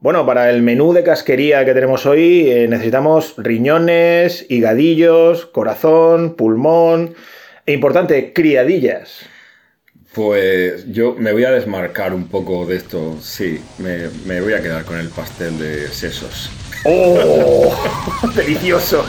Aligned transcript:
Bueno, 0.00 0.24
para 0.24 0.48
el 0.48 0.62
menú 0.62 0.94
de 0.94 1.02
casquería 1.02 1.62
que 1.66 1.74
tenemos 1.74 2.06
hoy 2.06 2.50
eh, 2.50 2.66
necesitamos 2.68 3.34
riñones, 3.36 4.46
higadillos, 4.48 5.44
corazón, 5.44 6.36
pulmón 6.36 7.14
e 7.66 7.74
importante, 7.74 8.32
criadillas. 8.32 9.26
Pues 10.14 10.90
yo 10.90 11.14
me 11.18 11.34
voy 11.34 11.44
a 11.44 11.50
desmarcar 11.50 12.14
un 12.14 12.28
poco 12.28 12.64
de 12.64 12.76
esto, 12.76 13.18
sí, 13.20 13.60
me, 13.76 14.08
me 14.24 14.40
voy 14.40 14.54
a 14.54 14.62
quedar 14.62 14.86
con 14.86 14.98
el 14.98 15.10
pastel 15.10 15.58
de 15.58 15.88
sesos. 15.88 16.50
¡Oh! 16.86 17.70
¡Delicioso! 18.34 19.04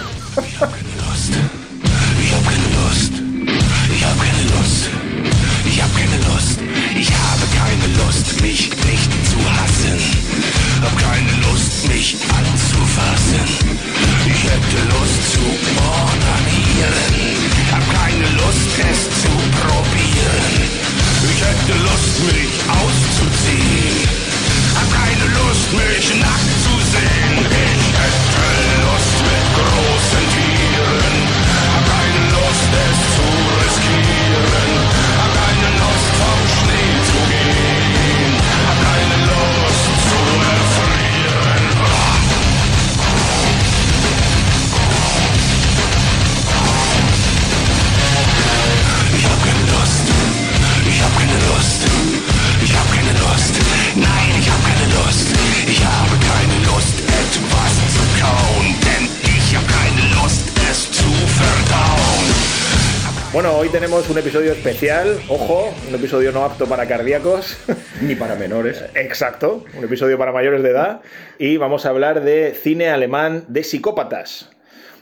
Tenemos 63.81 64.07
un 64.11 64.17
episodio 64.19 64.51
especial, 64.51 65.19
ojo, 65.27 65.73
un 65.89 65.95
episodio 65.95 66.31
no 66.31 66.43
apto 66.43 66.67
para 66.67 66.87
cardíacos. 66.87 67.57
Ni 68.03 68.13
para 68.13 68.35
menores. 68.35 68.85
Exacto, 68.93 69.65
un 69.75 69.83
episodio 69.83 70.19
para 70.19 70.31
mayores 70.31 70.61
de 70.61 70.69
edad. 70.69 71.01
Y 71.39 71.57
vamos 71.57 71.87
a 71.87 71.89
hablar 71.89 72.23
de 72.23 72.53
cine 72.53 72.89
alemán 72.89 73.45
de 73.47 73.63
psicópatas. 73.63 74.51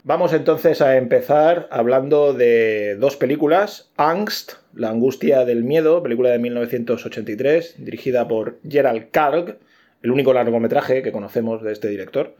Vamos 0.02 0.32
entonces 0.32 0.80
a 0.80 0.96
empezar 0.96 1.68
hablando 1.70 2.32
de 2.32 2.96
dos 2.98 3.16
películas. 3.16 3.90
Angst, 3.98 4.52
La 4.72 4.88
angustia 4.88 5.44
del 5.44 5.62
miedo, 5.62 6.02
película 6.02 6.30
de 6.30 6.38
1983, 6.38 7.84
dirigida 7.84 8.28
por 8.28 8.60
Gerald 8.66 9.10
Karg, 9.10 9.58
el 10.00 10.10
único 10.10 10.32
largometraje 10.32 11.02
que 11.02 11.12
conocemos 11.12 11.62
de 11.62 11.72
este 11.72 11.88
director. 11.88 12.34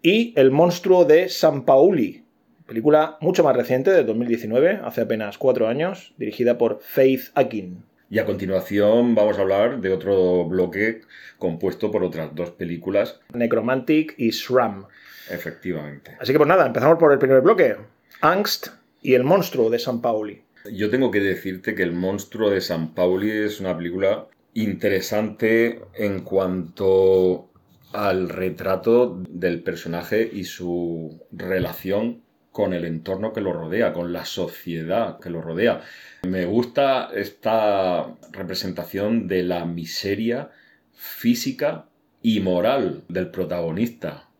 Y 0.00 0.32
El 0.40 0.52
monstruo 0.52 1.04
de 1.04 1.28
San 1.28 1.66
Pauli, 1.66 2.25
película 2.66 3.16
mucho 3.20 3.44
más 3.44 3.56
reciente, 3.56 3.90
de 3.90 4.04
2019, 4.04 4.80
hace 4.84 5.02
apenas 5.02 5.38
cuatro 5.38 5.68
años, 5.68 6.14
dirigida 6.18 6.58
por 6.58 6.80
Faith 6.80 7.30
Akin. 7.34 7.84
Y 8.08 8.18
a 8.18 8.24
continuación 8.24 9.14
vamos 9.14 9.38
a 9.38 9.42
hablar 9.42 9.80
de 9.80 9.92
otro 9.92 10.44
bloque 10.44 11.02
compuesto 11.38 11.90
por 11.90 12.04
otras 12.04 12.34
dos 12.34 12.50
películas, 12.50 13.20
Necromantic 13.34 14.14
y 14.16 14.30
Shram. 14.30 14.86
efectivamente. 15.30 16.16
Así 16.20 16.32
que 16.32 16.38
pues 16.38 16.48
nada, 16.48 16.66
empezamos 16.66 16.98
por 16.98 17.12
el 17.12 17.18
primer 17.18 17.40
bloque. 17.40 17.76
Angst 18.20 18.68
y 19.02 19.14
el 19.14 19.24
monstruo 19.24 19.70
de 19.70 19.78
San 19.78 20.00
Pauli. 20.00 20.42
Yo 20.72 20.90
tengo 20.90 21.10
que 21.10 21.20
decirte 21.20 21.74
que 21.74 21.82
El 21.82 21.92
monstruo 21.92 22.50
de 22.50 22.60
San 22.60 22.94
Pauli 22.94 23.30
es 23.30 23.60
una 23.60 23.76
película 23.76 24.26
interesante 24.54 25.80
en 25.94 26.22
cuanto 26.22 27.50
al 27.92 28.28
retrato 28.28 29.22
del 29.28 29.62
personaje 29.62 30.28
y 30.32 30.44
su 30.44 31.20
relación 31.30 32.22
con 32.56 32.72
el 32.72 32.86
entorno 32.86 33.34
que 33.34 33.42
lo 33.42 33.52
rodea, 33.52 33.92
con 33.92 34.14
la 34.14 34.24
sociedad 34.24 35.20
que 35.20 35.28
lo 35.28 35.42
rodea. 35.42 35.82
Me 36.22 36.46
gusta 36.46 37.10
esta 37.14 38.16
representación 38.32 39.28
de 39.28 39.42
la 39.42 39.66
miseria 39.66 40.48
física 40.94 41.84
y 42.22 42.40
moral 42.40 43.02
del 43.08 43.30
protagonista. 43.30 44.30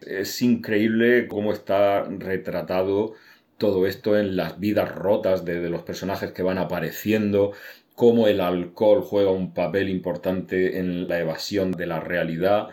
Es 0.00 0.40
increíble 0.40 1.26
cómo 1.26 1.52
está 1.52 2.04
retratado 2.04 3.14
todo 3.58 3.88
esto 3.88 4.16
en 4.16 4.36
las 4.36 4.60
vidas 4.60 4.94
rotas 4.94 5.44
de, 5.44 5.58
de 5.58 5.68
los 5.68 5.82
personajes 5.82 6.30
que 6.30 6.44
van 6.44 6.58
apareciendo, 6.58 7.54
cómo 7.96 8.28
el 8.28 8.40
alcohol 8.40 9.02
juega 9.02 9.32
un 9.32 9.52
papel 9.52 9.88
importante 9.88 10.78
en 10.78 11.08
la 11.08 11.18
evasión 11.18 11.72
de 11.72 11.86
la 11.86 11.98
realidad 11.98 12.68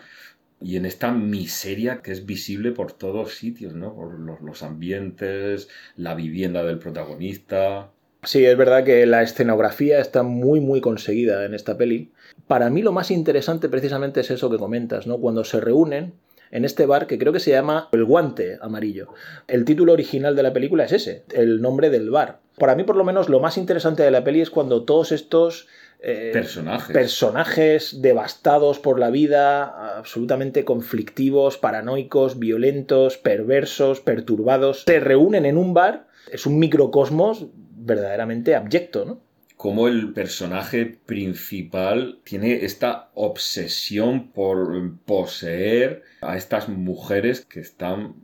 y 0.61 0.77
en 0.77 0.85
esta 0.85 1.11
miseria 1.11 2.01
que 2.01 2.11
es 2.11 2.25
visible 2.25 2.71
por 2.71 2.93
todos 2.93 3.35
sitios, 3.35 3.73
¿no? 3.73 3.93
Por 3.95 4.19
los, 4.19 4.41
los 4.41 4.63
ambientes, 4.63 5.69
la 5.95 6.15
vivienda 6.15 6.63
del 6.63 6.79
protagonista. 6.79 7.91
Sí, 8.23 8.45
es 8.45 8.55
verdad 8.55 8.83
que 8.83 9.05
la 9.07 9.23
escenografía 9.23 9.99
está 9.99 10.21
muy, 10.21 10.59
muy 10.59 10.79
conseguida 10.79 11.43
en 11.43 11.55
esta 11.55 11.77
peli. 11.77 12.11
Para 12.47 12.69
mí 12.69 12.83
lo 12.83 12.91
más 12.91 13.09
interesante 13.09 13.67
precisamente 13.67 14.19
es 14.19 14.29
eso 14.29 14.49
que 14.49 14.57
comentas, 14.59 15.07
¿no? 15.07 15.17
Cuando 15.17 15.43
se 15.43 15.59
reúnen 15.59 16.13
en 16.51 16.65
este 16.65 16.85
bar 16.85 17.07
que 17.07 17.17
creo 17.17 17.33
que 17.33 17.39
se 17.39 17.51
llama 17.51 17.89
El 17.91 18.05
Guante 18.05 18.59
Amarillo. 18.61 19.07
El 19.47 19.65
título 19.65 19.93
original 19.93 20.35
de 20.35 20.43
la 20.43 20.53
película 20.53 20.83
es 20.85 20.91
ese, 20.91 21.23
el 21.33 21.61
nombre 21.61 21.89
del 21.89 22.11
bar. 22.11 22.39
Para 22.57 22.75
mí, 22.75 22.83
por 22.83 22.97
lo 22.97 23.03
menos, 23.03 23.29
lo 23.29 23.39
más 23.39 23.57
interesante 23.57 24.03
de 24.03 24.11
la 24.11 24.23
peli 24.23 24.41
es 24.41 24.51
cuando 24.51 24.83
todos 24.83 25.11
estos 25.11 25.67
eh, 26.03 26.31
Personajes. 26.33 26.93
personajes 26.93 28.01
devastados 28.01 28.79
por 28.79 28.99
la 28.99 29.11
vida, 29.11 29.97
absolutamente 29.97 30.65
conflictivos, 30.65 31.57
paranoicos, 31.57 32.39
violentos, 32.39 33.17
perversos, 33.17 33.99
perturbados, 33.99 34.83
se 34.87 34.99
reúnen 34.99 35.45
en 35.45 35.57
un 35.57 35.73
bar. 35.73 36.07
Es 36.31 36.45
un 36.45 36.57
microcosmos 36.59 37.47
verdaderamente 37.75 38.55
abyecto, 38.55 39.05
¿no? 39.05 39.21
Cómo 39.57 39.87
el 39.87 40.11
personaje 40.13 40.87
principal 41.05 42.19
tiene 42.23 42.65
esta 42.65 43.11
obsesión 43.13 44.31
por 44.31 44.97
poseer 45.05 46.01
a 46.21 46.35
estas 46.35 46.67
mujeres 46.67 47.45
que 47.45 47.59
están 47.59 48.15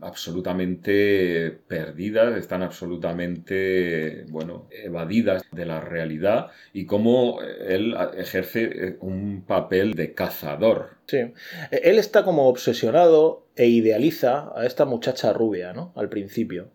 absolutamente 0.00 1.58
perdidas, 1.68 2.36
están 2.36 2.62
absolutamente, 2.62 4.24
bueno, 4.28 4.68
evadidas 4.70 5.44
de 5.52 5.66
la 5.66 5.80
realidad 5.80 6.48
y 6.72 6.86
cómo 6.86 7.40
él 7.42 7.96
ejerce 8.16 8.96
un 9.00 9.44
papel 9.46 9.94
de 9.94 10.14
cazador. 10.14 10.90
Sí. 11.06 11.32
Él 11.70 11.98
está 11.98 12.24
como 12.24 12.48
obsesionado 12.48 13.46
e 13.56 13.66
idealiza 13.66 14.52
a 14.56 14.66
esta 14.66 14.84
muchacha 14.84 15.32
rubia, 15.32 15.72
¿no? 15.72 15.92
Al 15.96 16.08
principio. 16.08 16.70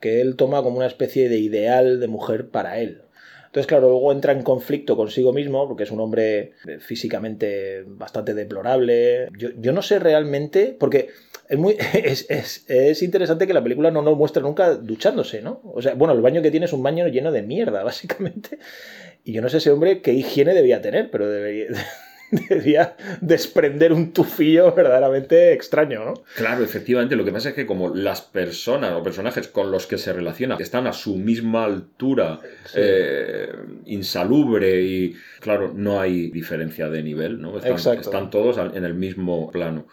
Que 0.00 0.20
él 0.20 0.36
toma 0.36 0.62
como 0.62 0.78
una 0.78 0.86
especie 0.86 1.28
de 1.28 1.38
ideal 1.38 2.00
de 2.00 2.08
mujer 2.08 2.48
para 2.48 2.78
él. 2.78 3.02
Entonces, 3.46 3.68
claro, 3.68 3.88
luego 3.88 4.10
entra 4.10 4.32
en 4.32 4.42
conflicto 4.42 4.96
consigo 4.96 5.32
mismo, 5.32 5.68
porque 5.68 5.84
es 5.84 5.92
un 5.92 6.00
hombre 6.00 6.54
físicamente 6.80 7.84
bastante 7.86 8.34
deplorable. 8.34 9.28
Yo, 9.38 9.50
yo 9.56 9.72
no 9.72 9.80
sé 9.80 10.00
realmente, 10.00 10.76
porque 10.78 11.10
es, 11.48 11.58
muy, 11.58 11.76
es, 11.94 12.26
es, 12.28 12.64
es, 12.68 13.02
interesante 13.02 13.46
que 13.46 13.54
la 13.54 13.62
película 13.62 13.90
no 13.90 14.02
nos 14.02 14.16
muestra 14.16 14.42
nunca 14.42 14.74
duchándose, 14.74 15.42
¿no? 15.42 15.60
O 15.64 15.82
sea, 15.82 15.94
bueno, 15.94 16.14
el 16.14 16.22
baño 16.22 16.42
que 16.42 16.50
tiene 16.50 16.66
es 16.66 16.72
un 16.72 16.82
baño 16.82 17.06
lleno 17.08 17.32
de 17.32 17.42
mierda, 17.42 17.82
básicamente. 17.84 18.58
Y 19.24 19.32
yo 19.32 19.42
no 19.42 19.48
sé 19.48 19.58
ese 19.58 19.70
hombre 19.70 20.02
qué 20.02 20.12
higiene 20.12 20.54
debía 20.54 20.82
tener, 20.82 21.10
pero 21.10 21.28
debería, 21.30 21.68
debía 22.48 22.96
desprender 23.22 23.92
un 23.92 24.12
tufillo 24.12 24.74
verdaderamente 24.74 25.54
extraño, 25.54 26.04
¿no? 26.04 26.14
Claro, 26.36 26.62
efectivamente. 26.62 27.16
Lo 27.16 27.24
que 27.24 27.32
pasa 27.32 27.50
es 27.50 27.54
que 27.54 27.64
como 27.64 27.94
las 27.94 28.20
personas 28.20 28.92
o 28.92 29.02
personajes 29.02 29.48
con 29.48 29.70
los 29.70 29.86
que 29.86 29.96
se 29.96 30.12
relaciona 30.12 30.56
están 30.60 30.86
a 30.86 30.92
su 30.92 31.16
misma 31.16 31.64
altura, 31.64 32.40
sí. 32.66 32.76
eh, 32.76 33.48
insalubre 33.86 34.82
y, 34.82 35.16
claro, 35.40 35.72
no 35.74 36.00
hay 36.00 36.30
diferencia 36.30 36.90
de 36.90 37.02
nivel, 37.02 37.40
¿no? 37.40 37.56
Están, 37.56 37.98
están 37.98 38.28
todos 38.28 38.58
en 38.74 38.84
el 38.84 38.94
mismo 38.94 39.50
plano. 39.50 39.86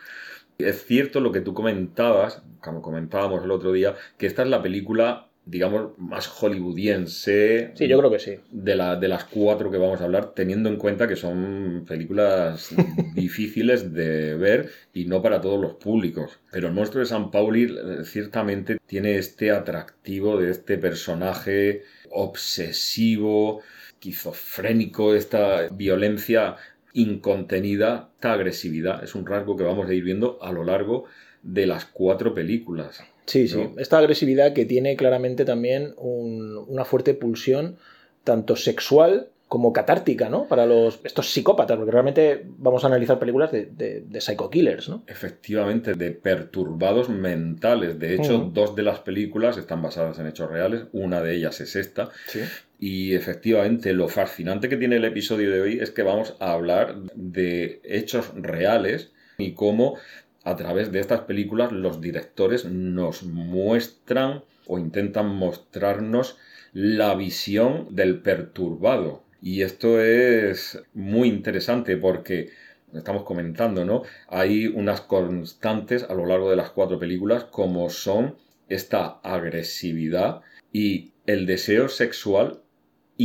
Es 0.63 0.86
cierto 0.86 1.19
lo 1.19 1.31
que 1.31 1.42
tú 1.42 1.54
comentabas, 1.54 2.44
como 2.62 2.81
comentábamos 2.81 3.44
el 3.44 3.52
otro 3.52 3.72
día, 3.72 3.96
que 4.18 4.28
esta 4.28 4.44
es 4.44 4.50
la 4.50 4.62
película, 4.62 5.30
digamos, 5.46 5.98
más 5.98 6.28
hollywoodiense. 6.28 7.72
Sí, 7.75 7.88
yo 7.88 7.98
creo 7.98 8.12
que 8.12 8.19
sí. 8.19 8.36
De, 8.52 8.75
la, 8.75 8.96
de 8.96 9.08
las 9.08 9.25
cuatro 9.25 9.72
que 9.72 9.78
vamos 9.78 10.02
a 10.02 10.06
hablar, 10.06 10.34
teniendo 10.34 10.69
en 10.69 10.78
cuenta 10.78 11.08
que 11.08 11.16
son 11.16 11.86
películas 11.88 12.69
difíciles 13.16 13.94
de 13.94 14.36
ver 14.36 14.69
y 14.94 15.06
no 15.06 15.22
para 15.22 15.42
todos 15.42 15.60
los 15.60 15.74
públicos. 15.75 16.40
Pero 16.52 16.68
el 16.68 16.74
monstruo 16.74 17.02
de 17.02 17.08
San 17.10 17.31
Pauli 17.31 17.63
eh, 17.63 18.04
ciertamente 18.04 18.78
tiene 18.86 19.18
este 19.18 19.52
atractivo 19.52 20.38
de 20.38 20.52
este 20.52 20.78
personaje 20.78 21.84
obsesivo, 22.12 23.62
esquizofrénico, 24.02 25.13
esta 25.13 25.68
violencia 25.69 26.56
incontenida, 26.94 28.10
esta 28.16 28.34
agresividad. 28.34 29.04
Es 29.04 29.16
un 29.16 29.26
rasgo 29.26 29.56
que 29.56 29.64
vamos 29.64 29.90
a 29.90 29.94
ir 29.94 30.04
viendo 30.04 30.38
a 30.42 30.52
lo 30.52 30.64
largo 30.64 31.06
de 31.44 31.66
las 31.66 31.86
cuatro 31.86 32.34
películas. 32.34 33.02
Sí, 33.26 33.48
sí. 33.48 33.70
Esta 33.78 33.98
agresividad 33.98 34.54
que 34.54 34.66
tiene 34.66 34.96
claramente 34.96 35.46
también 35.46 35.94
una 35.98 36.86
fuerte 36.86 37.14
pulsión, 37.14 37.78
tanto 38.24 38.56
sexual 38.56 39.30
como 39.52 39.74
catártica, 39.74 40.30
¿no? 40.30 40.46
Para 40.48 40.66
los, 40.66 41.02
estos 41.04 41.30
psicópatas, 41.30 41.76
porque 41.76 41.92
realmente 41.92 42.46
vamos 42.58 42.86
a 42.86 42.88
analizar 42.88 43.20
películas 43.20 43.52
de, 43.52 43.66
de, 43.66 44.22
psycho 44.22 44.50
killers, 44.50 44.88
¿no? 44.88 45.04
Efectivamente, 45.08 45.94
de 45.94 46.12
perturbados 46.12 47.10
mentales. 47.10 48.00
De 48.00 48.16
hecho, 48.16 48.40
mm. 48.40 48.54
dos 48.54 48.78
de 48.78 48.84
las 48.84 49.00
películas 49.00 49.58
están 49.58 49.82
basadas 49.82 50.18
en 50.20 50.28
hechos 50.28 50.50
reales, 50.50 50.86
una 50.94 51.20
de 51.22 51.36
ellas 51.36 51.60
es 51.60 51.76
esta. 51.76 52.12
Sí. 52.28 52.40
Y 52.83 53.13
efectivamente, 53.13 53.94
lo 53.94 54.07
fascinante 54.07 54.68
que 54.68 54.75
tiene 54.75 54.95
el 54.95 55.06
episodio 55.06 55.51
de 55.51 55.62
hoy 55.62 55.80
es 55.80 55.92
que 55.92 56.01
vamos 56.01 56.36
a 56.39 56.54
hablar 56.54 56.95
de 57.13 57.80
hechos 57.83 58.31
reales 58.33 59.12
y 59.38 59.51
cómo 59.51 59.98
a 60.44 60.56
través 60.56 60.92
de 60.92 61.00
estas 61.00 61.22
películas 61.22 61.72
los 61.72 62.01
directores 62.01 62.66
nos 62.66 63.22
muestran 63.22 64.44
o 64.66 64.80
intentan 64.80 65.28
mostrarnos 65.28 66.39
la 66.74 67.13
visión 67.13 67.88
del 67.92 68.19
perturbado, 68.19 69.25
y 69.44 69.62
esto 69.62 70.01
es 70.01 70.81
muy 70.95 71.27
interesante 71.27 71.98
porque 71.98 72.50
estamos 72.95 73.24
comentando, 73.24 73.86
¿no? 73.86 74.01
Hay 74.27 74.66
unas 74.66 75.01
constantes 75.01 76.01
a 76.01 76.16
lo 76.16 76.25
largo 76.25 76.50
de 76.50 76.56
las 76.56 76.72
cuatro 76.72 76.98
películas 76.98 77.44
como 77.44 77.92
son 77.92 78.38
esta 78.69 79.19
agresividad 79.22 80.42
y 80.74 81.12
el 81.27 81.45
deseo 81.45 81.88
sexual 81.88 82.62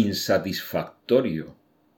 insatisfactorio. 0.01 1.57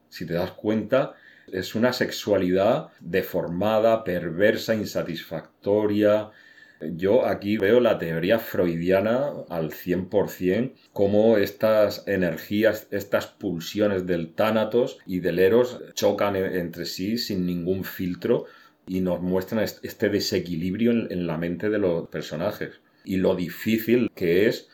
Si 0.09 0.25
te 0.25 0.33
das 0.33 0.51
cuenta, 0.51 1.13
es 1.51 1.75
una 1.75 1.93
sexualidad 1.93 2.89
deformada, 2.99 4.03
perversa, 4.03 4.73
insatisfactoria, 4.75 6.31
yo 6.95 7.25
aquí 7.25 7.57
veo 7.57 7.81
la 7.81 7.97
teoría 7.97 8.39
freudiana 8.39 9.33
al 9.49 9.71
100%, 9.71 10.73
cómo 10.93 11.37
estas 11.37 12.07
energías, 12.07 12.87
estas 12.91 13.27
pulsiones 13.27 14.05
del 14.05 14.33
tánatos 14.33 14.99
y 15.05 15.19
del 15.19 15.39
eros 15.39 15.81
chocan 15.93 16.37
e-, 16.37 16.59
entre 16.59 16.85
sí 16.85 17.17
sin 17.17 17.45
ningún 17.45 17.83
filtro 17.83 18.45
y 18.87 19.01
nos 19.01 19.21
muestran 19.21 19.61
este 19.61 20.09
desequilibrio 20.09 20.91
en 20.91 21.27
la 21.27 21.37
mente 21.37 21.69
de 21.69 21.79
los 21.79 22.07
personajes 22.07 22.79
y 23.03 23.17
lo 23.17 23.35
difícil 23.35 24.09
que 24.15 24.47
es 24.47 24.69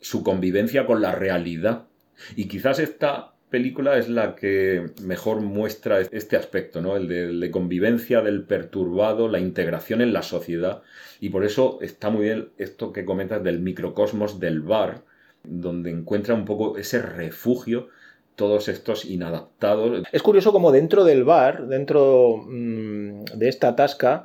su 0.00 0.22
convivencia 0.22 0.86
con 0.86 1.02
la 1.02 1.12
realidad. 1.16 1.88
Y 2.36 2.48
quizás 2.48 2.78
esta 2.78 3.32
película 3.50 3.98
es 3.98 4.08
la 4.08 4.36
que 4.36 4.92
mejor 5.02 5.40
muestra 5.40 6.00
este 6.00 6.36
aspecto, 6.36 6.80
¿no? 6.80 6.96
El 6.96 7.40
de, 7.40 7.50
convivencia 7.50 8.22
del 8.22 8.44
perturbado, 8.44 9.28
la 9.28 9.40
integración 9.40 10.00
en 10.00 10.12
la 10.12 10.22
sociedad. 10.22 10.82
Y 11.20 11.30
por 11.30 11.44
eso 11.44 11.78
está 11.82 12.10
muy 12.10 12.26
bien 12.26 12.50
esto 12.56 12.92
que 12.92 13.04
comentas 13.04 13.42
del 13.42 13.60
microcosmos 13.60 14.40
del 14.40 14.62
bar, 14.62 15.02
donde 15.42 15.90
encuentra 15.90 16.34
un 16.34 16.44
poco 16.44 16.78
ese 16.78 17.02
refugio 17.02 17.88
todos 18.36 18.68
estos 18.68 19.04
inadaptados. 19.04 20.02
Es 20.12 20.22
curioso 20.22 20.50
como 20.50 20.72
dentro 20.72 21.04
del 21.04 21.24
bar, 21.24 21.66
dentro 21.66 22.42
mm, 22.46 23.24
de 23.34 23.48
esta 23.48 23.76
tasca, 23.76 24.24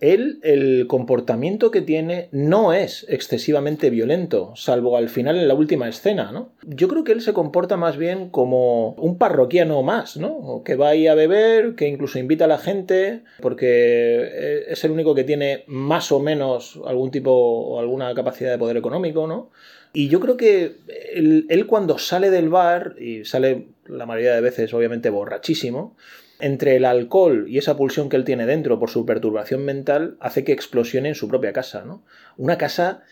él, 0.00 0.40
el 0.42 0.86
comportamiento 0.88 1.70
que 1.70 1.80
tiene 1.80 2.28
no 2.30 2.72
es 2.72 3.06
excesivamente 3.08 3.88
violento, 3.88 4.52
salvo 4.54 4.96
al 4.96 5.08
final 5.08 5.38
en 5.38 5.48
la 5.48 5.54
última 5.54 5.88
escena, 5.88 6.32
¿no? 6.32 6.52
Yo 6.66 6.88
creo 6.88 7.02
que 7.02 7.12
él 7.12 7.22
se 7.22 7.32
comporta 7.32 7.76
más 7.76 7.96
bien 7.96 8.28
como 8.28 8.90
un 8.92 9.16
parroquiano 9.16 9.82
más, 9.82 10.16
¿no? 10.16 10.62
Que 10.64 10.76
va 10.76 10.90
ahí 10.90 11.06
a 11.06 11.14
beber, 11.14 11.74
que 11.76 11.88
incluso 11.88 12.18
invita 12.18 12.44
a 12.44 12.48
la 12.48 12.58
gente, 12.58 13.22
porque 13.40 13.66
eh, 13.68 14.64
es 14.68 14.84
el 14.84 14.90
único 14.90 15.14
que 15.14 15.24
tiene 15.24 15.64
más 15.66 16.12
o 16.12 16.20
menos 16.20 16.78
algún 16.86 17.10
tipo 17.10 17.30
o 17.32 17.80
alguna 17.80 18.14
capacidad 18.14 18.50
de 18.50 18.58
poder 18.58 18.76
económico, 18.76 19.26
¿no? 19.26 19.50
Y 19.92 20.08
yo 20.08 20.20
creo 20.20 20.36
que 20.36 20.76
él, 21.14 21.66
cuando 21.66 21.96
sale 21.96 22.28
del 22.28 22.50
bar, 22.50 22.96
y 23.00 23.24
sale 23.24 23.68
la 23.86 24.04
mayoría 24.04 24.34
de 24.34 24.42
veces 24.42 24.74
obviamente 24.74 25.08
borrachísimo, 25.08 25.96
entre 26.40 26.76
el 26.76 26.84
alcohol 26.84 27.46
y 27.48 27.58
esa 27.58 27.76
pulsión 27.76 28.08
que 28.08 28.16
él 28.16 28.24
tiene 28.24 28.46
dentro 28.46 28.78
por 28.78 28.90
su 28.90 29.06
perturbación 29.06 29.64
mental, 29.64 30.16
hace 30.20 30.44
que 30.44 30.52
explosione 30.52 31.08
en 31.08 31.14
su 31.14 31.28
propia 31.28 31.52
casa, 31.52 31.84
¿no? 31.84 32.04
Una 32.36 32.58
casa 32.58 33.02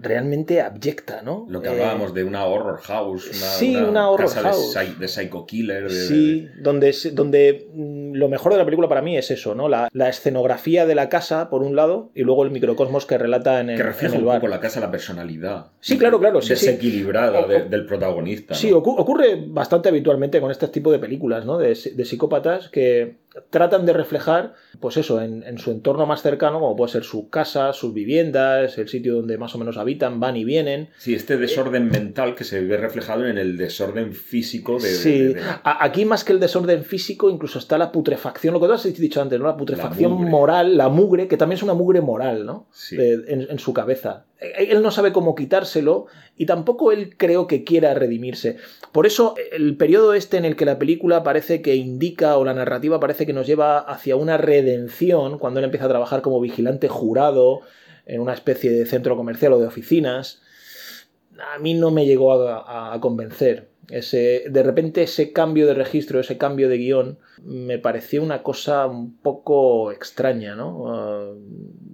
realmente 0.00 0.60
abyecta, 0.60 1.22
¿no? 1.22 1.46
Lo 1.48 1.60
que 1.60 1.68
hablábamos 1.68 2.10
eh, 2.10 2.14
de 2.14 2.24
una 2.24 2.44
horror 2.46 2.80
house, 2.80 3.26
una, 3.26 3.34
sí, 3.34 3.76
una, 3.76 4.10
horror 4.10 4.30
house. 4.30 4.76
De, 4.98 5.08
psycho 5.08 5.46
killer. 5.46 5.90
sí, 5.90 6.48
donde, 6.58 6.94
donde 7.12 7.68
mm, 7.72 8.14
lo 8.14 8.28
mejor 8.28 8.52
de 8.52 8.58
la 8.58 8.64
película 8.64 8.88
para 8.88 9.02
mí 9.02 9.16
es 9.16 9.30
eso, 9.30 9.54
¿no? 9.54 9.68
La, 9.68 9.88
escenografía 10.08 10.86
de 10.86 10.94
la 10.94 11.08
casa, 11.08 11.50
por 11.50 11.62
un 11.62 11.76
lado, 11.76 12.10
y 12.14 12.22
luego 12.22 12.44
el 12.44 12.50
microcosmos 12.50 13.06
que 13.06 13.16
relata 13.18 13.60
en 13.60 13.70
el, 13.70 13.76
que 13.76 13.82
refleja 13.82 14.16
un 14.16 14.24
poco 14.24 14.48
la 14.48 14.60
casa, 14.60 14.80
la 14.80 14.90
personalidad. 14.90 15.66
Sí, 15.80 15.98
claro, 15.98 16.18
claro. 16.18 16.40
desequilibrada 16.40 17.46
del 17.46 17.86
protagonista. 17.86 18.54
Sí, 18.54 18.72
ocurre 18.72 19.44
bastante 19.46 19.88
habitualmente 19.88 20.40
con 20.40 20.50
este 20.50 20.68
tipo 20.68 20.90
de 20.90 20.98
películas, 20.98 21.44
¿no? 21.44 21.58
De, 21.58 21.68
de 21.68 22.04
psicópatas 22.04 22.68
que 22.68 23.20
tratan 23.50 23.86
de 23.86 23.92
reflejar, 23.92 24.54
pues 24.80 24.96
eso, 24.96 25.20
en, 25.20 25.58
su 25.58 25.70
entorno 25.70 26.04
más 26.06 26.22
cercano, 26.22 26.58
como 26.58 26.74
puede 26.74 26.92
ser 26.92 27.04
su 27.04 27.30
casa, 27.30 27.72
sus 27.72 27.94
viviendas, 27.94 28.76
el 28.78 28.88
sitio 28.88 29.14
donde 29.14 29.38
más 29.38 29.54
o 29.54 29.58
menos 29.58 29.76
habitan, 29.76 30.18
van 30.18 30.36
y 30.36 30.44
vienen. 30.44 30.88
Sí, 30.98 31.14
este 31.14 31.36
desorden 31.36 31.90
mental 31.90 32.34
que 32.34 32.44
se 32.44 32.60
ve 32.60 32.76
reflejado 32.76 33.26
en 33.26 33.38
el 33.38 33.56
desorden 33.56 34.14
físico 34.14 34.78
de... 34.78 34.88
Sí, 34.88 35.34
aquí 35.62 36.04
más 36.04 36.24
que 36.24 36.32
el 36.32 36.40
desorden 36.40 36.84
físico, 36.84 37.30
incluso 37.30 37.58
está 37.58 37.78
la 37.78 37.92
putrefacción, 37.92 38.54
lo 38.54 38.60
que 38.60 38.66
tú 38.66 38.72
has 38.72 38.84
dicho 38.84 39.22
antes, 39.22 39.38
¿no? 39.38 39.46
La 39.46 39.56
putrefacción 39.56 40.12
moral, 40.28 40.76
la 40.76 40.88
mugre, 40.88 41.28
que 41.28 41.36
también 41.36 41.56
es 41.56 41.62
una 41.62 41.74
mugre 41.74 42.00
moral, 42.00 42.44
¿no? 42.44 42.66
Sí. 42.72 42.96
en, 42.98 43.58
su 43.60 43.72
cabeza. 43.74 44.24
Él 44.40 44.82
no 44.82 44.90
sabe 44.90 45.12
cómo 45.12 45.34
quitárselo 45.34 46.06
y 46.40 46.46
tampoco 46.46 46.90
él 46.90 47.18
creo 47.18 47.46
que 47.46 47.64
quiera 47.64 47.92
redimirse. 47.92 48.56
Por 48.92 49.04
eso 49.04 49.34
el 49.52 49.76
periodo 49.76 50.14
este 50.14 50.38
en 50.38 50.46
el 50.46 50.56
que 50.56 50.64
la 50.64 50.78
película 50.78 51.22
parece 51.22 51.60
que 51.60 51.74
indica 51.74 52.38
o 52.38 52.46
la 52.46 52.54
narrativa 52.54 52.98
parece 52.98 53.26
que 53.26 53.34
nos 53.34 53.46
lleva 53.46 53.78
hacia 53.78 54.16
una 54.16 54.38
redención 54.38 55.38
cuando 55.38 55.60
él 55.60 55.64
empieza 55.64 55.84
a 55.84 55.90
trabajar 55.90 56.22
como 56.22 56.40
vigilante 56.40 56.88
jurado 56.88 57.60
en 58.06 58.22
una 58.22 58.32
especie 58.32 58.70
de 58.70 58.86
centro 58.86 59.18
comercial 59.18 59.52
o 59.52 59.58
de 59.58 59.66
oficinas, 59.66 60.40
a 61.38 61.58
mí 61.58 61.74
no 61.74 61.90
me 61.90 62.06
llegó 62.06 62.32
a, 62.32 62.98
convencer. 63.00 63.68
Ese, 63.88 64.44
de 64.48 64.62
repente 64.62 65.02
ese 65.02 65.32
cambio 65.32 65.66
de 65.66 65.74
registro, 65.74 66.20
ese 66.20 66.38
cambio 66.38 66.68
de 66.68 66.78
guion, 66.78 67.18
me 67.44 67.78
pareció 67.78 68.22
una 68.22 68.42
cosa 68.42 68.86
un 68.86 69.16
poco 69.16 69.90
extraña, 69.90 70.54
¿no? 70.54 70.94
Ah, 70.94 71.32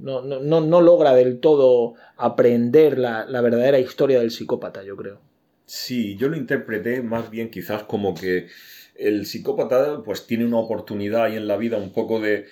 no, 0.02 0.22
no, 0.22 0.60
no, 0.60 0.80
logra 0.82 1.14
del 1.14 1.40
todo 1.40 1.94
aprender 2.16 2.98
la, 2.98 3.24
la 3.24 3.40
verdadera 3.40 3.78
historia 3.78 4.20
del 4.20 4.30
psicópata, 4.30 4.82
yo 4.82 4.94
creo. 4.94 5.20
Sí, 5.64 6.16
yo 6.16 6.28
lo 6.28 6.36
interpreté 6.36 7.02
más 7.02 7.30
bien 7.30 7.50
quizás 7.50 7.84
como 7.84 8.14
que 8.14 8.48
el 8.94 9.26
psicópata 9.26 10.02
pues 10.04 10.26
tiene 10.26 10.44
una 10.44 10.58
oportunidad 10.58 11.24
ahí 11.24 11.36
en 11.36 11.48
la 11.48 11.56
vida 11.56 11.76
un 11.76 11.92
poco 11.92 12.20
de 12.20 12.46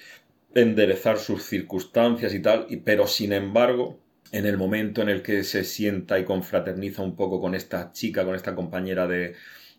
enderezar 0.54 1.18
sus 1.18 1.44
circunstancias 1.44 2.34
y 2.34 2.40
tal, 2.40 2.66
pero 2.84 3.06
sin 3.06 3.32
embargo, 3.32 3.98
en 4.34 4.46
el 4.46 4.58
momento 4.58 5.00
en 5.00 5.08
el 5.08 5.22
que 5.22 5.44
se 5.44 5.62
sienta 5.62 6.18
y 6.18 6.24
confraterniza 6.24 7.02
un 7.02 7.14
poco 7.14 7.40
con 7.40 7.54
esta 7.54 7.92
chica, 7.92 8.24
con 8.24 8.34
esta 8.34 8.56
compañera 8.56 9.06
de, 9.06 9.34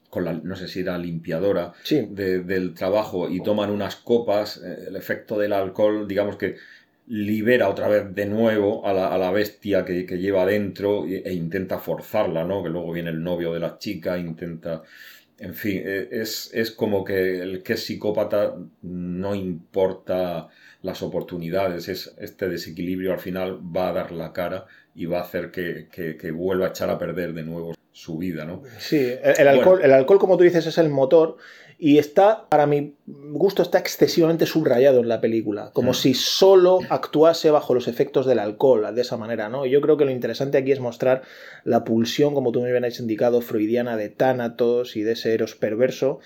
con 0.09 0.24
la, 0.24 0.31
no 0.31 0.55
sé 0.55 0.69
si 0.69 0.79
era 0.79 0.97
limpiadora 0.97 1.74
del 1.89 2.74
trabajo 2.74 3.29
y 3.29 3.43
toman 3.43 3.69
unas 3.69 3.97
copas, 3.97 4.62
eh, 4.63 4.85
el 4.88 4.95
efecto 4.95 5.38
del 5.38 5.51
alcohol, 5.51 6.07
digamos 6.07 6.38
que 6.38 6.55
libera 7.07 7.67
otra 7.67 7.89
vez 7.89 8.15
de 8.15 8.27
nuevo 8.27 8.88
a 8.88 8.93
la, 8.93 9.31
bestia 9.31 9.83
que, 9.83 10.05
que, 10.05 10.19
lleva 10.19 10.45
dentro 10.45 11.05
e, 11.05 11.33
intenta 11.33 11.77
forzarla, 11.77 12.45
¿no? 12.45 12.63
Que 12.63 12.69
luego 12.69 12.93
viene 12.93 13.09
el 13.09 13.21
novio 13.21 13.53
de 13.53 13.59
la 13.59 13.77
chica, 13.77 14.17
intenta 14.17 14.83
en 15.38 15.53
fin, 15.53 15.81
e, 15.85 16.07
es, 16.12 16.50
es, 16.53 16.71
como 16.71 17.03
que 17.03 17.41
el 17.41 17.62
que 17.62 17.74
es 17.74 17.83
psicópata 17.83 18.55
no 18.83 19.35
importa 19.35 20.47
las 20.86 21.01
oportunidades, 21.01 21.89
es 21.89 22.15
este 22.20 22.48
desequilibrio 22.48 23.12
al 23.12 23.20
final 23.20 23.60
va 23.75 23.89
a 23.89 23.94
dar 23.94 24.12
la 24.12 24.32
cara 24.32 24.68
y 24.94 25.08
va 25.08 25.18
a 25.18 25.24
hacer 25.24 25.50
que, 25.50 25.88
que, 25.89 26.32
vuelva 26.32 26.68
a 26.68 26.70
echar 26.70 26.92
a 26.92 27.00
perder 27.00 27.34
de 27.34 27.42
nuevo 27.42 27.74
su 27.92 28.20
vida, 28.20 28.46
¿no? 28.46 28.62
Sí, 28.77 29.13
el, 29.24 29.48
alcohol, 29.48 29.80
el 29.84 29.92
alcohol, 29.92 30.20
como 30.20 30.38
tú 30.38 30.44
dices, 30.44 30.68
es 30.68 30.77
el 30.77 30.89
motor 30.89 31.38
y 31.80 31.98
está, 31.98 32.48
para 32.50 32.68
mi 32.68 32.94
gusto, 33.08 33.63
está 33.63 33.80
excesivamente 33.80 34.46
subrayado 34.46 35.00
en 35.00 35.10
la 35.10 35.22
película, 35.22 35.72
como 35.74 35.92
mm. 35.92 35.96
si 35.96 36.13
solo 36.13 36.80
actuase 36.89 37.50
bajo 37.50 37.74
los 37.74 37.88
efectos 37.88 38.27
del 38.27 38.38
alcohol, 38.38 38.94
de 38.94 39.01
esa 39.01 39.18
manera, 39.18 39.50
¿no? 39.50 39.65
Y 39.65 39.72
yo 39.72 39.82
creo 39.82 39.98
que 39.98 40.06
lo 40.06 40.12
interesante 40.12 40.60
aquí 40.60 40.72
es 40.72 40.80
mostrar 40.80 41.24
la 41.63 41.84
pulsión, 41.84 42.36
como 42.36 42.51
tú 42.51 42.62
me 42.62 42.70
habías 42.70 43.00
indicado, 43.00 43.42
freudiana 43.42 43.98
de 43.98 44.10
Tánatos 44.10 44.96
y 44.96 45.01
de 45.01 45.13
ese 45.13 45.34
eros 45.34 45.56
perverso 45.56 46.20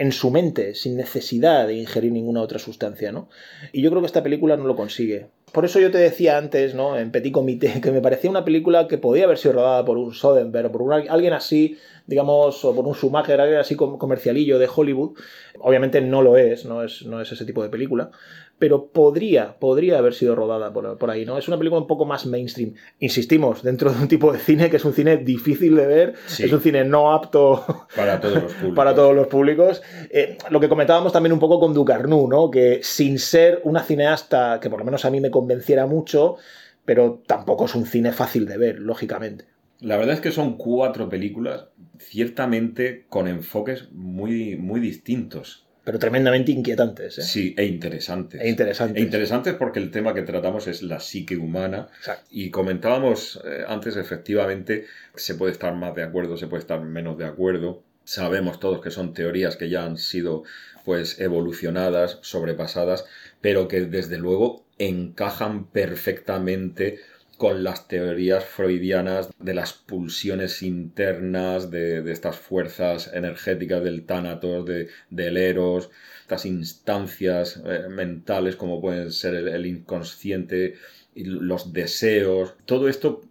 en 0.00 0.12
su 0.12 0.30
mente, 0.30 0.74
sin 0.74 0.96
necesidad 0.96 1.66
de 1.66 1.74
ingerir 1.74 2.10
ninguna 2.10 2.40
otra 2.40 2.58
sustancia, 2.58 3.12
¿no? 3.12 3.28
Y 3.70 3.82
yo 3.82 3.90
creo 3.90 4.00
que 4.00 4.06
esta 4.06 4.22
película 4.22 4.56
no 4.56 4.64
lo 4.64 4.74
consigue. 4.74 5.26
Por 5.52 5.64
eso 5.64 5.80
yo 5.80 5.90
te 5.90 5.98
decía 5.98 6.38
antes, 6.38 6.74
¿no? 6.74 6.96
En 6.96 7.10
Petit 7.10 7.32
Comité, 7.32 7.80
que 7.82 7.90
me 7.90 8.00
parecía 8.00 8.30
una 8.30 8.44
película 8.44 8.86
que 8.88 8.98
podía 8.98 9.24
haber 9.24 9.38
sido 9.38 9.54
rodada 9.54 9.84
por 9.84 9.98
un 9.98 10.12
Soderbergh 10.14 10.66
o 10.66 10.72
por 10.72 10.82
un- 10.82 10.92
alguien 10.92 11.32
así, 11.32 11.78
digamos, 12.06 12.64
o 12.64 12.74
por 12.74 12.86
un 12.86 12.94
Schumacher, 12.94 13.40
alguien 13.40 13.60
así 13.60 13.74
com- 13.76 13.98
comercialillo 13.98 14.58
de 14.58 14.68
Hollywood. 14.74 15.16
Obviamente 15.60 16.00
no 16.00 16.22
lo 16.22 16.36
es, 16.36 16.64
no 16.64 16.82
es, 16.82 17.04
no 17.04 17.20
es 17.20 17.30
ese 17.32 17.44
tipo 17.44 17.62
de 17.62 17.68
película, 17.68 18.10
pero 18.58 18.88
podría, 18.88 19.58
podría 19.58 19.96
haber 19.98 20.12
sido 20.12 20.34
rodada 20.34 20.70
por, 20.72 20.98
por 20.98 21.10
ahí, 21.10 21.24
¿no? 21.24 21.38
Es 21.38 21.48
una 21.48 21.56
película 21.56 21.80
un 21.80 21.86
poco 21.86 22.04
más 22.04 22.26
mainstream. 22.26 22.74
Insistimos, 22.98 23.62
dentro 23.62 23.90
de 23.90 23.98
un 24.02 24.08
tipo 24.08 24.32
de 24.32 24.38
cine 24.38 24.68
que 24.68 24.76
es 24.76 24.84
un 24.84 24.92
cine 24.92 25.16
difícil 25.16 25.74
de 25.76 25.86
ver, 25.86 26.14
Sí. 26.26 26.44
es 26.44 26.52
un 26.52 26.60
cine 26.60 26.84
no 26.84 27.10
apto 27.12 27.64
Para 27.96 28.20
todos 28.20 28.34
los 28.34 28.52
públicos. 28.52 28.76
para 28.76 28.94
todos 28.94 29.16
los 29.16 29.26
públicos. 29.28 29.82
Eh, 30.10 30.36
lo 30.50 30.60
que 30.60 30.68
comentábamos 30.68 31.10
también 31.12 31.32
un 31.32 31.38
poco 31.38 31.58
con 31.58 31.72
Ducarnu, 31.72 32.28
¿no? 32.28 32.50
Que 32.50 32.80
sin 32.82 33.18
ser 33.18 33.60
una 33.64 33.82
cineasta 33.82 34.58
que 34.60 34.68
por 34.68 34.78
lo 34.80 34.84
menos 34.84 35.04
a 35.06 35.10
mí 35.10 35.20
me 35.22 35.30
convenciera 35.40 35.86
mucho, 35.86 36.36
pero 36.84 37.22
tampoco 37.26 37.64
es 37.64 37.74
un 37.74 37.86
cine 37.86 38.12
fácil 38.12 38.46
de 38.46 38.58
ver, 38.58 38.78
lógicamente. 38.78 39.46
La 39.80 39.96
verdad 39.96 40.14
es 40.14 40.20
que 40.20 40.32
son 40.32 40.58
cuatro 40.58 41.08
películas, 41.08 41.64
ciertamente 41.98 43.06
con 43.08 43.26
enfoques 43.26 43.90
muy, 43.92 44.56
muy 44.56 44.80
distintos. 44.80 45.66
Pero 45.84 45.98
tremendamente 45.98 46.52
inquietantes, 46.52 47.18
¿eh? 47.18 47.22
Sí, 47.22 47.54
e 47.56 47.64
interesantes. 47.64 48.38
E 48.42 48.48
interesantes. 48.50 49.00
E 49.00 49.04
interesantes 49.04 49.54
porque 49.54 49.78
el 49.78 49.90
tema 49.90 50.12
que 50.12 50.22
tratamos 50.22 50.66
es 50.66 50.82
la 50.82 51.00
psique 51.00 51.38
humana. 51.38 51.88
Exacto. 51.96 52.28
Y 52.30 52.50
comentábamos 52.50 53.40
eh, 53.46 53.64
antes, 53.66 53.96
efectivamente, 53.96 54.84
se 55.14 55.34
puede 55.36 55.52
estar 55.52 55.74
más 55.74 55.94
de 55.94 56.02
acuerdo, 56.02 56.36
se 56.36 56.48
puede 56.48 56.60
estar 56.60 56.82
menos 56.82 57.16
de 57.16 57.24
acuerdo. 57.24 57.82
Sabemos 58.04 58.60
todos 58.60 58.82
que 58.82 58.90
son 58.90 59.14
teorías 59.14 59.56
que 59.56 59.70
ya 59.70 59.84
han 59.84 59.96
sido 59.96 60.42
pues 60.84 61.20
evolucionadas, 61.20 62.18
sobrepasadas, 62.22 63.06
pero 63.40 63.68
que 63.68 63.82
desde 63.82 64.18
luego 64.18 64.66
encajan 64.80 65.66
perfectamente 65.70 66.98
con 67.36 67.64
las 67.64 67.88
teorías 67.88 68.44
freudianas 68.44 69.30
de 69.38 69.54
las 69.54 69.72
pulsiones 69.72 70.62
internas, 70.62 71.70
de, 71.70 72.10
estas 72.10 72.36
fuerzas 72.36 73.10
energéticas 73.14 73.82
del 73.82 74.04
tánatos, 74.04 74.66
de, 74.66 74.88
del 75.08 75.36
eros, 75.36 75.90
estas 76.22 76.44
instancias 76.44 77.62
eh, 77.64 77.88
mentales 77.88 78.56
como 78.56 78.80
pueden 78.80 79.10
ser 79.12 79.34
el, 79.34 79.48
el 79.48 79.66
inconsciente, 79.66 80.74
y 81.14 81.24
los 81.24 81.72
deseos, 81.72 82.54
todo 82.66 82.88
esto 82.88 83.22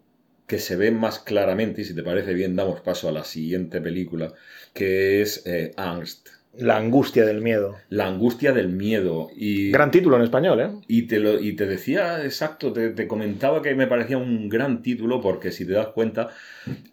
que 0.48 0.58
se 0.60 0.76
ve 0.76 0.90
más 0.92 1.20
claramente, 1.20 1.82
y 1.82 1.86
si 1.86 1.94
te 1.96 2.04
parece 2.04 2.34
bien 2.34 2.56
damos 2.56 2.82
paso 2.82 3.08
a 3.08 3.12
la 3.12 3.24
siguiente 3.24 3.80
película, 3.80 4.34
que 4.74 5.22
es 5.22 5.46
eh, 5.46 5.72
Angst, 5.78 6.30
La 6.58 6.78
angustia 6.78 7.26
del 7.26 7.42
miedo. 7.42 7.78
la 7.90 8.08
angustia 8.08 8.52
del 8.54 8.70
miedo. 8.70 9.30
Y, 9.36 9.72
Gran 9.72 9.92
título 9.92 10.18
en 10.18 10.24
español, 10.24 10.60
¿eh? 10.60 10.72
y, 10.88 11.04
te, 11.04 11.20
lo, 11.20 11.40
y 11.40 11.56
te 11.56 11.66
decía, 11.66 12.24
exacto, 12.24 12.74
te, 12.74 12.90
te 12.90 13.08
comentaba 13.08 13.62
que 13.62 13.76
me 13.76 13.88
parecía 13.88 14.18
un 14.18 14.50
gran 14.50 14.82
título 14.82 15.22
porque 15.22 15.52
si 15.52 15.66
te 15.66 15.74
das 15.74 15.88
cuenta, 15.88 16.30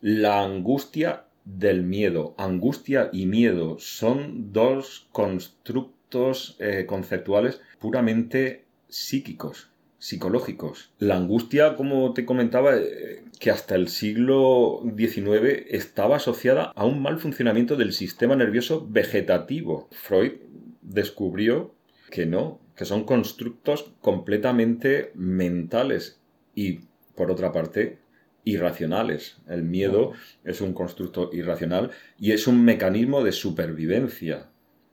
la 0.03 0.43
angustia 0.43 1.25
del 1.47 1.85
miedo, 1.85 2.35
angustia 2.37 3.09
y 3.13 3.27
miedo 3.27 3.77
son 3.79 4.53
dos 4.53 5.09
constructos 5.13 6.57
eh, 6.59 6.85
conceptuales 6.87 7.61
puramente 7.79 8.65
psíquicos, 8.89 9.71
psicológicos. 10.07 10.93
La 11.01 11.17
angustia, 11.17 11.75
como 11.75 12.15
te 12.15 12.25
comentaba, 12.25 12.77
eh, 12.77 13.25
que 13.41 13.51
hasta 13.51 13.75
el 13.75 13.89
siglo 13.89 14.81
XIX 14.97 15.67
estaba 15.69 16.17
asociada 16.17 16.71
a 16.77 16.85
un 16.85 17.03
mal 17.03 17.19
funcionamiento 17.19 17.75
del 17.75 17.93
sistema 17.93 18.37
nervioso 18.37 18.87
vegetativo. 18.89 19.89
Freud 19.91 20.35
descubrió 20.81 21.75
que 22.09 22.25
no, 22.25 22.61
que 22.77 22.85
son 22.85 23.03
constructos 23.03 23.91
completamente 24.01 25.11
mentales 25.17 26.21
y, 26.55 26.83
por 27.17 27.33
otra 27.33 27.51
parte, 27.51 27.99
irracionales. 28.45 29.39
El 29.49 29.65
miedo 29.65 30.13
es 30.45 30.61
un 30.61 30.73
constructo 30.73 31.31
irracional 31.33 31.91
y 32.17 32.31
es 32.31 32.47
un 32.47 32.65
mecanismo 32.65 33.25
de 33.25 33.33
supervivencia. 33.33 34.51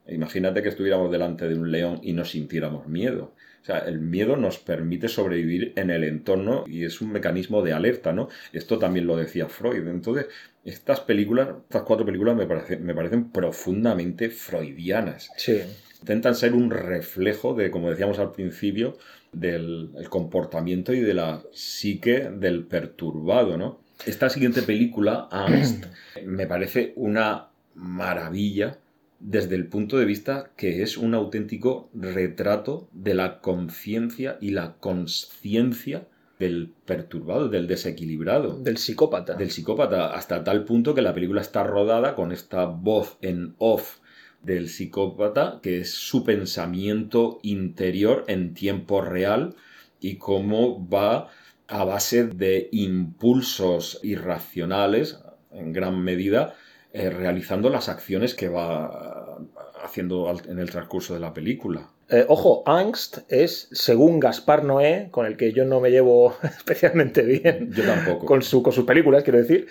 Imagínate 0.08 0.64
que 0.64 0.70
estuviéramos 0.70 1.12
delante 1.12 1.48
de 1.48 1.54
un 1.54 1.72
león 1.72 2.00
y 2.02 2.14
no 2.14 2.26
sintiéramos 2.26 2.88
miedo. 2.88 3.36
O 3.64 3.66
sea, 3.66 3.80
el 3.80 4.00
miedo 4.00 4.36
nos 4.36 4.58
permite 4.60 5.08
sobrevivir 5.08 5.72
en 5.78 5.90
el 5.90 6.04
entorno 6.04 6.66
y 6.68 6.84
es 6.84 7.00
un 7.00 7.14
mecanismo 7.14 7.62
de 7.62 7.72
alerta, 7.72 8.12
¿no? 8.12 8.28
Esto 8.52 8.78
también 8.78 9.08
lo 9.08 9.16
decía 9.16 9.48
Freud. 9.48 9.88
Entonces, 9.88 10.26
estas 10.66 11.00
películas, 11.00 11.48
estas 11.64 11.84
cuatro 11.84 12.06
películas 12.06 12.36
me, 12.36 12.46
parece- 12.46 12.76
me 12.78 12.94
parecen 12.94 13.30
profundamente 13.32 14.30
freudianas 14.30 15.30
Sí. 15.38 15.62
intentan 16.02 16.36
ser 16.36 16.54
un 16.54 16.72
reflejo 16.72 17.54
de, 17.54 17.72
como 17.72 17.90
decíamos 17.90 18.20
al 18.20 18.34
principio, 18.34 18.98
del 19.32 19.92
el 19.98 20.10
comportamiento 20.10 20.94
y 20.94 21.00
de 21.00 21.14
la 21.14 21.42
psique 21.54 22.30
del 22.36 22.66
perturbado, 22.66 23.58
¿no? 23.58 23.80
Esta 24.06 24.30
siguiente 24.30 24.62
película, 24.64 25.30
Angst, 25.32 25.86
me 26.26 26.46
parece 26.48 26.92
una 26.98 27.48
maravilla 27.76 28.78
desde 29.24 29.56
el 29.56 29.68
punto 29.68 29.98
de 29.98 30.06
vista 30.06 30.52
que 30.58 30.84
es 30.84 30.98
un 30.98 31.16
auténtico 31.16 31.90
retrato 31.94 32.90
de 32.92 33.14
la 33.14 33.40
conciencia 33.40 34.38
y 34.42 34.52
la 34.52 34.76
consciencia 34.80 36.08
del 36.40 36.74
perturbado, 36.86 37.48
del 37.48 37.68
desequilibrado 37.68 38.60
Del 38.60 38.78
psicópata. 38.78 39.36
del 39.36 39.50
psicópata, 39.50 40.14
hasta 40.14 40.44
tal 40.44 40.66
punto 40.66 40.94
que 40.94 41.02
la 41.02 41.14
película 41.14 41.40
está 41.40 41.64
rodada 41.64 42.16
con 42.16 42.34
esta 42.34 42.66
voz 42.66 43.18
en 43.22 43.56
off 43.60 44.00
del 44.42 44.68
psicópata, 44.68 45.60
que 45.64 45.80
es 45.80 45.92
su 45.94 46.26
pensamiento 46.26 47.40
interior 47.44 48.26
en 48.28 48.54
tiempo 48.54 49.00
real 49.00 49.56
y 50.02 50.18
cómo 50.18 50.86
va 50.90 51.30
a 51.70 51.86
base 51.86 52.26
de 52.26 52.68
impulsos 52.74 54.02
irracionales, 54.04 55.20
en 55.50 55.72
gran 55.72 56.04
medida, 56.04 56.56
eh, 56.94 57.10
realizando 57.10 57.70
las 57.70 57.90
acciones 57.90 58.36
que 58.36 58.50
va 58.50 59.40
haciendo 59.84 60.32
en 60.48 60.60
el 60.60 60.70
transcurso 60.70 61.14
de 61.14 61.20
la 61.20 61.34
película. 61.34 61.90
Eh, 62.10 62.26
ojo, 62.28 62.64
Angst 62.68 63.20
es, 63.30 63.68
según 63.72 64.20
Gaspar 64.20 64.64
Noé, 64.64 65.08
con 65.10 65.26
el 65.26 65.36
que 65.36 65.52
yo 65.54 65.66
no 65.66 65.80
me 65.80 65.90
llevo 65.90 66.36
especialmente 66.44 67.24
bien, 67.24 67.72
Yo 67.74 67.84
tampoco. 67.84 68.26
con, 68.26 68.42
su, 68.44 68.62
con 68.62 68.74
sus 68.74 68.86
películas, 68.86 69.24
quiero 69.24 69.40
decir, 69.40 69.68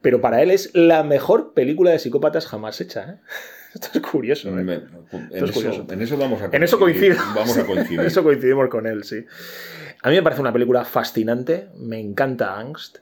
pero 0.00 0.20
para 0.20 0.42
él 0.42 0.50
es 0.50 0.70
la 0.74 1.02
mejor 1.02 1.52
película 1.52 1.90
de 1.90 1.98
psicópatas 1.98 2.46
jamás 2.46 2.80
hecha. 2.80 3.10
¿eh? 3.10 3.16
Esto 3.74 3.88
es 3.94 4.00
curioso. 4.02 4.48
¿eh? 4.48 4.62
Me- 4.62 4.74
en, 4.74 4.82
es 5.30 5.42
eso, 5.44 5.52
curioso. 5.52 5.86
en 5.90 6.02
eso 6.02 6.16
vamos 6.16 6.42
a 6.42 6.46
En 6.52 6.62
eso 6.62 6.78
coincidir. 6.78 7.16
coincido. 7.16 7.34
Vamos 7.34 7.56
a 7.58 7.66
coincidir. 7.66 8.00
En 8.00 8.06
eso 8.06 8.22
coincidimos 8.22 8.68
con 8.68 8.86
él, 8.86 9.04
sí. 9.04 9.24
A 10.02 10.10
mí 10.10 10.16
me 10.16 10.22
parece 10.22 10.40
una 10.40 10.52
película 10.52 10.84
fascinante, 10.84 11.68
me 11.78 12.00
encanta 12.00 12.58
Angst, 12.58 12.98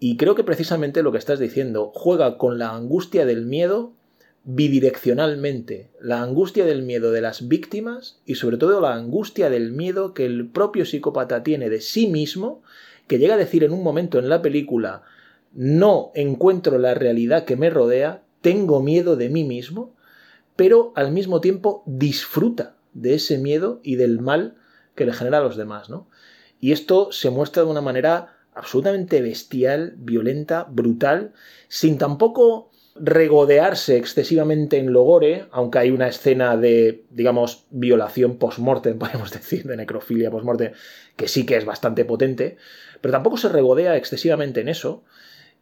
y 0.00 0.16
creo 0.16 0.34
que 0.34 0.44
precisamente 0.44 1.02
lo 1.02 1.12
que 1.12 1.18
estás 1.18 1.38
diciendo 1.38 1.92
juega 1.94 2.38
con 2.38 2.58
la 2.58 2.70
angustia 2.74 3.26
del 3.26 3.44
miedo 3.44 3.92
bidireccionalmente. 4.44 5.90
La 6.00 6.22
angustia 6.22 6.64
del 6.64 6.82
miedo 6.82 7.12
de 7.12 7.20
las 7.20 7.48
víctimas 7.48 8.20
y 8.24 8.36
sobre 8.36 8.56
todo 8.56 8.80
la 8.80 8.94
angustia 8.94 9.50
del 9.50 9.72
miedo 9.72 10.14
que 10.14 10.24
el 10.26 10.46
propio 10.48 10.84
psicópata 10.84 11.42
tiene 11.42 11.68
de 11.68 11.80
sí 11.80 12.06
mismo, 12.06 12.62
que 13.06 13.18
llega 13.18 13.34
a 13.34 13.38
decir 13.38 13.64
en 13.64 13.72
un 13.72 13.82
momento 13.82 14.18
en 14.18 14.28
la 14.28 14.40
película, 14.42 15.02
no 15.52 16.12
encuentro 16.14 16.78
la 16.78 16.94
realidad 16.94 17.44
que 17.44 17.56
me 17.56 17.70
rodea, 17.70 18.22
tengo 18.40 18.82
miedo 18.82 19.16
de 19.16 19.28
mí 19.28 19.44
mismo, 19.44 19.94
pero 20.58 20.92
al 20.96 21.12
mismo 21.12 21.40
tiempo 21.40 21.84
disfruta 21.86 22.74
de 22.92 23.14
ese 23.14 23.38
miedo 23.38 23.78
y 23.84 23.94
del 23.94 24.18
mal 24.18 24.56
que 24.96 25.06
le 25.06 25.12
genera 25.12 25.38
a 25.38 25.40
los 25.40 25.56
demás, 25.56 25.88
¿no? 25.88 26.10
Y 26.58 26.72
esto 26.72 27.12
se 27.12 27.30
muestra 27.30 27.62
de 27.62 27.70
una 27.70 27.80
manera 27.80 28.34
absolutamente 28.54 29.22
bestial, 29.22 29.94
violenta, 29.98 30.66
brutal, 30.68 31.32
sin 31.68 31.96
tampoco 31.96 32.72
regodearse 32.96 33.98
excesivamente 33.98 34.78
en 34.78 34.92
logore, 34.92 35.46
aunque 35.52 35.78
hay 35.78 35.90
una 35.92 36.08
escena 36.08 36.56
de, 36.56 37.04
digamos, 37.10 37.66
violación 37.70 38.36
post-mortem, 38.38 38.98
podemos 38.98 39.30
decir, 39.30 39.62
de 39.62 39.76
necrofilia 39.76 40.28
post-mortem, 40.28 40.72
que 41.14 41.28
sí 41.28 41.46
que 41.46 41.56
es 41.56 41.66
bastante 41.66 42.04
potente, 42.04 42.56
pero 43.00 43.12
tampoco 43.12 43.36
se 43.36 43.48
regodea 43.48 43.96
excesivamente 43.96 44.62
en 44.62 44.70
eso, 44.70 45.04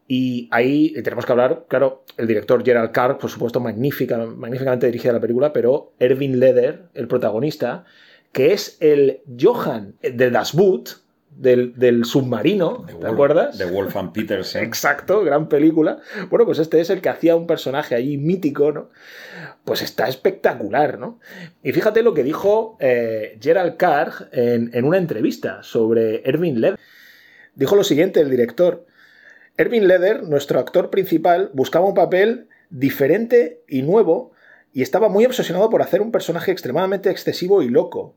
y 0.08 0.48
ahí 0.52 0.92
tenemos 1.02 1.26
que 1.26 1.32
hablar, 1.32 1.64
claro, 1.68 2.04
el 2.16 2.26
director 2.26 2.64
Gerald 2.64 2.92
Carr, 2.92 3.18
por 3.18 3.30
supuesto, 3.30 3.58
magnífica, 3.60 4.18
magníficamente 4.18 4.86
dirigida 4.86 5.12
la 5.12 5.20
película, 5.20 5.52
pero 5.52 5.92
Erwin 5.98 6.38
Leder, 6.38 6.84
el 6.94 7.08
protagonista, 7.08 7.84
que 8.32 8.52
es 8.52 8.76
el 8.80 9.20
Johan 9.40 9.94
de 10.02 10.30
Das 10.30 10.52
Boot, 10.54 11.04
del, 11.30 11.74
del 11.76 12.06
submarino, 12.06 12.84
¿te 12.86 12.94
Wolf- 12.94 13.12
acuerdas? 13.12 13.58
De 13.58 13.66
Wolfgang 13.66 14.10
Petersen. 14.12 14.64
Exacto, 14.64 15.22
gran 15.22 15.48
película. 15.50 15.98
Bueno, 16.30 16.46
pues 16.46 16.58
este 16.60 16.80
es 16.80 16.88
el 16.88 17.02
que 17.02 17.10
hacía 17.10 17.36
un 17.36 17.46
personaje 17.46 17.94
allí 17.94 18.16
mítico, 18.16 18.72
¿no? 18.72 18.88
Pues 19.64 19.82
está 19.82 20.08
espectacular, 20.08 20.98
¿no? 20.98 21.18
Y 21.62 21.72
fíjate 21.72 22.02
lo 22.02 22.14
que 22.14 22.22
dijo 22.24 22.78
eh, 22.80 23.36
Gerald 23.42 23.76
Carr 23.76 24.30
en, 24.32 24.70
en 24.72 24.84
una 24.86 24.96
entrevista 24.96 25.62
sobre 25.62 26.22
Erwin 26.26 26.58
Leder. 26.60 26.78
Dijo 27.54 27.76
lo 27.76 27.84
siguiente 27.84 28.20
el 28.20 28.30
director. 28.30 28.86
Erwin 29.58 29.88
Leder, 29.88 30.22
nuestro 30.22 30.60
actor 30.60 30.90
principal, 30.90 31.50
buscaba 31.54 31.86
un 31.86 31.94
papel 31.94 32.48
diferente 32.68 33.62
y 33.68 33.82
nuevo 33.82 34.32
y 34.72 34.82
estaba 34.82 35.08
muy 35.08 35.24
obsesionado 35.24 35.70
por 35.70 35.80
hacer 35.80 36.02
un 36.02 36.12
personaje 36.12 36.52
extremadamente 36.52 37.10
excesivo 37.10 37.62
y 37.62 37.68
loco. 37.68 38.14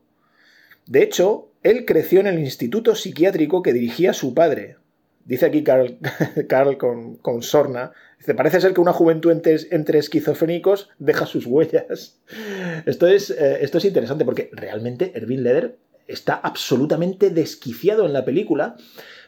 De 0.86 1.02
hecho, 1.02 1.50
él 1.62 1.86
creció 1.86 2.20
en 2.20 2.26
el 2.26 2.38
instituto 2.38 2.94
psiquiátrico 2.94 3.62
que 3.62 3.72
dirigía 3.72 4.12
su 4.12 4.34
padre. 4.34 4.76
Dice 5.24 5.46
aquí 5.46 5.62
Carl, 5.62 5.98
con, 6.78 7.16
con, 7.16 7.42
sorna. 7.42 7.92
Dice, 8.18 8.34
parece 8.34 8.60
ser 8.60 8.74
que 8.74 8.80
una 8.80 8.92
juventud 8.92 9.30
entre, 9.30 9.56
entre 9.70 9.98
esquizofrénicos 9.98 10.90
deja 10.98 11.24
sus 11.24 11.46
huellas. 11.46 12.20
Esto 12.84 13.06
es, 13.06 13.30
eh, 13.30 13.58
esto 13.62 13.78
es 13.78 13.84
interesante 13.86 14.24
porque 14.24 14.50
realmente 14.52 15.12
Erwin 15.14 15.42
Leder 15.42 15.78
está 16.06 16.34
absolutamente 16.34 17.30
desquiciado 17.30 18.04
en 18.04 18.12
la 18.12 18.24
película, 18.24 18.76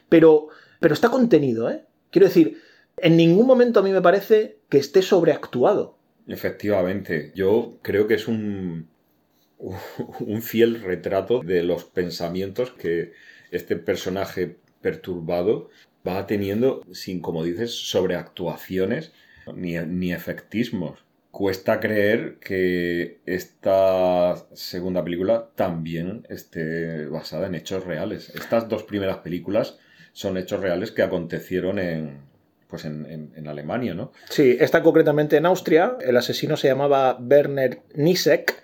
pero, 0.09 0.49
pero 0.79 0.93
está 0.93 1.09
contenido, 1.09 1.69
¿eh? 1.71 1.85
Quiero 2.13 2.27
decir, 2.27 2.61
en 2.97 3.17
ningún 3.17 3.47
momento 3.47 3.79
a 3.79 3.83
mí 3.83 3.91
me 3.91 4.01
parece 4.01 4.59
que 4.69 4.77
esté 4.77 5.01
sobreactuado. 5.01 5.97
Efectivamente, 6.27 7.31
yo 7.33 7.79
creo 7.81 8.07
que 8.07 8.13
es 8.13 8.27
un, 8.27 8.87
un 10.19 10.41
fiel 10.43 10.79
retrato 10.81 11.41
de 11.41 11.63
los 11.63 11.85
pensamientos 11.85 12.69
que 12.69 13.13
este 13.49 13.75
personaje 13.77 14.57
perturbado 14.81 15.71
va 16.07 16.27
teniendo 16.27 16.83
sin, 16.91 17.19
como 17.19 17.43
dices, 17.43 17.71
sobreactuaciones 17.71 19.11
ni, 19.55 19.75
ni 19.79 20.13
efectismos. 20.13 21.03
Cuesta 21.31 21.79
creer 21.79 22.37
que 22.39 23.21
esta 23.25 24.35
segunda 24.53 25.03
película 25.03 25.49
también 25.55 26.27
esté 26.29 27.07
basada 27.07 27.47
en 27.47 27.55
hechos 27.55 27.83
reales. 27.85 28.29
Estas 28.35 28.69
dos 28.69 28.83
primeras 28.83 29.17
películas 29.17 29.79
son 30.13 30.37
hechos 30.37 30.61
reales 30.61 30.91
que 30.91 31.01
acontecieron 31.01 31.79
en, 31.79 32.21
pues 32.69 32.85
en, 32.85 33.31
en, 33.35 33.47
Alemania, 33.47 33.93
¿no? 33.93 34.11
Sí, 34.29 34.57
está 34.59 34.81
concretamente 34.81 35.37
en 35.37 35.45
Austria. 35.45 35.97
El 36.01 36.15
asesino 36.17 36.55
se 36.55 36.69
llamaba 36.69 37.17
Werner 37.19 37.81
Nisek 37.95 38.63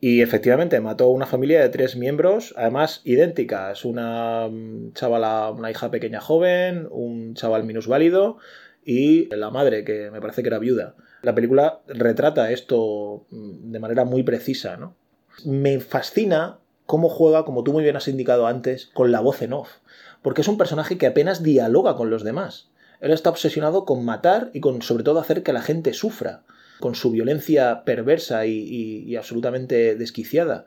y 0.00 0.22
efectivamente 0.22 0.80
mató 0.80 1.04
a 1.04 1.10
una 1.10 1.26
familia 1.26 1.60
de 1.60 1.68
tres 1.68 1.94
miembros, 1.96 2.54
además 2.56 3.02
idénticas. 3.04 3.84
Una 3.84 4.48
mm, 4.48 4.92
chavala, 4.94 5.50
una 5.50 5.70
hija 5.70 5.90
pequeña 5.90 6.20
joven, 6.20 6.88
un 6.90 7.34
chaval 7.34 7.64
minusválido 7.64 8.38
y 8.84 9.34
la 9.34 9.50
madre, 9.50 9.84
que 9.84 10.10
me 10.10 10.20
parece 10.20 10.42
que 10.42 10.48
era 10.48 10.58
viuda. 10.58 10.94
La 11.22 11.34
película 11.34 11.80
retrata 11.86 12.50
esto 12.50 13.26
mm, 13.30 13.72
de 13.72 13.78
manera 13.78 14.04
muy 14.04 14.22
precisa, 14.22 14.76
¿no? 14.76 14.96
Me 15.44 15.80
fascina 15.80 16.58
cómo 16.86 17.08
juega, 17.08 17.44
como 17.44 17.62
tú 17.62 17.72
muy 17.72 17.84
bien 17.84 17.96
has 17.96 18.08
indicado 18.08 18.46
antes, 18.46 18.86
con 18.94 19.12
la 19.12 19.20
voz 19.20 19.42
en 19.42 19.52
off. 19.52 19.79
Porque 20.22 20.42
es 20.42 20.48
un 20.48 20.58
personaje 20.58 20.98
que 20.98 21.06
apenas 21.06 21.42
dialoga 21.42 21.96
con 21.96 22.10
los 22.10 22.24
demás. 22.24 22.68
Él 23.00 23.12
está 23.12 23.30
obsesionado 23.30 23.84
con 23.84 24.04
matar 24.04 24.50
y 24.52 24.60
con 24.60 24.82
sobre 24.82 25.04
todo 25.04 25.20
hacer 25.20 25.42
que 25.42 25.52
la 25.52 25.62
gente 25.62 25.94
sufra 25.94 26.42
con 26.80 26.94
su 26.94 27.10
violencia 27.10 27.84
perversa 27.84 28.46
y, 28.46 29.14
absolutamente 29.16 29.94
desquiciada. 29.94 30.64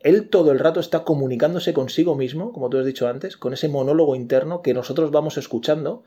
Él 0.00 0.28
todo 0.28 0.52
el 0.52 0.58
rato 0.58 0.80
está 0.80 1.02
comunicándose 1.04 1.72
consigo 1.72 2.14
mismo, 2.14 2.52
como 2.52 2.68
tú 2.68 2.78
has 2.78 2.84
dicho 2.84 3.08
antes, 3.08 3.38
con 3.38 3.54
ese 3.54 3.68
monólogo 3.68 4.14
interno 4.14 4.60
que 4.60 4.74
nosotros 4.74 5.10
vamos 5.10 5.38
escuchando 5.38 6.04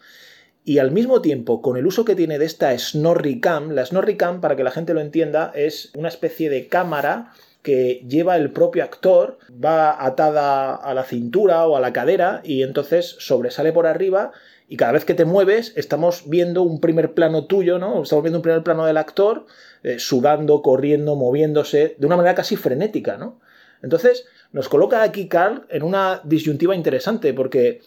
y 0.64 0.80
al 0.80 0.92
mismo 0.92 1.22
tiempo, 1.22 1.62
con 1.62 1.78
el 1.78 1.88
uso 1.88 2.06
que 2.06 2.14
tiene 2.14 2.38
de 2.38 2.46
esta 2.46 2.78
Snorri 2.78 3.40
Cam, 3.40 3.72
la 3.72 3.86
Snorri 3.86 4.18
Cam, 4.18 4.42
para 4.42 4.56
que 4.56 4.64
la 4.64 4.72
gente 4.72 4.94
lo 4.94 5.00
entienda, 5.00 5.52
es 5.56 5.92
una 5.96 6.10
especie 6.10 6.50
de 6.50 6.68
cámara 6.68 7.32
que 7.68 8.02
lleva 8.08 8.38
el 8.38 8.52
propio 8.54 8.82
actor, 8.82 9.40
va 9.52 10.06
atada 10.06 10.74
a 10.74 10.94
la 10.94 11.04
cintura 11.04 11.68
o 11.68 11.76
a 11.76 11.82
la 11.82 11.92
cadera 11.92 12.40
y 12.46 12.64
entonces 12.64 13.18
sobresale 13.20 13.74
por 13.74 13.88
arriba 13.88 14.32
y 14.70 14.78
cada 14.78 14.94
vez 14.94 15.04
que 15.04 15.14
te 15.14 15.26
mueves 15.26 15.74
estamos 15.76 16.30
viendo 16.30 16.62
un 16.62 16.80
primer 16.80 17.14
plano 17.14 17.44
tuyo, 17.44 17.78
¿no? 17.78 18.04
Estamos 18.04 18.24
viendo 18.24 18.40
un 18.40 18.44
primer 18.44 18.64
plano 18.64 18.86
del 18.86 18.96
actor 18.96 19.48
eh, 19.84 20.00
sudando, 20.00 20.62
corriendo, 20.62 21.18
moviéndose, 21.18 21.98
de 22.00 22.06
una 22.06 22.16
manera 22.16 22.36
casi 22.36 22.56
frenética, 22.56 23.18
¿no? 23.18 23.42
Entonces 23.84 24.26
nos 24.54 24.70
coloca 24.70 25.04
aquí 25.04 25.28
Carl 25.28 25.66
en 25.68 25.84
una 25.84 26.22
disyuntiva 26.24 26.74
interesante 26.74 27.34
porque 27.34 27.82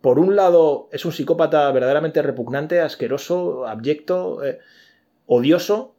por 0.00 0.20
un 0.20 0.36
lado 0.36 0.88
es 0.92 1.04
un 1.04 1.10
psicópata 1.10 1.68
verdaderamente 1.72 2.22
repugnante, 2.22 2.78
asqueroso, 2.78 3.66
abyecto, 3.66 4.44
eh, 4.44 4.60
odioso, 5.26 5.96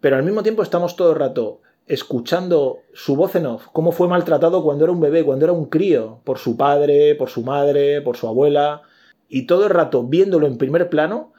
pero 0.00 0.16
al 0.16 0.22
mismo 0.22 0.42
tiempo 0.42 0.62
estamos 0.62 0.96
todo 0.96 1.10
el 1.10 1.18
rato 1.18 1.60
escuchando 1.92 2.80
su 2.94 3.16
voz 3.16 3.34
en 3.36 3.46
off, 3.46 3.66
cómo 3.72 3.92
fue 3.92 4.08
maltratado 4.08 4.62
cuando 4.62 4.84
era 4.84 4.92
un 4.92 5.00
bebé, 5.00 5.24
cuando 5.24 5.44
era 5.44 5.52
un 5.52 5.66
crío, 5.66 6.20
por 6.24 6.38
su 6.38 6.56
padre, 6.56 7.14
por 7.14 7.28
su 7.28 7.42
madre, 7.42 8.00
por 8.00 8.16
su 8.16 8.26
abuela, 8.26 8.82
y 9.28 9.46
todo 9.46 9.64
el 9.64 9.70
rato 9.70 10.02
viéndolo 10.04 10.46
en 10.46 10.56
primer 10.56 10.88
plano, 10.88 11.32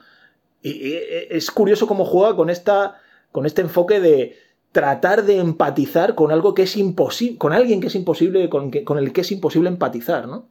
y, 0.62 0.94
es 1.30 1.50
curioso 1.50 1.86
cómo 1.88 2.04
juega 2.04 2.36
con, 2.36 2.50
esta, 2.50 3.00
con 3.32 3.46
este 3.46 3.62
enfoque 3.62 4.00
de 4.00 4.36
tratar 4.70 5.24
de 5.24 5.38
empatizar 5.38 6.14
con 6.14 6.30
algo 6.30 6.54
que 6.54 6.62
es 6.62 6.76
imposible, 6.76 7.36
con 7.38 7.52
alguien 7.52 7.80
que 7.80 7.88
es 7.88 7.94
imposible, 7.96 8.48
con, 8.48 8.70
con 8.70 8.98
el 8.98 9.12
que 9.12 9.22
es 9.22 9.32
imposible 9.32 9.68
empatizar, 9.68 10.28
¿no? 10.28 10.48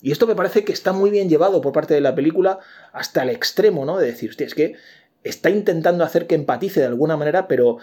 Y 0.00 0.10
esto 0.10 0.26
me 0.26 0.34
parece 0.34 0.64
que 0.64 0.72
está 0.72 0.92
muy 0.92 1.10
bien 1.10 1.28
llevado 1.28 1.60
por 1.60 1.72
parte 1.72 1.94
de 1.94 2.00
la 2.00 2.14
película 2.14 2.58
hasta 2.92 3.22
el 3.22 3.30
extremo, 3.30 3.84
¿no? 3.84 3.96
De 3.98 4.06
decir, 4.06 4.30
hostia, 4.30 4.46
es 4.46 4.54
que 4.54 4.74
está 5.22 5.48
intentando 5.50 6.04
hacer 6.04 6.26
que 6.26 6.34
empatice 6.34 6.80
de 6.80 6.86
alguna 6.86 7.16
manera, 7.16 7.48
pero 7.48 7.78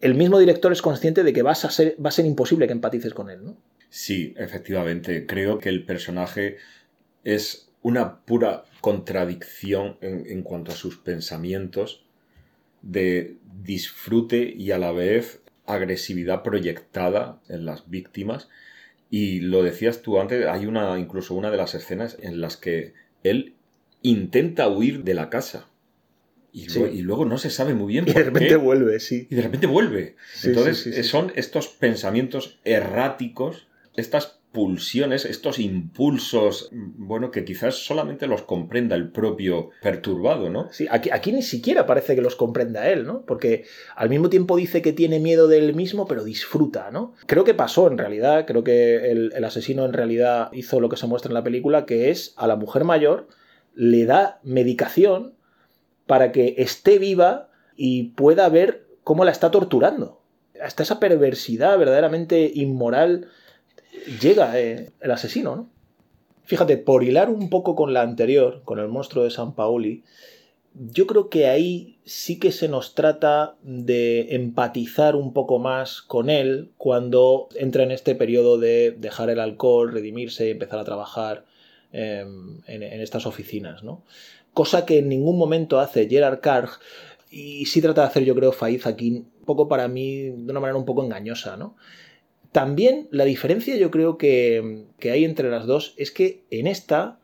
el 0.00 0.14
mismo 0.14 0.38
director 0.38 0.72
es 0.72 0.82
consciente 0.82 1.22
de 1.22 1.32
que 1.32 1.42
va 1.42 1.52
a 1.52 1.54
ser 1.54 2.26
imposible 2.26 2.66
que 2.66 2.72
empatices 2.72 3.14
con 3.14 3.30
él, 3.30 3.44
¿no? 3.44 3.56
Sí, 3.88 4.34
efectivamente. 4.36 5.26
Creo 5.26 5.58
que 5.58 5.68
el 5.68 5.84
personaje 5.84 6.58
es 7.24 7.72
una 7.82 8.20
pura 8.24 8.64
contradicción 8.80 9.96
en, 10.00 10.42
cuanto 10.42 10.72
a 10.72 10.74
sus 10.74 10.98
pensamientos 10.98 12.04
de 12.82 13.38
disfrute 13.62 14.52
y 14.56 14.70
a 14.72 14.78
la 14.78 14.92
vez 14.92 15.40
agresividad 15.66 16.42
proyectada 16.42 17.40
en 17.48 17.64
las 17.64 17.88
víctimas. 17.88 18.48
Y 19.08 19.40
lo 19.40 19.62
decías 19.62 20.02
tú 20.02 20.20
antes, 20.20 20.46
hay 20.46 20.66
una, 20.66 20.98
incluso 20.98 21.34
una 21.34 21.50
de 21.50 21.56
las 21.56 21.74
escenas 21.74 22.16
en 22.20 22.40
las 22.40 22.56
que 22.56 22.94
él 23.22 23.54
intenta 24.02 24.68
huir 24.68 25.04
de 25.04 25.14
la 25.14 25.30
casa. 25.30 25.68
Y, 26.56 27.02
luego, 27.02 27.26
no 27.26 27.36
se 27.36 27.50
sabe 27.50 27.74
muy 27.74 27.92
bien. 27.92 28.06
Por 28.06 28.14
y 28.14 28.18
de 28.18 28.24
repente 28.24 28.56
vuelve, 28.56 28.98
sí. 28.98 29.26
Y 29.30 29.34
de 29.34 29.42
repente 29.42 29.66
vuelve. 29.66 30.16
Entonces, 30.42 31.06
son 31.06 31.30
estos 31.36 31.68
pensamientos 31.68 32.58
erráticos, 32.64 33.68
estas 33.94 34.38
pulsiones, 34.52 35.26
estos 35.26 35.58
impulsos, 35.58 36.70
bueno, 36.72 37.30
que 37.30 37.44
quizás 37.44 37.74
solamente 37.74 38.26
los 38.26 38.40
comprenda 38.40 38.96
el 38.96 39.10
propio 39.10 39.68
perturbado, 39.82 40.48
¿no? 40.48 40.72
Sí, 40.72 40.86
aquí, 40.90 41.10
aquí 41.10 41.30
ni 41.30 41.42
siquiera 41.42 41.84
parece 41.84 42.14
que 42.14 42.22
los 42.22 42.36
comprenda 42.36 42.88
él, 42.88 43.04
¿no? 43.04 43.20
Porque 43.26 43.66
al 43.94 44.08
mismo 44.08 44.30
tiempo 44.30 44.56
dice 44.56 44.80
que 44.80 44.94
tiene 44.94 45.20
miedo 45.20 45.46
de 45.48 45.58
él 45.58 45.74
mismo, 45.74 46.08
pero 46.08 46.24
disfruta, 46.24 46.90
¿no? 46.90 47.12
Creo 47.26 47.44
que 47.44 47.52
pasó 47.52 47.86
en 47.86 47.98
realidad, 47.98 48.46
creo 48.46 48.64
que 48.64 49.10
el, 49.10 49.30
el 49.36 49.44
asesino 49.44 49.84
en 49.84 49.92
realidad 49.92 50.48
hizo 50.54 50.80
lo 50.80 50.88
que 50.88 50.96
se 50.96 51.06
muestra 51.06 51.28
en 51.28 51.34
la 51.34 51.44
película, 51.44 51.84
que 51.84 52.08
es 52.08 52.32
a 52.38 52.46
la 52.46 52.56
mujer 52.56 52.84
mayor 52.84 53.28
le 53.76 54.06
da 54.06 54.40
medicación 54.42 55.34
para 56.06 56.32
que 56.32 56.54
esté 56.58 56.98
viva 56.98 57.48
y 57.76 58.10
pueda 58.10 58.48
ver 58.48 58.86
cómo 59.04 59.24
la 59.24 59.30
está 59.30 59.50
torturando. 59.50 60.20
Hasta 60.62 60.82
esa 60.82 61.00
perversidad 61.00 61.78
verdaderamente 61.78 62.50
inmoral 62.54 63.28
llega 64.20 64.58
eh, 64.58 64.92
el 65.00 65.10
asesino, 65.10 65.56
¿no? 65.56 65.70
Fíjate, 66.44 66.76
por 66.76 67.02
hilar 67.02 67.28
un 67.28 67.50
poco 67.50 67.74
con 67.74 67.92
la 67.92 68.02
anterior, 68.02 68.62
con 68.64 68.78
el 68.78 68.86
monstruo 68.86 69.24
de 69.24 69.30
San 69.30 69.54
Paoli, 69.54 70.04
yo 70.74 71.06
creo 71.06 71.28
que 71.28 71.46
ahí 71.46 71.98
sí 72.04 72.38
que 72.38 72.52
se 72.52 72.68
nos 72.68 72.94
trata 72.94 73.56
de 73.62 74.34
empatizar 74.34 75.16
un 75.16 75.32
poco 75.32 75.58
más 75.58 76.02
con 76.02 76.28
él 76.28 76.70
cuando 76.76 77.48
entra 77.54 77.82
en 77.82 77.90
este 77.90 78.14
periodo 78.14 78.58
de 78.58 78.92
dejar 78.92 79.30
el 79.30 79.40
alcohol, 79.40 79.92
redimirse 79.92 80.46
y 80.46 80.50
empezar 80.50 80.78
a 80.78 80.84
trabajar 80.84 81.44
em, 81.92 82.60
en, 82.66 82.82
estas 82.82 83.26
oficinas, 83.26 83.82
¿no? 83.82 84.02
Cosa 84.56 84.86
que 84.86 85.00
en 85.00 85.10
ningún 85.10 85.36
momento 85.36 85.80
hace 85.80 86.08
Gerard 86.08 86.40
Karg 86.40 86.70
y 87.30 87.66
sí 87.66 87.82
trata 87.82 88.00
de 88.00 88.06
hacer, 88.06 88.24
yo 88.24 88.34
creo, 88.34 88.52
Faiz 88.52 88.86
aquí, 88.86 89.10
un 89.10 89.44
poco 89.44 89.68
para 89.68 89.86
mí, 89.86 90.30
de 90.30 90.50
una 90.50 90.60
manera 90.60 90.78
un 90.78 90.86
poco 90.86 91.04
engañosa, 91.04 91.58
¿no? 91.58 91.76
También 92.52 93.06
la 93.10 93.26
diferencia 93.26 93.76
yo 93.76 93.90
creo 93.90 94.16
que, 94.16 94.86
hay 95.02 95.26
entre 95.26 95.50
las 95.50 95.66
dos 95.66 95.92
es 95.98 96.10
que 96.10 96.44
en 96.50 96.68
esta 96.68 97.18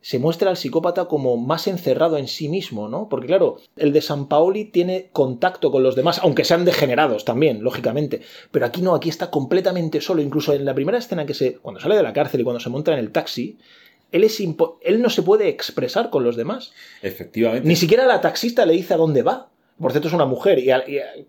se 0.00 0.20
muestra 0.20 0.48
al 0.48 0.56
psicópata 0.56 1.06
como 1.06 1.36
más 1.36 1.66
encerrado 1.66 2.18
en 2.18 2.28
sí 2.28 2.48
mismo, 2.48 2.88
¿no? 2.88 3.08
Porque 3.08 3.26
claro, 3.26 3.56
el 3.74 3.92
de 3.92 4.00
San 4.00 4.28
Paoli 4.28 4.66
tiene 4.66 5.08
contacto 5.10 5.72
con 5.72 5.82
los 5.82 5.96
demás, 5.96 6.20
aunque 6.22 6.44
sean 6.44 6.64
degenerados 6.64 7.24
también, 7.24 7.64
lógicamente. 7.64 8.20
Pero 8.52 8.64
aquí 8.64 8.80
no, 8.80 8.94
aquí 8.94 9.08
está 9.08 9.28
completamente 9.32 10.00
solo. 10.00 10.22
Incluso 10.22 10.52
en 10.52 10.64
la 10.64 10.74
primera 10.74 10.98
escena 10.98 11.26
que 11.26 11.34
se. 11.34 11.56
cuando 11.56 11.80
sale 11.80 11.96
de 11.96 12.04
la 12.04 12.12
cárcel 12.12 12.42
y 12.42 12.44
cuando 12.44 12.60
se 12.60 12.70
monta 12.70 12.92
en 12.92 13.00
el 13.00 13.10
taxi, 13.10 13.58
él, 14.12 14.24
es 14.24 14.40
él 14.40 15.02
no 15.02 15.10
se 15.10 15.22
puede 15.22 15.48
expresar 15.48 16.10
con 16.10 16.24
los 16.24 16.36
demás. 16.36 16.72
Efectivamente. 17.02 17.66
Ni 17.66 17.76
siquiera 17.76 18.06
la 18.06 18.20
taxista 18.20 18.66
le 18.66 18.74
dice 18.74 18.94
a 18.94 18.96
dónde 18.96 19.22
va. 19.22 19.50
Por 19.78 19.90
cierto, 19.90 20.08
es 20.08 20.14
una 20.14 20.24
mujer 20.24 20.58
y, 20.58 20.70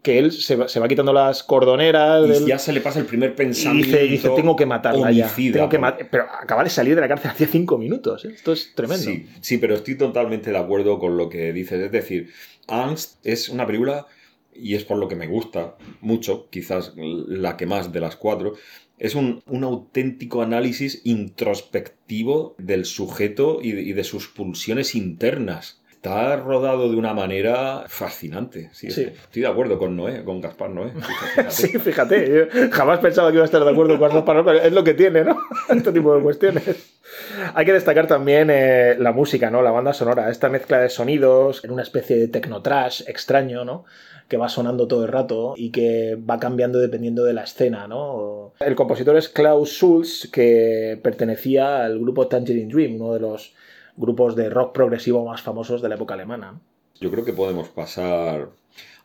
que 0.02 0.20
él 0.20 0.32
se 0.32 0.56
va, 0.56 0.88
quitando 0.88 1.12
las 1.12 1.44
cordoneras. 1.44 2.42
Y 2.42 2.46
ya 2.46 2.58
se 2.58 2.72
le 2.72 2.80
pasa 2.80 3.00
el 3.00 3.06
primer 3.06 3.36
pensamiento. 3.36 4.00
Y 4.00 4.08
dice, 4.08 4.30
tengo 4.30 4.56
que 4.56 4.66
matarla 4.66 5.12
ya. 5.12 5.30
Tengo 5.36 5.68
que 5.68 5.80
pero 6.10 6.24
acaba 6.32 6.63
de 6.63 6.70
salir 6.70 6.96
de 6.96 7.02
la 7.02 7.10
cárcel 7.10 7.32
hace 7.32 7.46
cinco 7.46 7.78
minutos. 7.78 8.24
¿eh? 8.24 8.32
Esto 8.34 8.54
es 8.54 8.74
tremendo. 8.74 9.04
Sí, 9.04 9.28
sí, 9.42 9.58
pero 9.58 9.76
estoy 9.76 9.98
totalmente 9.98 10.52
de 10.52 10.58
acuerdo 10.58 10.98
con 10.98 11.18
lo 11.18 11.28
que 11.28 11.52
dices. 11.52 11.82
Es 11.82 11.92
decir, 11.92 12.32
Angst 12.68 13.18
es 13.26 13.50
una 13.50 13.66
película, 13.66 14.08
y 14.60 14.76
es 14.76 14.84
por 14.84 14.98
lo 14.98 15.08
que 15.08 15.16
me 15.16 15.28
gusta 15.28 15.76
mucho, 16.02 16.48
quizás 16.50 16.94
la 16.96 17.58
que 17.58 17.66
más 17.66 17.92
de 17.92 18.00
las 18.00 18.16
cuatro, 18.16 18.54
Es 18.98 19.16
un, 19.16 19.44
un 19.46 19.64
auténtico 19.64 20.42
análisis 20.42 21.02
introspectivo 21.04 22.56
del 22.58 22.86
sujeto 22.86 23.60
y 23.62 23.72
de, 23.72 23.82
y 23.82 23.94
de 23.94 24.04
sus 24.04 24.28
pulsiones 24.28 24.96
internas. 24.96 25.82
Está 25.92 26.36
rodado 26.38 26.90
de 26.90 26.96
una 26.96 27.14
manera 27.14 27.86
fascinante. 27.88 28.70
Sí, 28.72 28.92
Sí. 28.92 29.02
Estoy 29.04 29.42
de 29.42 29.48
acuerdo 29.48 29.80
con 29.80 29.96
Noé, 29.96 30.24
con 30.24 30.40
Gaspar 30.40 30.70
Noé. 30.70 30.92
Fíjate. 31.36 31.52
Sí, 31.52 31.68
fíjate, 31.80 32.50
yo 32.54 32.70
jamás 32.72 33.00
pensaba 33.00 33.30
que 33.30 33.36
iba 33.36 33.44
a 33.44 33.46
estar 33.46 33.64
de 33.64 33.72
acuerdo 33.72 33.98
con 33.98 34.10
Gaspar, 34.10 34.46
pero 34.46 34.62
es 34.62 34.72
lo 34.72 34.84
que 34.84 34.94
tiene, 34.94 35.24
¿no? 35.24 35.38
Este 35.70 35.92
tipo 35.92 36.16
de 36.16 36.22
cuestiones. 36.22 36.64
Hay 37.56 37.66
que 37.66 37.74
destacar 37.74 38.08
también 38.08 38.50
eh, 38.52 38.96
la 39.00 39.12
música, 39.12 39.50
¿no? 39.50 39.62
La 39.62 39.72
banda 39.72 39.92
sonora, 39.92 40.30
esta 40.30 40.50
mezcla 40.50 40.80
de 40.80 40.90
sonidos 40.90 41.64
en 41.64 41.72
una 41.72 41.82
especie 41.82 42.16
de 42.16 42.28
technotrash 42.28 43.02
extraño, 43.08 43.66
¿no? 43.66 43.86
Que 44.28 44.38
va 44.38 44.50
sonando 44.50 44.88
todo 44.88 45.06
el 45.06 45.12
rato 45.12 45.54
y 45.56 45.70
que 45.70 46.16
va 46.16 46.40
cambiando 46.40 46.80
dependiendo 46.80 47.24
de 47.24 47.34
la 47.34 47.44
escena, 47.44 47.88
¿no? 47.88 48.54
El 48.60 48.76
compositor 48.76 49.16
es 49.16 49.30
Klaus 49.30 49.70
Schulz, 49.70 50.30
que 50.32 51.00
pertenecía 51.02 51.86
al 51.86 52.00
grupo 52.00 52.28
Tangerine 52.28 52.74
Dream, 52.74 52.96
uno 52.96 53.13
de 53.13 53.22
los 53.22 53.54
grupos 53.96 54.36
de 54.36 54.50
rock 54.50 54.74
progresivo 54.74 55.26
más 55.26 55.42
famosos 55.42 55.82
de 55.82 55.90
la 55.90 55.96
época 55.96 56.13
alemana. 56.13 56.60
Yo 57.00 57.12
creo 57.12 57.24
que 57.24 57.34
podemos 57.34 57.70
pasar 57.70 58.50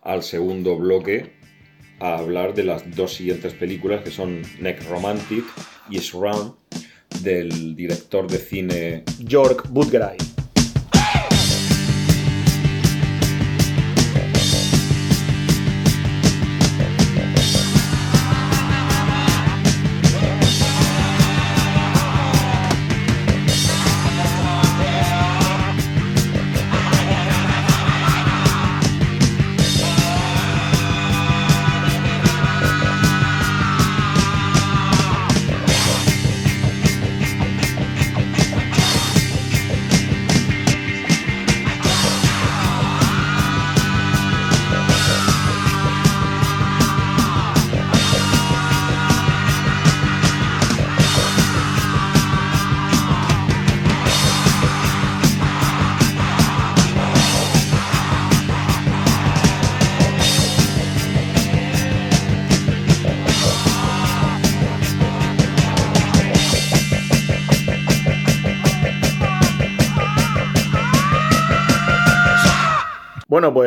al 0.02 0.22
segundo 0.22 0.76
bloque 0.76 1.32
a 2.00 2.18
hablar 2.18 2.54
de 2.54 2.64
las 2.64 2.96
dos 2.96 3.14
siguientes 3.14 3.54
películas 3.54 4.02
que 4.02 4.10
son 4.10 4.42
Necromantic 4.60 5.44
y 5.88 5.98
Shroud 5.98 6.54
del 7.22 7.76
director 7.76 8.26
de 8.26 8.38
cine 8.38 9.04
Jörg 9.28 9.68
Budgerei. 9.68 10.31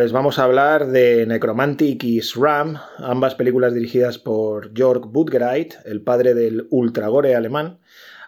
Pues 0.05 0.13
vamos 0.13 0.37
a 0.37 0.43
hablar 0.43 0.85
de 0.89 1.25
Necromantic 1.25 2.03
y 2.03 2.21
SRAM, 2.21 2.77
ambas 2.99 3.33
películas 3.33 3.73
dirigidas 3.73 4.19
por 4.19 4.69
Jörg 4.77 5.07
Budgereit, 5.07 5.73
el 5.83 5.99
padre 6.03 6.35
del 6.35 6.67
ultragore 6.69 7.33
alemán, 7.33 7.79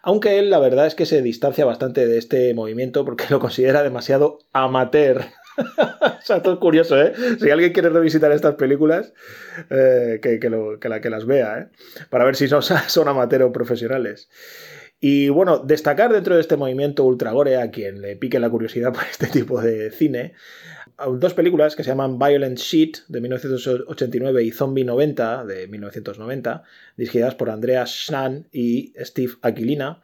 aunque 0.01 0.39
él 0.39 0.49
la 0.49 0.57
verdad 0.57 0.87
es 0.87 0.95
que 0.95 1.05
se 1.05 1.21
distancia 1.21 1.65
bastante 1.65 2.07
de 2.07 2.17
este 2.17 2.51
movimiento 2.55 3.05
porque 3.05 3.25
lo 3.29 3.39
considera 3.39 3.83
demasiado 3.83 4.39
amateur. 4.53 5.21
o 5.57 6.21
sea, 6.23 6.37
esto 6.37 6.53
es 6.53 6.57
curioso, 6.57 6.99
¿eh? 6.99 7.13
Si 7.39 7.51
alguien 7.51 7.73
quiere 7.73 7.89
revisitar 7.89 8.31
estas 8.31 8.55
películas, 8.55 9.13
eh, 9.69 10.19
que, 10.19 10.39
la- 10.89 10.99
que 10.99 11.11
las 11.11 11.27
vea, 11.27 11.59
¿eh? 11.59 11.67
Para 12.09 12.25
ver 12.25 12.35
si 12.35 12.47
son, 12.47 12.63
son 12.63 13.07
o 13.07 13.51
profesionales. 13.51 14.29
Y 14.99 15.29
bueno, 15.29 15.59
destacar 15.59 16.11
dentro 16.11 16.33
de 16.33 16.41
este 16.41 16.57
movimiento 16.57 17.03
ultragore 17.03 17.57
a 17.57 17.69
quien 17.69 18.01
le 18.01 18.15
pique 18.15 18.39
la 18.39 18.49
curiosidad 18.49 18.91
por 18.93 19.03
este 19.03 19.27
tipo 19.27 19.61
de 19.61 19.91
cine, 19.91 20.33
dos 21.19 21.33
películas 21.33 21.75
que 21.75 21.83
se 21.83 21.91
llaman 21.91 22.17
Violent 22.17 22.57
Sheet 22.57 23.07
de 23.07 23.21
1989 23.21 24.43
y 24.43 24.51
Zombie 24.51 24.83
90 24.83 25.45
de 25.45 25.67
1990, 25.67 26.63
dirigidas 26.97 27.35
por 27.35 27.49
Andreas 27.49 27.91
Schnann 27.91 28.47
y 28.51 28.93
Steve 28.99 29.33
Aquilina, 29.41 30.01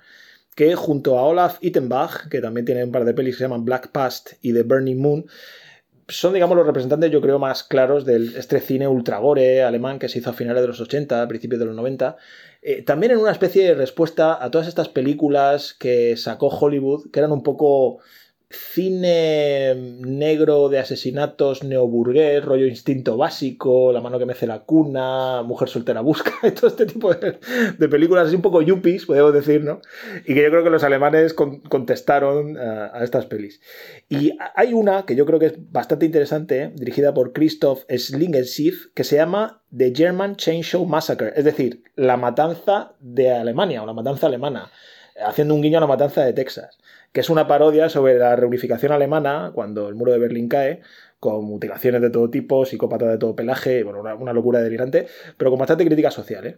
que 0.56 0.75
junto 0.75 1.17
a 1.17 1.23
Olaf 1.23 1.58
Ittenbach, 1.62 2.27
que 2.29 2.41
también 2.41 2.65
tiene 2.65 2.84
un 2.84 2.91
par 2.91 3.06
de 3.06 3.13
pelis 3.13 3.36
que 3.36 3.39
se 3.39 3.43
llaman 3.45 3.65
Black 3.65 3.91
Past 3.91 4.34
y 4.41 4.53
The 4.53 4.63
Burning 4.63 5.01
Moon, 5.01 5.25
son, 6.08 6.34
digamos, 6.34 6.58
los 6.58 6.67
representantes, 6.67 7.12
yo 7.12 7.21
creo, 7.21 7.39
más 7.39 7.63
claros 7.63 8.06
de 8.06 8.17
este 8.38 8.60
cine 8.60 8.88
ultragore 8.88 9.63
alemán 9.63 9.99
que 9.99 10.10
se 10.10 10.19
hizo 10.19 10.29
a 10.29 10.34
finales 10.34 10.62
de 10.62 10.67
los 10.67 10.82
80, 10.82 11.21
a 11.21 11.27
principios 11.27 11.60
de 11.60 11.65
los 11.65 11.75
90. 11.75 12.17
Eh, 12.62 12.82
también 12.82 13.13
en 13.13 13.19
una 13.19 13.32
especie 13.32 13.63
de 13.63 13.73
respuesta 13.73 14.43
a 14.43 14.51
todas 14.51 14.67
estas 14.67 14.89
películas 14.89 15.73
que 15.73 16.17
sacó 16.17 16.47
Hollywood, 16.47 17.10
que 17.12 17.19
eran 17.19 17.32
un 17.32 17.41
poco 17.41 17.99
cine 18.53 19.75
negro 19.75 20.69
de 20.69 20.79
asesinatos 20.79 21.63
neoburgués, 21.63 22.43
rollo 22.43 22.67
instinto 22.67 23.17
básico, 23.17 23.91
La 23.91 24.01
mano 24.01 24.19
que 24.19 24.25
mece 24.25 24.47
la 24.47 24.59
cuna, 24.59 25.41
Mujer 25.43 25.69
soltera 25.69 26.01
busca, 26.01 26.31
todo 26.55 26.67
este 26.67 26.85
tipo 26.85 27.13
de, 27.13 27.39
películas 27.89 28.27
así 28.27 28.35
un 28.35 28.41
poco 28.41 28.61
yuppies, 28.61 29.05
podemos 29.05 29.33
decir, 29.33 29.63
¿no? 29.63 29.81
Y 30.25 30.33
que 30.33 30.43
yo 30.43 30.49
creo 30.49 30.63
que 30.63 30.69
los 30.69 30.83
alemanes 30.83 31.33
con, 31.33 31.61
contestaron 31.61 32.57
a, 32.57 32.97
a, 32.97 33.03
estas 33.03 33.25
pelis. 33.25 33.61
Y 34.09 34.37
hay 34.55 34.73
una 34.73 35.05
que 35.05 35.15
yo 35.15 35.25
creo 35.25 35.39
que 35.39 35.47
es 35.47 35.71
bastante 35.71 36.05
interesante, 36.05 36.61
¿eh? 36.61 36.71
dirigida 36.75 37.13
por 37.13 37.33
Christoph 37.33 37.83
Schlingensief, 37.89 38.87
que 38.93 39.03
se 39.03 39.15
llama 39.15 39.63
The 39.75 39.93
German 39.95 40.35
Chainsaw 40.35 40.85
Massacre, 40.85 41.33
es 41.35 41.43
decir, 41.43 41.83
la 41.95 42.17
matanza 42.17 42.93
de 42.99 43.31
Alemania 43.31 43.81
o 43.81 43.85
la 43.85 43.93
matanza 43.93 44.27
alemana, 44.27 44.69
haciendo 45.25 45.55
un 45.55 45.62
guiño 45.62 45.77
a 45.77 45.81
la 45.81 45.88
matanza 45.88 46.23
de 46.23 46.33
Texas 46.33 46.77
que 47.13 47.21
es 47.21 47.29
una 47.29 47.47
parodia 47.47 47.88
sobre 47.89 48.17
la 48.17 48.36
reunificación 48.36 48.91
alemana 48.91 49.51
cuando 49.53 49.88
el 49.88 49.95
muro 49.95 50.12
de 50.12 50.19
Berlín 50.19 50.49
cae, 50.49 50.81
con 51.19 51.45
mutilaciones 51.45 52.01
de 52.01 52.09
todo 52.09 52.29
tipo, 52.29 52.65
psicópatas 52.65 53.07
de 53.07 53.17
todo 53.19 53.36
pelaje, 53.36 53.83
bueno, 53.83 54.01
una, 54.01 54.33
locura 54.33 54.59
delirante, 54.59 55.07
pero 55.38 55.51
con 55.51 55.59
bastante 55.59 55.86
crítica 55.86 56.12
social, 56.12 56.45
¿eh? 56.45 56.57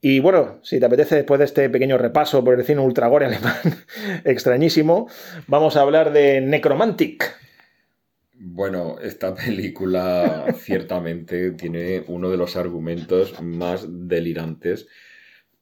Y 0.00 0.20
bueno, 0.20 0.58
si 0.62 0.80
te 0.80 0.86
apetece 0.86 1.16
después 1.16 1.38
de 1.38 1.44
este 1.44 1.70
pequeño 1.70 1.96
repaso 1.96 2.42
por 2.44 2.58
el 2.58 2.64
cine 2.64 2.80
ultragore 2.80 3.26
alemán 3.26 3.56
extrañísimo, 4.24 5.08
vamos 5.46 5.76
a 5.76 5.82
hablar 5.82 6.12
de 6.12 6.40
Necromantic. 6.40 7.38
Bueno, 8.34 8.96
esta 9.00 9.34
película 9.34 10.46
ciertamente 10.58 11.52
tiene 11.52 12.04
uno 12.08 12.30
de 12.30 12.36
los 12.36 12.56
argumentos 12.56 13.40
más 13.40 13.86
delirantes 13.88 14.88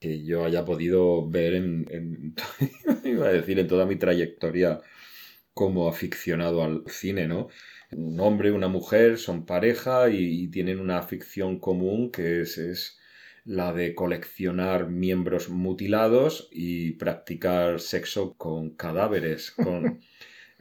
que 0.03 0.25
yo 0.25 0.45
haya 0.45 0.65
podido 0.65 1.29
ver 1.29 1.55
en, 1.55 1.87
en, 1.91 2.35
iba 3.05 3.29
a 3.29 3.33
decir, 3.33 3.59
en 3.61 3.69
toda 3.69 3.87
mi 3.87 3.97
trayectoria 3.97 4.81
como 5.55 5.89
aficionado 5.89 6.65
al 6.65 6.83
cine, 6.89 7.29
¿no? 7.29 7.49
Un 7.93 8.19
hombre 8.21 8.49
y 8.49 8.53
una 8.53 8.69
mujer 8.69 9.19
son 9.19 9.47
pareja 9.47 10.11
y, 10.11 10.43
y 10.43 10.49
tienen 10.49 10.81
una 10.81 10.99
afición 10.99 11.61
común 11.61 12.11
que 12.11 12.41
es, 12.41 12.59
es, 12.59 12.99
la 13.45 13.73
de 13.73 13.95
coleccionar 13.95 14.89
miembros 14.89 15.49
mutilados 15.49 16.49
y 16.51 16.93
practicar 16.93 17.81
sexo 17.81 18.35
con 18.37 18.71
cadáveres, 18.71 19.53
con... 19.53 20.01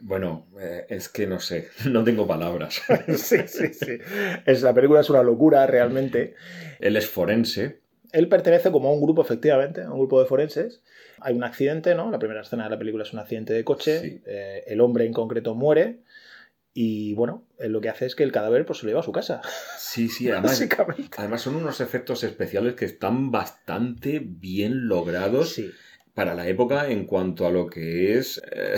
Bueno, 0.04 0.48
eh, 0.60 0.84
es 0.88 1.08
que 1.08 1.28
no 1.28 1.38
sé, 1.38 1.68
no 1.88 2.02
tengo 2.02 2.26
palabras. 2.26 2.82
sí, 3.06 3.36
sí, 3.46 3.72
sí. 3.72 3.98
Es, 4.44 4.62
la 4.62 4.74
película 4.74 5.00
es 5.00 5.08
una 5.10 5.22
locura, 5.22 5.64
realmente. 5.68 6.34
Él 6.80 6.96
es 6.96 7.08
forense, 7.08 7.81
él 8.12 8.28
pertenece 8.28 8.70
como 8.70 8.88
a 8.88 8.92
un 8.92 9.00
grupo, 9.00 9.22
efectivamente, 9.22 9.82
a 9.82 9.90
un 9.90 9.98
grupo 9.98 10.20
de 10.20 10.26
forenses. 10.26 10.82
Hay 11.20 11.34
un 11.34 11.44
accidente, 11.44 11.94
¿no? 11.94 12.10
La 12.10 12.18
primera 12.18 12.42
escena 12.42 12.64
de 12.64 12.70
la 12.70 12.78
película 12.78 13.04
es 13.04 13.12
un 13.12 13.18
accidente 13.18 13.52
de 13.52 13.64
coche. 13.64 14.00
Sí. 14.00 14.22
Eh, 14.26 14.64
el 14.66 14.80
hombre 14.80 15.06
en 15.06 15.12
concreto 15.12 15.54
muere. 15.54 16.00
Y 16.74 17.14
bueno, 17.14 17.44
él 17.58 17.72
lo 17.72 17.80
que 17.80 17.90
hace 17.90 18.06
es 18.06 18.14
que 18.14 18.22
el 18.22 18.32
cadáver 18.32 18.64
pues, 18.64 18.78
se 18.78 18.86
lo 18.86 18.90
lleva 18.90 19.00
a 19.00 19.04
su 19.04 19.12
casa. 19.12 19.42
Sí, 19.78 20.08
sí, 20.08 20.30
además, 20.30 20.62
además 21.16 21.40
son 21.40 21.56
unos 21.56 21.80
efectos 21.80 22.22
especiales 22.24 22.74
que 22.74 22.84
están 22.84 23.30
bastante 23.30 24.20
bien 24.24 24.88
logrados. 24.88 25.54
Sí 25.54 25.70
para 26.14 26.34
la 26.34 26.46
época 26.46 26.90
en 26.90 27.06
cuanto 27.06 27.46
a 27.46 27.50
lo 27.50 27.66
que 27.66 28.18
es 28.18 28.42
eh, 28.52 28.76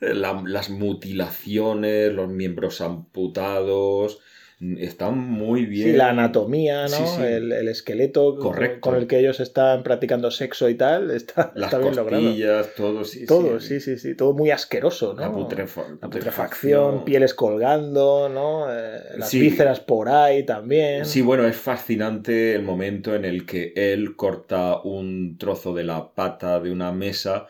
la, 0.00 0.40
las 0.46 0.70
mutilaciones, 0.70 2.12
los 2.12 2.28
miembros 2.28 2.80
amputados, 2.80 4.20
Está 4.60 5.10
muy 5.10 5.66
bien. 5.66 5.90
Sí, 5.90 5.96
la 5.96 6.10
anatomía, 6.10 6.82
¿no? 6.82 6.88
Sí, 6.88 7.04
sí. 7.06 7.22
El, 7.22 7.52
el 7.52 7.68
esqueleto 7.68 8.34
con- 8.34 8.42
Correcto. 8.54 8.80
con 8.80 8.96
el 8.96 9.06
que 9.06 9.20
ellos 9.20 9.38
están 9.38 9.84
practicando 9.84 10.32
sexo 10.32 10.68
y 10.68 10.74
tal, 10.74 11.12
está, 11.12 11.52
Las 11.54 11.68
está 11.72 11.78
bien 11.78 11.94
logrado. 11.94 12.66
todo, 12.76 13.04
sí. 13.04 13.24
Todo, 13.24 13.60
sí, 13.60 13.78
sí, 13.78 13.98
sí, 13.98 14.16
todo 14.16 14.32
muy 14.32 14.50
asqueroso, 14.50 15.14
¿no? 15.14 15.20
La 15.20 15.30
putrefa- 15.32 15.96
La 16.02 16.08
putrefacción, 16.10 17.04
pieles 17.04 17.34
colgando, 17.34 18.28
¿no? 18.28 18.66
Eh, 18.68 18.98
las 19.16 19.32
vísceras 19.32 19.78
por 19.78 20.08
ahí 20.08 20.44
también. 20.44 21.04
Sí, 21.06 21.22
bueno, 21.22 21.46
es 21.46 21.56
fascinante 21.56 22.54
el 22.56 22.62
momento 22.62 23.14
en 23.14 23.24
el 23.24 23.46
que 23.46 23.72
él 23.76 24.16
corta 24.16 24.80
un 24.82 25.38
trozo 25.38 25.72
de 25.72 25.84
la 25.84 26.14
pata 26.14 26.58
de 26.58 26.72
una 26.72 26.90
mesa 26.90 27.46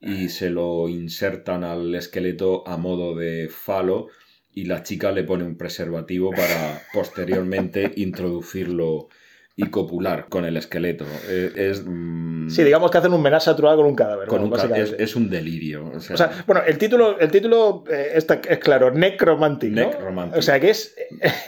y 0.00 0.28
se 0.28 0.48
lo 0.50 0.88
insertan 0.88 1.64
al 1.64 1.92
esqueleto 1.94 2.66
a 2.68 2.76
modo 2.76 3.16
de 3.16 3.48
falo 3.48 4.06
y 4.54 4.64
la 4.64 4.82
chica 4.82 5.10
le 5.12 5.24
pone 5.24 5.44
un 5.44 5.56
preservativo 5.56 6.30
para 6.30 6.82
posteriormente 6.92 7.90
introducirlo 7.96 9.08
y 9.54 9.66
copular 9.66 10.26
con 10.28 10.44
el 10.44 10.56
esqueleto. 10.56 11.04
Es, 11.28 11.56
es, 11.56 11.84
mm, 11.86 12.48
Sí, 12.48 12.64
digamos 12.64 12.90
que 12.90 12.98
hacen 12.98 13.12
un 13.12 13.22
menaje 13.22 13.50
a 13.50 13.56
con 13.56 13.80
un 13.80 13.94
cadáver. 13.94 14.96
es, 14.98 15.16
un 15.16 15.28
delirio. 15.28 15.90
O 15.94 16.00
sea, 16.00 16.14
O 16.14 16.16
sea, 16.16 16.44
bueno, 16.46 16.62
el 16.66 16.78
título, 16.78 17.18
el 17.18 17.30
título 17.30 17.84
eh, 17.90 18.12
está, 18.14 18.40
es 18.48 18.58
claro, 18.58 18.90
necromantic, 18.90 19.72
¿no? 19.72 19.86
Necromantic. 19.86 20.38
O 20.38 20.42
sea, 20.42 20.58
que 20.58 20.70
es 20.70 20.94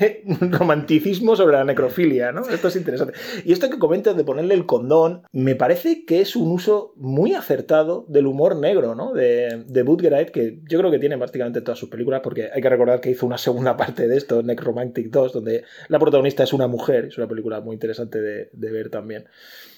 eh, 0.01 0.23
un 0.41 0.53
romanticismo 0.53 1.35
sobre 1.37 1.57
la 1.57 1.65
necrofilia, 1.65 2.33
¿no? 2.33 2.43
Esto 2.49 2.69
es 2.69 2.77
interesante. 2.77 3.15
Y 3.45 3.53
esto 3.53 3.71
que 3.71 3.79
comentas 3.79 4.17
de 4.17 4.25
ponerle 4.25 4.55
el 4.55 4.67
condón, 4.67 5.23
me 5.33 5.55
parece 5.55 6.05
que 6.05 6.21
es 6.21 6.37
un 6.37 6.51
uso 6.51 6.93
muy 6.97 7.35
acertado 7.35 8.05
del 8.09 8.27
humor 8.27 8.57
negro, 8.57 8.95
¿no? 8.95 9.13
De, 9.13 9.65
de 9.67 9.83
Budgerite, 9.83 10.33
que 10.33 10.61
yo 10.69 10.79
creo 10.79 10.91
que 10.91 10.99
tiene 10.99 11.17
prácticamente 11.17 11.61
todas 11.61 11.79
sus 11.79 11.89
películas, 11.89 12.21
porque 12.23 12.51
hay 12.53 12.61
que 12.61 12.69
recordar 12.69 13.01
que 13.01 13.11
hizo 13.11 13.27
una 13.27 13.39
segunda 13.39 13.77
parte 13.79 14.07
de 14.09 14.17
esto, 14.17 14.43
Necromantic 14.43 15.11
2, 15.11 15.33
donde 15.33 15.65
la 15.89 15.99
protagonista 15.99 16.45
es 16.45 16.53
una 16.53 16.67
mujer, 16.67 17.07
es 17.07 17.19
una 17.19 17.27
película 17.27 17.61
muy 17.61 17.75
interesante 17.75 17.94
de, 17.99 18.51
de 18.53 18.71
ver 18.71 18.91
también. 18.91 19.29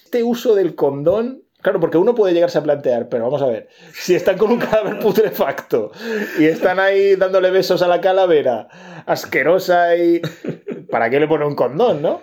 Este 0.03 0.23
uso 0.23 0.55
del 0.55 0.75
condón 0.75 1.47
Claro, 1.61 1.79
porque 1.79 1.97
uno 1.97 2.13
puede 2.13 2.33
llegarse 2.33 2.59
a 2.59 2.63
plantear, 2.63 3.09
pero 3.09 3.23
vamos 3.23 3.41
a 3.41 3.47
ver, 3.47 3.67
si 3.91 4.13
están 4.13 4.37
con 4.37 4.51
un 4.51 4.59
cadáver 4.59 4.99
putrefacto 5.01 5.91
y 6.39 6.45
están 6.45 6.79
ahí 6.79 7.15
dándole 7.15 7.49
besos 7.49 7.81
a 7.81 7.87
la 7.87 7.99
calavera, 7.99 8.67
asquerosa 9.05 9.95
y... 9.97 10.21
¿Para 10.89 11.09
qué 11.09 11.19
le 11.19 11.27
pone 11.27 11.45
un 11.45 11.55
condón, 11.55 12.01
no? 12.01 12.21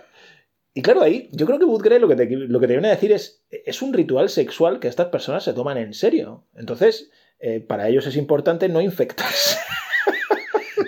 Y 0.72 0.80
claro, 0.80 1.02
ahí 1.02 1.28
yo 1.32 1.44
creo 1.44 1.58
que 1.58 1.66
Woodgrave 1.66 2.00
lo 2.00 2.08
que 2.08 2.16
te, 2.16 2.26
lo 2.30 2.58
que 2.58 2.66
te 2.66 2.72
viene 2.72 2.88
a 2.88 2.92
decir 2.92 3.12
es, 3.12 3.44
es 3.50 3.82
un 3.82 3.92
ritual 3.92 4.30
sexual 4.30 4.80
que 4.80 4.88
estas 4.88 5.08
personas 5.08 5.44
se 5.44 5.52
toman 5.52 5.76
en 5.76 5.92
serio. 5.92 6.46
Entonces, 6.54 7.10
eh, 7.38 7.60
para 7.60 7.88
ellos 7.88 8.06
es 8.06 8.16
importante 8.16 8.70
no 8.70 8.80
infectarse. 8.80 9.58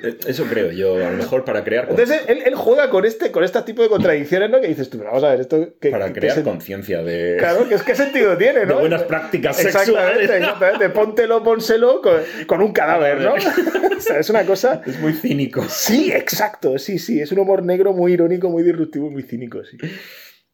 Eso 0.26 0.44
creo 0.44 0.70
yo, 0.72 0.96
a 0.96 1.10
lo 1.10 1.16
mejor 1.16 1.44
para 1.44 1.64
crear, 1.64 1.86
Entonces, 1.90 2.22
él, 2.28 2.42
él 2.44 2.54
juega 2.54 2.90
con 2.90 3.04
este, 3.04 3.30
con 3.30 3.44
este 3.44 3.62
tipo 3.62 3.82
de 3.82 3.88
contradicciones, 3.88 4.50
¿no? 4.50 4.60
Que 4.60 4.68
dices 4.68 4.90
tú, 4.90 4.98
vamos 4.98 5.22
a 5.24 5.30
ver, 5.30 5.40
esto... 5.40 5.74
¿qué, 5.80 5.90
para 5.90 6.12
crear 6.12 6.42
conciencia 6.42 7.02
de, 7.02 7.36
Claro, 7.38 7.68
¿qué, 7.68 7.76
qué 7.84 7.94
sentido 7.94 8.36
tiene, 8.36 8.60
de 8.66 8.66
no? 8.66 8.80
buenas 8.80 9.02
prácticas 9.02 9.58
Exactamente, 9.58 10.26
sexuales. 10.26 10.30
exactamente. 10.30 10.88
Póntelo, 10.90 11.42
pónselo 11.42 12.00
con, 12.00 12.20
con 12.46 12.62
un 12.62 12.72
cadáver, 12.72 13.20
¿no? 13.20 13.34
o 13.96 14.00
sea, 14.00 14.18
es 14.18 14.30
una 14.30 14.44
cosa. 14.44 14.82
Es 14.86 14.98
muy 15.00 15.12
cínico. 15.12 15.64
Sí, 15.68 16.12
exacto, 16.12 16.78
sí, 16.78 16.98
sí. 16.98 17.20
Es 17.20 17.32
un 17.32 17.38
humor 17.38 17.62
negro 17.62 17.92
muy 17.92 18.12
irónico, 18.12 18.48
muy 18.48 18.62
disruptivo, 18.62 19.10
muy 19.10 19.22
cínico, 19.22 19.64
sí. 19.64 19.76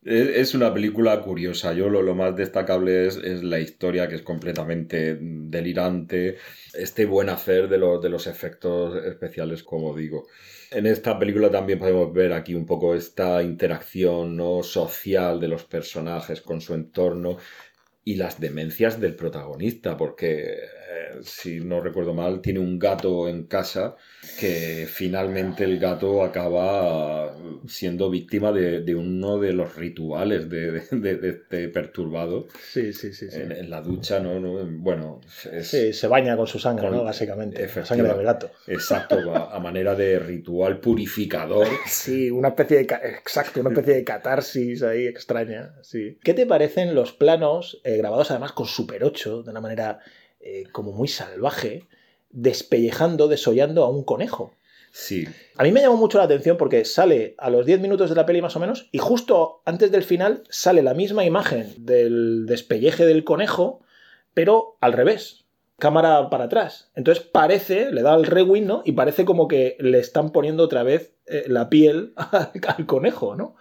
Es, 0.05 0.55
una 0.55 0.75
película 0.75 1.21
curiosa. 1.21 1.73
Yo 1.75 1.89
lo, 1.89 2.03
lo 2.03 2.15
más 2.15 2.35
destacable 2.35 3.07
es, 3.07 3.17
es 3.17 3.45
la 3.45 3.61
historia, 3.61 4.09
que 4.09 4.17
es 4.17 4.23
completamente 4.23 5.17
delirante. 5.21 6.39
Este 6.75 7.07
buen 7.07 7.29
hacer 7.29 7.69
de 7.69 7.79
los, 7.79 8.03
de 8.03 8.09
los 8.09 8.27
efectos 8.27 9.05
especiales, 9.05 9.63
como 9.63 9.95
digo. 9.95 10.27
En 10.73 10.87
esta 10.87 11.19
película 11.19 11.51
también 11.51 11.79
podemos 11.79 12.13
ver 12.13 12.33
aquí 12.33 12.55
un 12.55 12.67
poco 12.67 12.95
esta 12.95 13.43
interacción 13.43 14.37
¿no? 14.37 14.63
social 14.65 15.39
de 15.39 15.49
los 15.49 15.65
personajes 15.65 16.41
con 16.41 16.61
su 16.61 16.75
entorno 16.75 17.37
y 18.05 18.17
las 18.17 18.41
demencias 18.41 19.01
del 19.01 19.15
protagonista, 19.15 19.97
porque 19.97 20.57
eh, 20.93 21.19
si 21.23 21.61
no 21.61 21.81
recuerdo 21.81 22.15
mal, 22.15 22.41
tiene 22.41 22.59
un 22.61 22.79
gato 22.79 23.29
en 23.29 23.45
casa 23.45 23.97
que 24.39 24.87
finalmente 24.89 25.65
el 25.65 25.79
gato 25.79 26.23
acaba 26.23 27.35
siendo 27.67 28.11
víctima 28.11 28.53
de, 28.53 28.81
de 28.81 28.95
uno 28.95 29.39
de 29.39 29.53
los 29.53 29.75
rituales 29.77 30.49
de, 30.49 30.81
de- 30.91 31.29
este 31.31 31.69
perturbado 31.69 32.47
Sí, 32.73 32.93
sí, 32.93 33.13
sí. 33.13 33.31
sí. 33.31 33.41
en, 33.41 33.53
en 33.53 33.71
la 33.71 33.81
ducha, 33.81 34.21
¿no? 34.21 34.39
¿no? 34.41 34.65
Bueno, 34.79 35.21
es 35.51 35.69
Sí, 35.69 35.93
se 35.93 36.07
baña 36.09 36.37
con 36.37 36.47
su 36.47 36.59
sangre, 36.59 36.89
Con- 36.89 36.97
¿no? 36.99 37.05
Básicamente. 37.05 37.69
La 37.75 37.85
sangre 37.85 38.09
del 38.15 38.23
gato. 38.25 38.51
exacto, 38.67 39.35
a, 39.35 39.55
a 39.57 39.61
manera 39.61 39.95
de 39.95 40.19
ritual 40.19 40.79
purificador. 40.81 41.67
Sí, 41.87 42.31
una 42.31 42.49
especie 42.49 42.79
de. 42.79 42.83
Exacto, 42.83 43.61
una 43.61 43.71
especie 43.71 43.95
de 43.95 44.05
catarsis 44.05 44.83
ahí 44.83 45.07
extraña. 45.07 45.75
Sí. 45.83 46.19
¿Qué 46.23 46.35
te 46.35 46.47
parecen 46.47 46.95
los 46.95 47.13
planos 47.13 47.81
eh, 47.85 47.97
grabados 47.97 48.31
además 48.31 48.53
con 48.53 48.67
Super 48.67 49.05
8, 49.05 49.43
de 49.43 49.51
una 49.51 49.61
manera 49.61 49.99
eh, 50.43 50.65
como 50.73 50.93
muy 50.93 51.09
salvaje, 51.09 51.87
despellejando, 52.31 53.29
desollando 53.29 53.85
a 53.85 53.91
un 53.91 54.05
conejo? 54.05 54.55
Sí, 54.95 55.25
A 55.57 55.63
mí 55.63 55.73
me 55.73 55.81
llamó 55.81 55.97
mucho 55.97 56.19
la 56.19 56.25
atención 56.25 56.59
porque 56.59 56.85
sale 56.85 57.35
a 57.39 57.49
los 57.49 57.65
10 57.65 57.81
minutos 57.81 58.11
de 58.11 58.17
la 58.17 58.27
peli 58.27 58.43
más 58.43 58.57
o 58.57 58.61
menos 58.61 58.91
y 58.93 58.99
justo 58.99 59.63
antes 59.65 59.91
del 59.91 60.03
final 60.03 60.43
sale 60.51 60.83
la 60.83 60.93
misma 60.93 61.25
imagen 61.25 61.73
del 61.79 62.45
despelleje 62.45 63.07
del 63.07 63.25
conejo, 63.25 63.81
pero 64.35 64.77
al 64.83 64.93
revés, 64.93 65.47
cámara 65.79 66.29
para 66.29 66.45
atrás. 66.45 66.91
Entonces 66.95 67.25
parece, 67.25 67.91
le 67.91 68.03
da 68.03 68.15
el 68.15 68.27
rewind, 68.27 68.67
¿no? 68.67 68.83
Y 68.85 68.93
parece 68.93 69.25
como 69.25 69.49
que 69.49 69.79
le 69.81 69.99
están 69.99 70.31
poniendo 70.31 70.63
otra 70.63 70.83
vez 70.83 71.15
eh, 71.25 71.45
la 71.47 71.71
piel 71.71 72.13
al, 72.17 72.51
al 72.67 72.87
conejo, 72.87 73.35
¿no? 73.35 73.57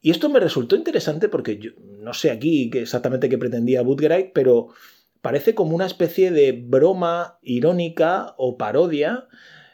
Y 0.00 0.12
esto 0.12 0.28
me 0.28 0.38
resultó 0.38 0.76
interesante 0.76 1.28
porque 1.28 1.58
yo 1.58 1.72
no 1.80 2.14
sé 2.14 2.30
aquí 2.30 2.70
exactamente 2.74 3.28
qué 3.28 3.38
pretendía 3.38 3.82
Budgerite, 3.82 4.30
pero 4.32 4.68
parece 5.20 5.54
como 5.54 5.74
una 5.74 5.86
especie 5.86 6.30
de 6.30 6.52
broma 6.52 7.38
irónica 7.42 8.34
o 8.36 8.56
parodia 8.56 9.28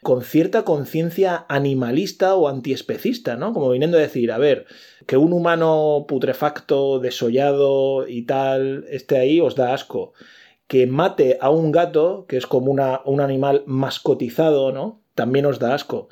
con 0.05 0.23
cierta 0.23 0.65
conciencia 0.65 1.47
animalista 1.49 2.35
o 2.35 2.49
antiespecista, 2.49 3.37
¿no? 3.37 3.55
Como 3.55 3.71
viniendo 3.71 3.97
a 3.97 4.03
decir, 4.03 4.33
a 4.33 4.39
ver, 4.39 4.67
que 5.07 5.17
un 5.17 5.33
humano 5.33 6.05
putrefacto, 6.07 7.01
desollado 7.01 8.07
y 8.07 8.27
tal 8.27 8.85
esté 8.91 9.17
ahí 9.17 9.41
os 9.41 9.57
da 9.57 9.73
asco. 9.73 10.13
Que 10.67 10.87
mate 10.87 11.39
a 11.41 11.49
un 11.51 11.73
gato, 11.73 12.27
que 12.29 12.37
es 12.37 12.47
como 12.47 12.71
una, 12.71 13.01
un 13.07 13.21
animal 13.21 13.65
mascotizado, 13.67 14.73
¿no? 14.73 15.03
También 15.15 15.47
os 15.47 15.59
da 15.59 15.75
asco. 15.75 16.09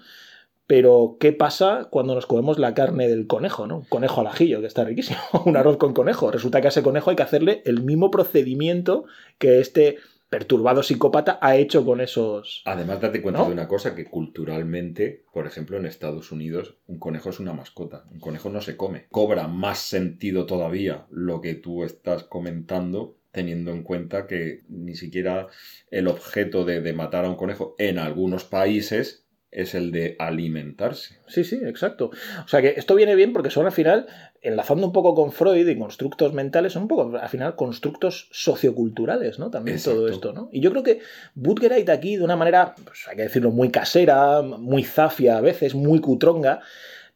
Pero, 0.73 1.19
¿qué 1.21 1.35
pasa 1.35 1.89
cuando 1.91 2.15
nos 2.15 2.25
comemos 2.25 2.59
la 2.59 2.73
carne 2.73 3.07
del 3.07 3.27
conejo, 3.27 3.67
¿no? 3.67 3.81
Un 3.81 3.85
conejo 3.85 4.23
al 4.23 4.29
ajillo, 4.29 4.63
que 4.63 4.69
está 4.69 4.85
riquísimo. 4.85 5.19
Un 5.45 5.59
arroz 5.59 5.77
con 5.77 5.93
conejo. 5.93 6.31
Resulta 6.31 6.63
que 6.63 6.69
a 6.69 6.71
ese 6.71 6.83
conejo 6.83 7.11
hay 7.11 7.17
que 7.17 7.23
hacerle 7.23 7.61
el 7.67 7.83
mismo 7.83 8.11
procedimiento 8.11 9.05
que 9.37 9.61
este 9.61 9.99
perturbado 10.31 10.83
psicópata 10.83 11.39
ha 11.43 11.57
hecho 11.57 11.85
con 11.85 12.01
esos. 12.01 12.63
Además, 12.65 13.03
date 13.03 13.21
cuenta 13.21 13.43
¿No? 13.43 13.49
de 13.49 13.53
una 13.53 13.69
cosa, 13.69 13.95
que 13.95 14.07
culturalmente, 14.07 15.27
por 15.35 15.47
ejemplo, 15.47 15.77
en 15.77 15.85
Estados 15.85 16.33
Unidos, 16.33 16.79
un 16.87 16.99
conejo 16.99 17.29
es 17.29 17.39
una 17.39 17.53
mascota. 17.53 18.07
Un 18.11 18.21
conejo 18.21 18.49
no 18.49 18.63
se 18.63 18.75
come. 18.75 19.09
Cobra 19.11 19.49
más 19.49 19.79
sentido 19.79 20.47
todavía 20.47 21.05
lo 21.11 21.43
que 21.43 21.53
tú 21.53 21.85
estás 21.85 22.25
comentando, 22.25 23.19
teniendo 23.31 23.73
en 23.73 23.83
cuenta 23.83 24.27
que 24.27 24.63
ni 24.71 24.95
siquiera 24.95 25.49
el 25.91 26.09
objeto 26.09 26.65
de, 26.65 26.81
de 26.81 26.95
matar 26.95 27.27
a 27.27 27.29
un 27.29 27.37
conejo 27.37 27.75
en 27.77 27.99
algunos 27.99 28.45
países 28.45 29.23
es 29.53 29.75
el 29.75 29.93
de 29.93 30.17
alimentarse. 30.19 31.19
Sí, 31.29 31.45
sí, 31.45 31.61
exacto. 31.63 32.11
O 32.45 32.49
sea 32.49 32.63
que 32.63 32.75
esto 32.77 32.95
viene 32.95 33.15
bien 33.15 33.35
porque 33.35 33.51
son 33.51 33.67
al 33.67 33.73
final, 33.73 34.07
enlazando 34.41 34.87
un 34.87 34.93
poco 34.95 35.15
con 35.15 35.31
Freud 35.31 35.69
y 35.69 35.79
constructos 35.79 36.33
mentales, 36.33 36.73
son 36.73 36.83
un 36.83 36.89
poco 36.89 37.17
al 37.17 37.29
final 37.29 37.55
constructos 37.55 38.29
socioculturales, 38.33 39.39
¿no? 39.39 39.51
También 39.51 39.81
todo 39.81 40.09
esto, 40.09 40.33
¿no? 40.33 40.49
Y 40.53 40.61
yo 40.61 40.71
creo 40.71 40.83
que 40.83 41.01
Budgerite 41.35 41.93
aquí, 41.93 42.17
de 42.17 42.25
una 42.25 42.35
manera, 42.35 42.75
pues 42.83 43.07
hay 43.07 43.17
que 43.17 43.23
decirlo, 43.25 43.51
muy 43.51 43.71
casera, 43.71 44.41
muy 44.41 44.85
zafia 44.85 45.37
a 45.37 45.43
veces, 45.43 45.75
muy 45.75 46.01
cutronga, 46.01 46.63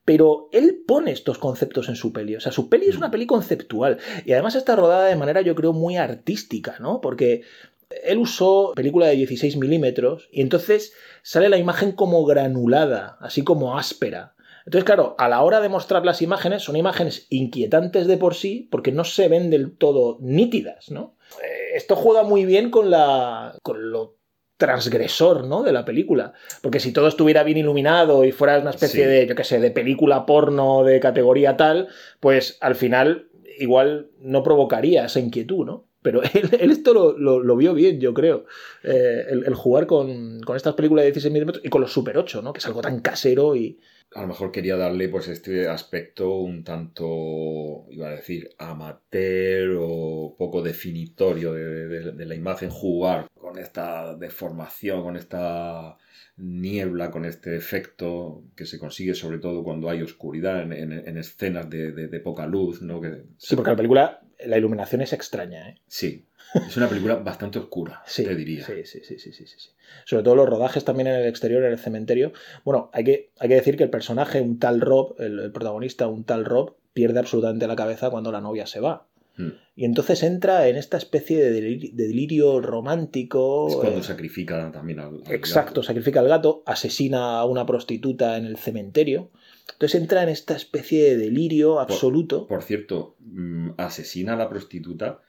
pero 0.04 0.50
él 0.52 0.82
pone 0.86 1.12
estos 1.12 1.38
conceptos 1.38 1.88
en 1.88 1.96
su 1.96 2.12
peli. 2.12 2.36
O 2.36 2.40
sea, 2.40 2.52
su 2.52 2.68
peli 2.68 2.86
es 2.86 2.96
una 2.98 3.10
peli 3.10 3.26
conceptual. 3.26 3.98
Y 4.26 4.32
además 4.32 4.54
está 4.54 4.76
rodada 4.76 5.06
de 5.06 5.16
manera, 5.16 5.40
yo 5.40 5.54
creo, 5.54 5.72
muy 5.72 5.96
artística, 5.96 6.76
¿no? 6.80 7.00
Porque 7.00 7.42
él 7.90 8.18
usó 8.18 8.72
película 8.74 9.06
de 9.06 9.16
16 9.16 9.56
milímetros 9.56 10.28
y 10.30 10.40
entonces 10.40 10.92
sale 11.22 11.48
la 11.48 11.58
imagen 11.58 11.92
como 11.92 12.24
granulada, 12.24 13.16
así 13.20 13.44
como 13.44 13.78
áspera. 13.78 14.34
Entonces, 14.64 14.84
claro, 14.84 15.14
a 15.18 15.28
la 15.28 15.42
hora 15.42 15.60
de 15.60 15.68
mostrar 15.68 16.04
las 16.04 16.22
imágenes, 16.22 16.64
son 16.64 16.74
imágenes 16.74 17.26
inquietantes 17.30 18.08
de 18.08 18.16
por 18.16 18.34
sí, 18.34 18.68
porque 18.72 18.90
no 18.90 19.04
se 19.04 19.28
ven 19.28 19.48
del 19.50 19.76
todo 19.76 20.18
nítidas, 20.20 20.90
¿no? 20.90 21.14
Eh, 21.40 21.76
Esto 21.76 21.94
juega 21.94 22.24
muy 22.24 22.44
bien 22.44 22.70
con, 22.70 22.90
la, 22.90 23.56
con 23.62 23.92
lo 23.92 24.16
transgresor, 24.56 25.44
¿no? 25.44 25.62
De 25.62 25.72
la 25.72 25.84
película. 25.84 26.32
Porque 26.62 26.80
si 26.80 26.92
todo 26.92 27.06
estuviera 27.06 27.44
bien 27.44 27.58
iluminado 27.58 28.24
y 28.24 28.32
fuera 28.32 28.58
una 28.58 28.70
especie 28.70 29.04
Sí. 29.04 29.08
de, 29.08 29.26
yo 29.28 29.36
qué 29.36 29.44
sé, 29.44 29.60
de 29.60 29.70
película 29.70 30.26
porno 30.26 30.82
de 30.82 30.98
categoría 30.98 31.56
tal, 31.56 31.86
pues 32.18 32.58
al 32.60 32.74
final 32.74 33.28
igual 33.60 34.10
no 34.18 34.42
provocaría 34.42 35.04
esa 35.04 35.20
inquietud, 35.20 35.64
¿no? 35.64 35.85
Pero 36.06 36.22
él, 36.34 36.48
él 36.60 36.70
esto 36.70 36.94
lo, 36.94 37.18
lo- 37.18 37.40
lo 37.42 37.56
vio 37.56 37.74
bien, 37.74 37.98
yo 38.00 38.14
creo. 38.14 38.44
Eh, 38.84 39.24
el, 39.28 39.44
el 39.44 39.54
jugar 39.54 39.86
con, 39.88 40.40
con 40.42 40.54
estas 40.56 40.74
películas 40.74 41.02
de 41.02 41.10
16 41.10 41.32
milímetros 41.32 41.64
y 41.64 41.68
con 41.68 41.80
los 41.80 41.92
Super 41.92 42.16
8, 42.16 42.42
¿no? 42.42 42.52
Que 42.52 42.58
es 42.60 42.66
algo 42.66 42.80
tan 42.80 43.00
casero 43.00 43.56
y, 43.56 43.80
a 44.14 44.20
lo 44.22 44.28
mejor 44.28 44.52
quería 44.52 44.76
darle 44.76 45.08
pues 45.08 45.26
este 45.26 45.66
aspecto 45.66 46.36
un 46.36 46.62
tanto, 46.62 47.86
iba 47.90 48.06
a 48.06 48.12
decir, 48.12 48.48
amateur 48.58 49.76
o 49.80 50.36
poco 50.38 50.62
definitorio 50.62 51.52
de, 51.52 51.88
de- 51.88 52.12
de 52.12 52.24
la 52.26 52.34
imagen, 52.36 52.70
jugar 52.70 53.26
con 53.34 53.58
esta 53.58 54.14
deformación, 54.16 55.02
con 55.02 55.16
esta 55.16 55.96
niebla, 56.36 57.10
con 57.10 57.24
este 57.24 57.56
efecto 57.56 58.44
que 58.54 58.66
se 58.66 58.78
consigue 58.78 59.14
sobre 59.14 59.38
todo 59.38 59.64
cuando 59.64 59.88
hay 59.90 60.02
oscuridad 60.02 60.62
en, 60.62 60.72
en- 60.72 60.92
en 61.08 61.16
escenas 61.18 61.68
de, 61.68 61.92
de- 61.92 62.08
de 62.08 62.20
poca 62.20 62.46
luz, 62.46 62.82
¿no? 62.82 63.00
Que, 63.00 63.22
Sí, 63.38 63.56
porque 63.56 63.70
la 63.70 63.76
película, 63.76 64.20
la 64.46 64.58
iluminación 64.58 65.00
es 65.02 65.12
extraña, 65.12 65.68
¿eh? 65.68 65.80
Sí, 65.88 66.26
es 66.54 66.76
una 66.76 66.88
película 66.88 67.16
bastante 67.16 67.58
oscura, 67.58 68.02
Sí, 68.06 68.24
te 68.24 68.34
diría. 68.34 68.64
Sí, 68.64 68.84
sí, 68.84 69.00
sí, 69.04 69.18
sí, 69.18 69.32
sí, 69.32 69.46
sí, 69.46 69.58
sí. 69.58 69.70
Sobre 70.04 70.22
todo 70.22 70.36
los 70.36 70.48
rodajes 70.48 70.84
también 70.84 71.08
en 71.08 71.16
el 71.16 71.26
exterior, 71.26 71.64
en 71.64 71.72
el 71.72 71.78
cementerio. 71.78 72.32
Bueno, 72.64 72.90
hay 72.92 73.04
que, 73.04 73.30
hay 73.38 73.48
que 73.48 73.54
decir 73.54 73.76
que 73.76 73.84
el 73.84 73.90
personaje, 73.90 74.40
un 74.40 74.58
tal 74.58 74.80
Rob, 74.80 75.16
el, 75.18 75.38
el 75.38 75.52
protagonista, 75.52 76.06
un 76.06 76.24
tal 76.24 76.44
Rob, 76.44 76.76
pierde 76.92 77.18
absolutamente 77.18 77.66
la 77.66 77.76
cabeza 77.76 78.10
cuando 78.10 78.32
la 78.32 78.40
novia 78.40 78.66
se 78.66 78.80
va. 78.80 79.06
Mm. 79.36 79.50
Y 79.76 79.84
entonces 79.84 80.22
entra 80.22 80.66
en 80.68 80.76
esta 80.76 80.96
especie 80.96 81.38
de 81.38 81.50
delirio, 81.50 81.90
de 81.92 82.06
delirio 82.08 82.60
romántico. 82.60 83.68
Es 83.68 83.76
cuando 83.76 83.98
eh, 83.98 84.02
sacrifica 84.02 84.72
también 84.72 85.00
al, 85.00 85.22
al 85.26 85.32
Exacto, 85.34 85.70
gato. 85.72 85.82
sacrifica 85.82 86.20
al 86.20 86.28
gato, 86.28 86.62
asesina 86.64 87.38
a 87.38 87.44
una 87.44 87.66
prostituta 87.66 88.38
en 88.38 88.46
el 88.46 88.56
cementerio. 88.56 89.30
Entonces 89.72 90.00
entra 90.00 90.22
en 90.22 90.28
esta 90.28 90.56
especie 90.56 91.04
de 91.04 91.16
delirio 91.16 91.80
absoluto. 91.80 92.46
Por 92.46 92.62
cierto, 92.62 93.16
mm, 93.20 93.70
asesina 93.76 94.34
a 94.34 94.36
la 94.36 94.48
prostituta 94.48 95.20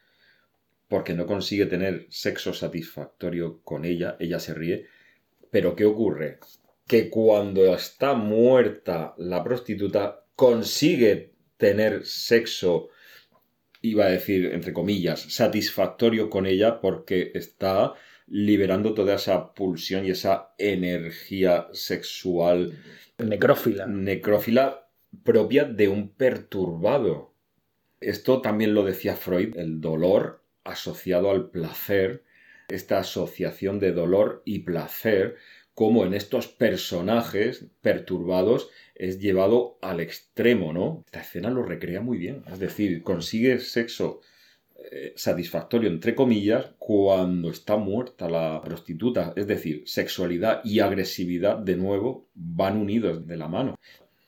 porque 0.88 1.14
no 1.14 1.26
consigue 1.26 1.66
tener 1.66 2.08
sexo 2.10 2.54
satisfactorio 2.54 3.62
con 3.64 3.84
ella, 3.84 4.16
ella 4.20 4.40
se 4.40 4.54
ríe, 4.54 4.86
pero 5.52 5.76
¿qué 5.76 5.86
ocurre? 5.86 6.40
Que 6.88 7.10
cuando 7.10 7.76
está 7.76 8.14
muerta 8.14 9.14
la 9.18 9.44
prostituta 9.44 10.24
consigue 10.36 11.34
tener 11.58 12.06
sexo, 12.06 12.90
iba 13.82 14.06
a 14.06 14.10
decir 14.10 14.46
entre 14.54 14.72
comillas, 14.72 15.20
satisfactorio 15.20 16.30
con 16.30 16.46
ella 16.46 16.80
porque 16.80 17.32
está 17.34 17.94
liberando 18.28 18.94
toda 18.94 19.16
esa 19.16 19.54
pulsión 19.54 20.06
y 20.06 20.12
esa 20.12 20.54
energía 20.58 21.68
sexual 21.72 22.78
necrófila. 23.18 23.88
necrófila 23.88 24.90
propia 25.24 25.64
de 25.64 25.88
un 25.88 26.10
perturbado. 26.10 27.34
Esto 28.00 28.42
también 28.42 28.74
lo 28.74 28.84
decía 28.84 29.16
Freud, 29.16 29.58
el 29.58 29.82
dolor 29.82 30.44
asociado 30.64 31.32
al 31.32 31.50
placer, 31.50 32.24
esta 32.68 33.00
asociación 33.00 33.80
de 33.80 33.94
dolor 33.94 34.44
y 34.46 34.60
placer, 34.60 35.38
como 35.74 36.06
en 36.06 36.14
estos 36.14 36.48
personajes 36.48 37.66
perturbados 37.82 38.70
es 38.96 39.20
llevado 39.20 39.78
al 39.82 40.00
extremo, 40.00 40.74
¿no? 40.74 41.04
Esta 41.06 41.22
escena 41.22 41.50
lo 41.50 41.64
recrea 41.64 42.02
muy 42.02 42.18
bien, 42.18 42.44
es 42.52 42.60
decir, 42.60 43.04
consigue 43.04 43.60
sexo 43.60 44.22
eh, 44.80 45.14
satisfactorio, 45.16 45.90
entre 45.90 46.14
comillas, 46.14 46.74
cuando 46.78 47.50
está 47.50 47.78
muerta 47.78 48.30
la 48.30 48.62
prostituta. 48.64 49.34
Es 49.36 49.48
decir, 49.48 49.84
sexualidad 49.86 50.62
y 50.64 50.80
agresividad, 50.80 51.58
de 51.58 51.76
nuevo, 51.76 52.28
van 52.36 52.78
unidos 52.78 53.26
de 53.26 53.38
la 53.38 53.48
mano. 53.48 53.76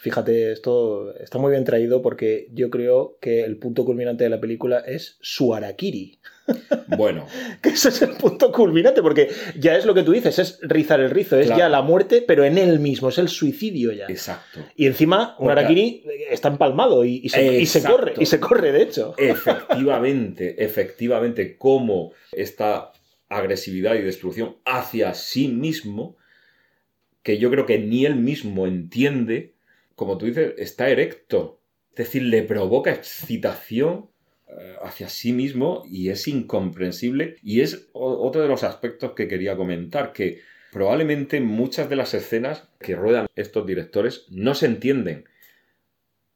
Fíjate, 0.01 0.53
esto 0.53 1.13
está 1.17 1.39
muy 1.39 1.51
bien 1.51 1.65
traído 1.65 2.01
porque 2.01 2.47
yo 2.53 2.69
creo 2.69 3.17
que 3.19 3.41
el 3.43 3.57
punto 3.57 3.83
culminante 3.83 4.23
de 4.23 4.29
la 4.29 4.39
película 4.39 4.79
es 4.79 5.17
su 5.21 5.53
harakiri. 5.53 6.19
Bueno, 6.97 7.27
Que 7.61 7.69
ese 7.69 7.89
es 7.89 8.01
el 8.01 8.11
punto 8.15 8.51
culminante, 8.51 9.01
porque 9.03 9.29
ya 9.59 9.75
es 9.75 9.85
lo 9.85 9.93
que 9.93 10.01
tú 10.03 10.11
dices, 10.13 10.39
es 10.39 10.59
rizar 10.63 10.99
el 11.01 11.11
rizo, 11.11 11.37
es 11.37 11.45
Claro. 11.47 11.59
ya 11.59 11.69
la 11.69 11.81
muerte, 11.83 12.23
pero 12.25 12.43
en 12.45 12.57
él 12.57 12.79
mismo, 12.79 13.09
es 13.09 13.17
el 13.19 13.27
suicidio 13.29 13.91
ya. 13.91 14.05
exacto. 14.07 14.61
Y 14.75 14.87
encima, 14.87 15.35
un 15.37 15.45
Porque- 15.47 15.51
harakiri 15.59 16.03
está 16.31 16.47
empalmado 16.47 17.03
y, 17.05 17.19
y 17.23 17.29
se, 17.29 17.59
y 17.59 17.65
se 17.67 17.79
Exacto. 17.79 17.97
corre, 17.97 18.13
y 18.17 18.25
se 18.25 18.39
corre, 18.39 18.71
de 18.71 18.81
hecho. 18.81 19.13
Efectivamente, 19.17 20.55
efectivamente, 20.63 21.57
como 21.57 22.13
esta 22.31 22.93
agresividad 23.27 23.95
y 23.95 24.01
destrucción 24.01 24.55
hacia 24.65 25.13
sí 25.13 25.49
mismo, 25.49 26.15
que 27.21 27.37
yo 27.37 27.51
creo 27.51 27.65
que 27.65 27.77
ni 27.79 28.05
él 28.05 28.15
mismo 28.15 28.65
entiende, 28.65 29.53
como 29.99 30.17
tú 30.17 30.27
dices, 30.27 30.53
está 30.57 30.89
erecto. 30.89 31.59
Es 31.91 32.05
decir, 32.05 32.23
le 32.23 32.43
provoca 32.43 32.93
excitación 32.93 34.09
eh, 34.47 34.75
hacia 34.81 35.09
sí 35.09 35.33
mismo 35.33 35.83
y 35.85 36.07
es 36.07 36.25
incomprensible. 36.29 37.35
Y 37.43 37.59
es 37.59 37.89
otro 37.91 38.41
de 38.41 38.47
los 38.47 38.63
aspectos 38.63 39.11
que 39.11 39.27
quería 39.27 39.57
comentar, 39.57 40.13
que 40.13 40.39
probablemente 40.71 41.41
muchas 41.41 41.89
de 41.89 41.97
las 41.97 42.13
escenas 42.13 42.69
que 42.79 42.95
ruedan 42.95 43.27
estos 43.35 43.67
directores 43.67 44.25
no 44.29 44.55
se 44.55 44.67
entienden. 44.67 45.25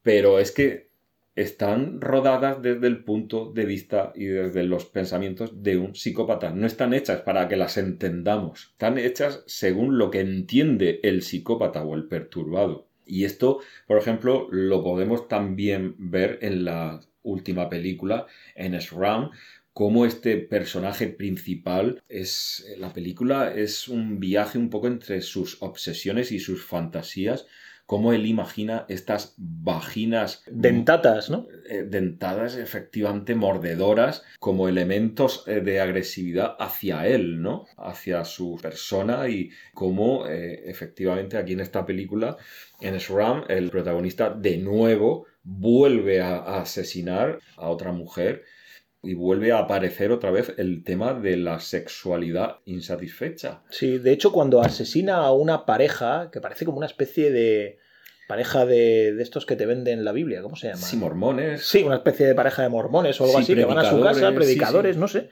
Pero 0.02 0.39
es 0.39 0.52
que 0.52 0.89
están 1.34 2.02
rodadas 2.02 2.62
desde 2.62 2.88
el 2.88 3.06
punto 3.06 3.54
de 3.54 3.63
vista 3.63 4.12
y 4.13 4.26
desde 4.26 4.63
los 4.63 4.88
pensamientos 4.88 5.63
de 5.63 5.78
un 5.78 5.95
psicópata. 5.95 6.49
No 6.49 6.67
están 6.67 6.93
hechas 6.93 7.21
para 7.21 7.47
que 7.47 7.56
las 7.56 7.78
entendamos. 7.78 8.71
Están 8.73 8.97
hechas 8.97 9.41
según 9.47 9.97
lo 9.97 10.12
que 10.12 10.19
entiende 10.19 10.99
el 11.02 11.21
psicópata 11.21 11.82
o 11.82 11.95
el 11.95 12.10
perturbado. 12.10 12.89
Y 13.06 13.26
esto, 13.26 13.60
por 13.88 13.98
ejemplo, 13.98 14.48
lo 14.52 14.84
podemos 14.84 15.28
también 15.28 15.96
ver 15.98 16.39
en 16.42 16.66
la 16.66 17.02
última 17.24 17.70
película, 17.70 18.28
en 18.56 18.80
SRAM, 18.80 19.32
cómo 19.74 20.06
este 20.06 20.38
personaje 20.38 21.08
principal 21.08 22.02
es. 22.10 22.66
La 22.78 22.94
película 22.94 23.54
es 23.54 23.88
un 23.88 24.20
viaje 24.20 24.58
un 24.58 24.70
poco 24.70 24.88
entre 24.88 25.22
sus 25.22 25.62
obsesiones 25.62 26.32
y 26.32 26.39
sus 26.39 26.63
fantasías. 26.63 27.48
Cómo 27.93 28.12
él 28.12 28.25
imagina 28.25 28.88
estas 28.89 29.36
vaginas 29.38 30.41
Dentatas, 30.49 31.29
¿no? 31.29 31.45
eh, 31.69 31.86
dentadas, 31.88 32.58
efectivamente 32.58 33.36
mordedoras, 33.36 34.23
como 34.39 34.67
elementos 34.67 35.43
eh, 35.45 35.62
de 35.62 35.79
agresividad 35.79 36.56
hacia 36.58 37.06
él, 37.06 37.39
¿no? 37.43 37.65
Hacia 37.77 38.25
su 38.25 38.58
persona 38.60 39.29
y 39.29 39.51
cómo 39.75 40.25
eh, 40.25 40.63
efectivamente 40.65 41.38
aquí 41.38 41.53
en 41.53 41.60
esta 41.60 41.86
película, 41.86 42.36
en 42.82 42.99
SRAM, 42.99 43.43
el 43.47 43.69
protagonista 43.69 44.32
de 44.32 44.58
nuevo 44.58 45.27
vuelve 45.43 46.19
a, 46.19 46.38
a 46.38 46.62
asesinar 46.62 47.38
a 47.58 47.69
otra 47.69 47.91
mujer 47.91 48.41
y 49.03 49.13
vuelve 49.13 49.51
a 49.51 49.60
aparecer 49.60 50.12
otra 50.12 50.32
vez 50.32 50.51
el 50.58 50.84
tema 50.84 51.13
de 51.13 51.38
la 51.38 51.60
sexualidad 51.60 52.56
insatisfecha. 52.65 53.62
Sí, 53.69 53.99
de 53.99 54.13
hecho, 54.13 54.32
cuando 54.32 54.62
asesina 54.62 55.17
a 55.17 55.32
una 55.32 55.67
pareja, 55.67 56.32
que 56.32 56.41
parece 56.41 56.65
como 56.65 56.77
una 56.77 56.88
especie 56.88 57.29
de 57.29 57.83
pareja 58.34 58.65
de, 58.65 59.13
de 59.13 59.22
estos 59.22 59.46
que 59.46 59.56
te 59.56 59.67
venden 59.67 60.04
la 60.04 60.12
Biblia, 60.12 60.41
¿cómo 60.41 60.56
se 60.56 60.69
llama? 60.69 60.82
Sí, 60.82 60.98
mormones. 60.98 61.62
Sí, 61.67 61.84
una 61.84 61.98
especie 61.98 62.26
de 62.26 62.34
pareja 62.34 62.63
de 62.63 62.69
mormones 62.69 63.22
o 63.22 63.26
algo 63.26 63.38
Sí, 63.38 63.43
así, 63.43 63.54
que 63.54 63.63
van 63.63 63.78
a 63.78 63.88
su 63.88 64.02
casa, 64.02 64.34
predicadores, 64.34 64.34
sí, 64.34 64.36
predicadores, 64.36 64.96
sí. 64.96 65.00
no 65.00 65.08
sé. 65.08 65.30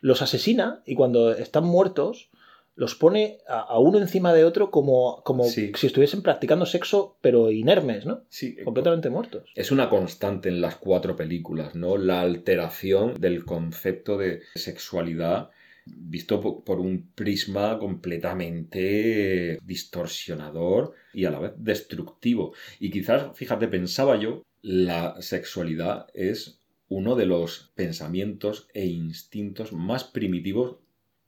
Los 0.00 0.20
asesina 0.20 0.82
y 0.84 0.96
cuando 0.96 1.30
están 1.30 1.62
muertos 1.62 2.30
los 2.74 2.96
pone 2.96 3.38
a, 3.46 3.60
a 3.60 3.78
uno 3.78 3.98
encima 3.98 4.32
de 4.34 4.44
otro 4.44 4.72
como, 4.72 5.22
como 5.22 5.44
si 5.44 5.70
estuviesen 5.80 6.22
practicando 6.22 6.66
sexo, 6.66 7.18
pero 7.20 7.52
inermes, 7.52 8.04
¿no? 8.04 8.24
Sí, 8.30 8.56
Completamente 8.64 9.10
muertos. 9.10 9.44
Es 9.54 9.70
una 9.70 9.88
constante 9.88 10.48
en 10.48 10.60
las 10.60 10.74
cuatro 10.74 11.14
películas, 11.14 11.76
¿no? 11.76 11.98
La 11.98 12.20
alteración 12.20 13.14
del 13.20 13.44
concepto 13.44 14.18
de 14.18 14.42
sexualidad 14.56 15.50
visto 15.86 16.40
po- 16.40 16.64
por 16.64 16.80
un 16.80 17.10
prisma 17.14 17.78
completamente 17.78 19.58
distorsionador 19.62 20.94
y 21.12 21.24
a 21.24 21.30
la 21.30 21.40
vez 21.40 21.52
destructivo. 21.56 22.54
Y 22.78 22.90
quizás, 22.90 23.36
fíjate, 23.36 23.68
pensaba 23.68 24.18
yo, 24.18 24.42
la 24.62 25.20
sexualidad 25.20 26.06
es 26.14 26.60
uno 26.88 27.14
de 27.16 27.26
los 27.26 27.72
pensamientos 27.74 28.68
e 28.74 28.86
instintos 28.86 29.72
más 29.72 30.04
primitivos 30.04 30.78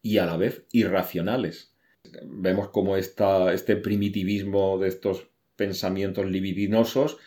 y 0.03 0.19
a 0.19 0.27
la 0.27 0.37
vez 0.37 0.65
irracionales. 0.73 1.75
Vemos 2.25 2.71
como 2.71 2.97
esta, 2.97 3.53
este 3.53 3.77
primitivismo 3.77 4.79
de 4.79 4.89
estos 4.89 5.29
pensamientos 5.57 6.29
libidinosos 6.29 7.19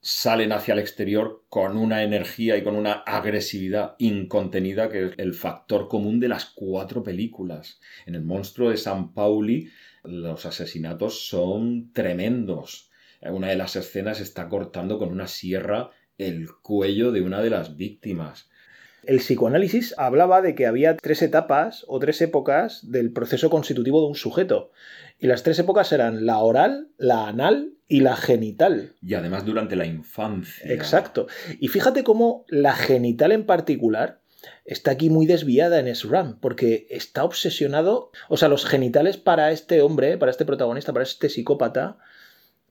salen 0.00 0.52
hacia 0.52 0.72
el 0.72 0.80
exterior 0.80 1.44
con 1.48 1.76
una 1.76 2.02
energía 2.02 2.56
y 2.56 2.64
con 2.64 2.74
una 2.74 2.92
agresividad 2.92 3.96
incontenida 3.98 4.88
que 4.88 5.06
es 5.06 5.12
el 5.18 5.34
factor 5.34 5.88
común 5.88 6.20
de 6.20 6.28
las 6.28 6.46
cuatro 6.46 7.02
películas. 7.02 7.80
En 8.06 8.14
el 8.14 8.22
monstruo 8.22 8.70
de 8.70 8.76
San 8.76 9.12
Pauli 9.12 9.70
los 10.02 10.46
asesinatos 10.46 11.28
son 11.28 11.92
tremendos. 11.92 12.90
En 13.20 13.34
una 13.34 13.48
de 13.48 13.56
las 13.56 13.76
escenas 13.76 14.20
está 14.20 14.48
cortando 14.48 14.98
con 14.98 15.10
una 15.10 15.26
sierra 15.26 15.90
el 16.16 16.48
cuello 16.62 17.12
de 17.12 17.20
una 17.20 17.42
de 17.42 17.50
las 17.50 17.76
víctimas. 17.76 18.48
El 19.04 19.18
psicoanálisis 19.18 19.94
hablaba 19.96 20.42
de 20.42 20.54
que 20.54 20.66
había 20.66 20.96
tres 20.96 21.22
etapas 21.22 21.84
o 21.88 21.98
tres 21.98 22.20
épocas 22.20 22.90
del 22.90 23.12
proceso 23.12 23.48
constitutivo 23.48 24.02
de 24.02 24.08
un 24.08 24.14
sujeto. 24.14 24.72
Y 25.18 25.26
las 25.26 25.42
tres 25.42 25.58
épocas 25.58 25.92
eran 25.92 26.26
la 26.26 26.38
oral, 26.38 26.88
la 26.98 27.26
anal 27.26 27.74
y 27.90 28.00
la 28.00 28.16
genital. 28.16 28.94
Y 29.02 29.14
además 29.14 29.44
durante 29.44 29.74
la 29.74 29.84
infancia. 29.84 30.72
Exacto. 30.72 31.26
Y 31.58 31.68
fíjate 31.68 32.04
cómo 32.04 32.46
la 32.48 32.72
genital 32.72 33.32
en 33.32 33.44
particular 33.44 34.22
está 34.64 34.92
aquí 34.92 35.10
muy 35.10 35.26
desviada 35.26 35.80
en 35.80 35.94
SRAM, 35.94 36.38
porque 36.38 36.86
está 36.88 37.24
obsesionado. 37.24 38.12
O 38.28 38.36
sea, 38.36 38.48
los 38.48 38.64
genitales 38.64 39.16
para 39.16 39.50
este 39.50 39.82
hombre, 39.82 40.16
para 40.18 40.30
este 40.30 40.44
protagonista, 40.44 40.92
para 40.92 41.02
este 41.02 41.28
psicópata, 41.28 41.98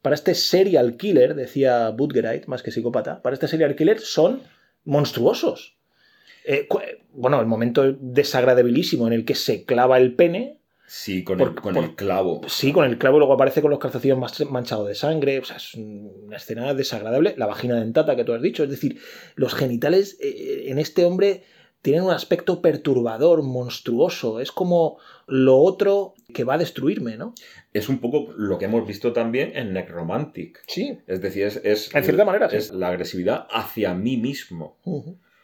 para 0.01 0.15
este 0.15 0.33
serial 0.35 0.95
killer, 0.95 1.35
decía 1.35 1.89
Budgerite, 1.89 2.47
más 2.47 2.63
que 2.63 2.71
psicópata, 2.71 3.21
para 3.21 3.33
este 3.33 3.49
serial 3.49 3.75
killer 3.75 3.99
son 3.99 4.41
monstruosos. 4.85 5.77
Eh, 6.45 6.67
bueno, 7.11 7.41
el 7.41 7.45
momento 7.45 7.91
desagradabilísimo 7.99 9.05
en 9.05 9.13
el 9.13 9.25
que 9.25 9.35
se 9.35 9.65
clava 9.65 9.97
el 9.97 10.15
pene, 10.15 10.58
Sí, 10.91 11.23
con, 11.23 11.37
Por- 11.37 11.49
el, 11.49 11.55
con 11.55 11.73
por- 11.75 11.83
el 11.83 11.95
clavo. 11.95 12.41
sí, 12.47 12.73
con 12.73 12.83
el 12.83 12.97
clavo 12.97 13.19
luego 13.19 13.33
aparece 13.33 13.61
con 13.61 13.69
los 13.69 13.79
calzoncillos 13.79 14.17
manchados 14.49 14.87
de 14.87 14.95
sangre, 14.95 15.37
o 15.37 15.45
sea, 15.45 15.57
es 15.57 15.75
una 15.75 16.37
escena 16.37 16.73
desagradable. 16.73 17.35
La 17.37 17.45
vagina 17.45 17.75
dentata 17.79 18.15
que 18.15 18.23
tú 18.23 18.33
has 18.33 18.41
dicho, 18.41 18.63
es 18.63 18.71
decir, 18.71 18.99
los 19.35 19.53
genitales 19.53 20.17
eh, 20.19 20.63
en 20.67 20.79
este 20.79 21.05
hombre 21.05 21.43
tienen 21.83 22.03
un 22.03 22.11
aspecto 22.11 22.61
perturbador, 22.61 23.43
monstruoso, 23.43 24.39
es 24.39 24.51
como 24.51 24.97
lo 25.27 25.59
otro 25.59 26.15
que 26.33 26.43
va 26.43 26.55
a 26.55 26.57
destruirme, 26.57 27.17
¿no? 27.17 27.35
Es 27.71 27.87
un 27.87 27.99
poco 27.99 28.33
lo 28.35 28.57
que 28.57 28.65
hemos 28.65 28.85
visto 28.87 29.13
también 29.13 29.51
en 29.55 29.71
Necromantic. 29.73 30.61
Sí. 30.67 30.97
Es 31.07 31.21
decir, 31.21 31.43
es, 31.43 31.61
es- 31.63 31.93
En 31.95 32.03
cierta 32.03 32.25
manera, 32.25 32.49
sí. 32.49 32.57
es 32.57 32.73
la 32.73 32.87
agresividad 32.89 33.47
hacia 33.51 33.93
mí 33.93 34.17
mismo. 34.17 34.77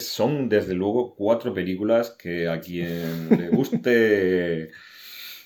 Son, 0.00 0.48
desde 0.50 0.74
luego, 0.74 1.14
cuatro 1.14 1.54
películas 1.54 2.10
que 2.10 2.48
a 2.48 2.60
quien 2.60 3.28
le 3.30 3.48
guste 3.48 4.70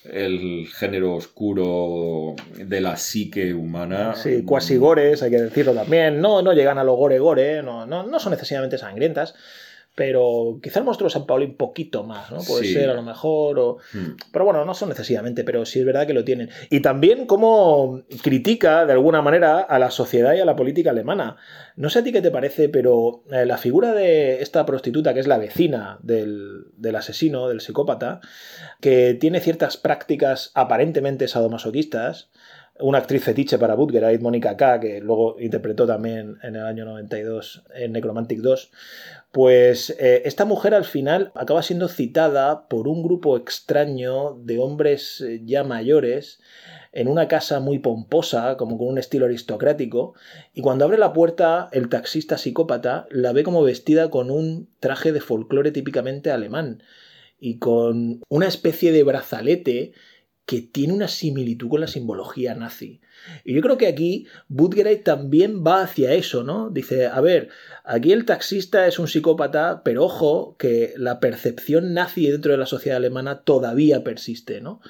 el 0.04 0.66
género 0.68 1.14
oscuro 1.14 2.34
de 2.56 2.80
la 2.80 2.96
psique 2.96 3.52
humana. 3.52 4.14
Sí, 4.14 4.42
cuasi 4.44 4.76
gores, 4.76 5.22
hay 5.22 5.30
que 5.30 5.40
decirlo 5.40 5.74
también. 5.74 6.20
No, 6.20 6.42
no 6.42 6.52
llegan 6.52 6.78
a 6.78 6.84
lo 6.84 6.94
gore 6.94 7.18
gore, 7.18 7.62
no, 7.62 7.86
no, 7.86 8.04
no 8.04 8.18
son 8.18 8.32
necesariamente 8.32 8.78
sangrientas, 8.78 9.34
pero 9.94 10.58
quizá 10.62 10.78
el 10.78 10.84
monstruo 10.86 11.08
de 11.08 11.12
San 11.12 11.26
Paolo 11.26 11.44
un 11.44 11.56
poquito 11.56 12.04
más, 12.04 12.30
¿no? 12.30 12.38
Puede 12.42 12.64
Sí. 12.64 12.72
ser 12.72 12.88
a 12.90 12.94
lo 12.94 13.02
mejor, 13.02 13.58
o... 13.58 13.76
Mm. 13.92 14.16
pero 14.32 14.44
bueno, 14.44 14.64
no 14.64 14.72
son 14.72 14.88
necesariamente, 14.88 15.44
pero 15.44 15.66
sí 15.66 15.80
es 15.80 15.84
verdad 15.84 16.06
que 16.06 16.14
lo 16.14 16.24
tienen. 16.24 16.48
Y 16.70 16.80
también 16.80 17.26
cómo 17.26 18.02
critica 18.22 18.86
de 18.86 18.92
alguna 18.92 19.20
manera 19.20 19.58
a 19.60 19.78
la 19.78 19.90
sociedad 19.90 20.34
y 20.34 20.40
a 20.40 20.44
la 20.44 20.56
política 20.56 20.90
alemana. 20.90 21.36
No 21.76 21.90
sé 21.90 21.98
a 21.98 22.04
ti 22.04 22.12
qué 22.12 22.22
te 22.22 22.30
parece, 22.30 22.68
pero 22.68 23.24
eh, 23.30 23.44
la 23.44 23.58
figura 23.58 23.92
de 23.92 24.40
esta 24.42 24.64
prostituta, 24.64 25.12
que 25.12 25.20
es 25.20 25.26
la 25.26 25.38
vecina 25.38 25.98
del, 26.02 26.66
del 26.76 26.96
asesino, 26.96 27.48
del 27.48 27.60
psicópata, 27.60 28.20
que 28.80 29.14
tiene 29.14 29.40
ciertas 29.40 29.76
prácticas 29.76 30.50
aparentemente 30.54 31.28
sadomasoquistas, 31.28 32.30
una 32.82 32.96
actriz 32.96 33.22
fetiche 33.22 33.58
para 33.58 33.74
Budgerite, 33.74 34.22
Mónica 34.22 34.56
K., 34.56 34.80
que 34.80 35.00
luego 35.00 35.36
interpretó 35.38 35.86
también 35.86 36.38
en 36.42 36.56
el 36.56 36.64
año 36.64 36.86
92 36.86 37.64
en 37.74 37.92
Necromantic 37.92 38.38
2, 38.40 38.70
pues 39.32 39.90
eh, 39.90 40.22
esta 40.24 40.44
mujer 40.44 40.74
al 40.74 40.84
final 40.84 41.30
acaba 41.34 41.62
siendo 41.62 41.88
citada 41.88 42.66
por 42.68 42.88
un 42.88 43.02
grupo 43.02 43.36
extraño 43.36 44.34
de 44.34 44.58
hombres 44.58 45.20
eh, 45.20 45.40
ya 45.44 45.62
mayores 45.62 46.40
en 46.92 47.06
una 47.06 47.28
casa 47.28 47.60
muy 47.60 47.78
pomposa, 47.78 48.56
como 48.56 48.76
con 48.76 48.88
un 48.88 48.98
estilo 48.98 49.26
aristocrático, 49.26 50.14
y 50.52 50.62
cuando 50.62 50.84
abre 50.84 50.98
la 50.98 51.12
puerta 51.12 51.68
el 51.72 51.88
taxista 51.88 52.36
psicópata 52.36 53.06
la 53.10 53.32
ve 53.32 53.44
como 53.44 53.62
vestida 53.62 54.10
con 54.10 54.30
un 54.32 54.68
traje 54.80 55.12
de 55.12 55.20
folclore 55.20 55.70
típicamente 55.70 56.32
alemán 56.32 56.82
y 57.38 57.58
con 57.58 58.22
una 58.28 58.48
especie 58.48 58.90
de 58.90 59.04
brazalete 59.04 59.92
que 60.46 60.62
tiene 60.62 60.92
una 60.92 61.08
similitud 61.08 61.68
con 61.68 61.80
la 61.80 61.86
simbología 61.86 62.54
nazi. 62.54 63.00
Y 63.44 63.54
yo 63.54 63.60
creo 63.60 63.78
que 63.78 63.86
aquí 63.86 64.26
Budgerite 64.48 65.02
también 65.02 65.64
va 65.64 65.82
hacia 65.82 66.12
eso, 66.14 66.42
¿no? 66.42 66.70
Dice, 66.70 67.06
a 67.06 67.20
ver, 67.20 67.50
aquí 67.84 68.12
el 68.12 68.24
taxista 68.24 68.86
es 68.86 68.98
un 68.98 69.08
psicópata, 69.08 69.82
pero 69.84 70.04
ojo 70.04 70.56
que 70.58 70.94
la 70.96 71.20
percepción 71.20 71.94
nazi 71.94 72.28
dentro 72.30 72.52
de 72.52 72.58
la 72.58 72.66
sociedad 72.66 72.96
alemana 72.96 73.42
todavía 73.42 74.02
persiste, 74.02 74.60
¿no? 74.60 74.80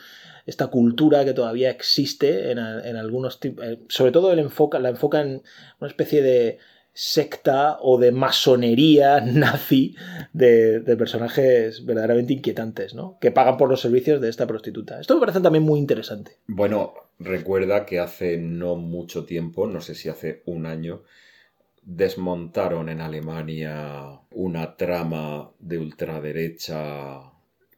Esta 0.47 0.69
cultura 0.69 1.25
que 1.25 1.35
todavía 1.35 1.71
existe 1.71 2.51
en, 2.51 2.59
en 2.59 2.97
algunos 2.97 3.41
tipos, 3.41 3.65
sobre 3.89 4.13
todo 4.13 4.33
el 4.33 4.39
enfoca, 4.39 4.79
la 4.79 4.89
enfoca 4.89 5.21
en 5.21 5.43
una 5.79 5.89
especie 5.89 6.23
de 6.23 6.59
secta 7.01 7.79
o 7.81 7.97
de 7.97 8.13
masonería 8.13 9.21
nazi 9.25 9.97
de, 10.35 10.83
personajes 10.99 11.87
verdaderamente 11.87 12.35
inquietantes, 12.35 12.95
¿no? 12.95 13.17
Que 13.23 13.31
pagan 13.31 13.57
por 13.57 13.71
los 13.71 13.81
servicios 13.81 14.21
de 14.21 14.29
esta 14.29 14.47
prostituta. 14.47 15.01
Esto 15.01 15.15
me 15.15 15.21
parece 15.21 15.41
también 15.41 15.65
muy 15.65 15.81
interesante. 15.81 16.33
Bueno, 16.47 16.93
recuerda 17.19 17.87
que 17.87 18.01
hace 18.01 18.37
no 18.37 18.77
mucho 18.77 19.25
tiempo, 19.25 19.67
no 19.67 19.81
sé 19.81 19.95
si 19.95 20.11
hace 20.11 20.43
un 20.45 20.67
año, 20.67 21.05
desmontaron 21.81 22.91
en 22.91 23.01
Alemania 23.01 24.21
una 24.33 24.77
trama 24.77 25.53
de 25.59 25.79
ultraderecha 25.79 27.30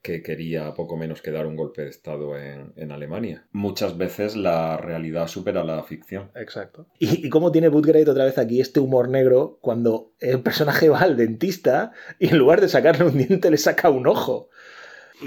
que 0.02 0.22
quería 0.22 0.74
poco 0.74 0.96
menos 0.96 1.22
que 1.22 1.30
dar 1.30 1.46
un 1.46 1.54
golpe 1.54 1.82
de 1.82 1.88
Estado 1.88 2.36
en, 2.36 2.72
en, 2.76 2.90
Alemania. 2.90 3.46
Muchas 3.52 3.96
veces 3.96 4.34
la 4.34 4.76
realidad 4.76 5.28
supera 5.28 5.62
la 5.62 5.82
ficción. 5.84 6.30
Exacto. 6.34 6.86
¿Y, 6.98 7.28
cómo 7.28 7.52
tiene 7.52 7.68
Budgerite 7.68 8.10
otra 8.10 8.24
vez 8.24 8.36
aquí 8.36 8.60
este 8.60 8.80
humor 8.80 9.08
negro 9.08 9.58
cuando 9.60 10.12
el 10.18 10.40
personaje 10.40 10.88
va 10.88 10.98
al 10.98 11.16
dentista 11.16 11.92
y 12.18 12.28
en 12.28 12.38
lugar 12.38 12.60
de 12.60 12.68
sacarle 12.68 13.04
un 13.04 13.16
diente 13.16 13.50
le 13.50 13.58
saca 13.58 13.90
un 13.90 14.06
ojo? 14.06 14.50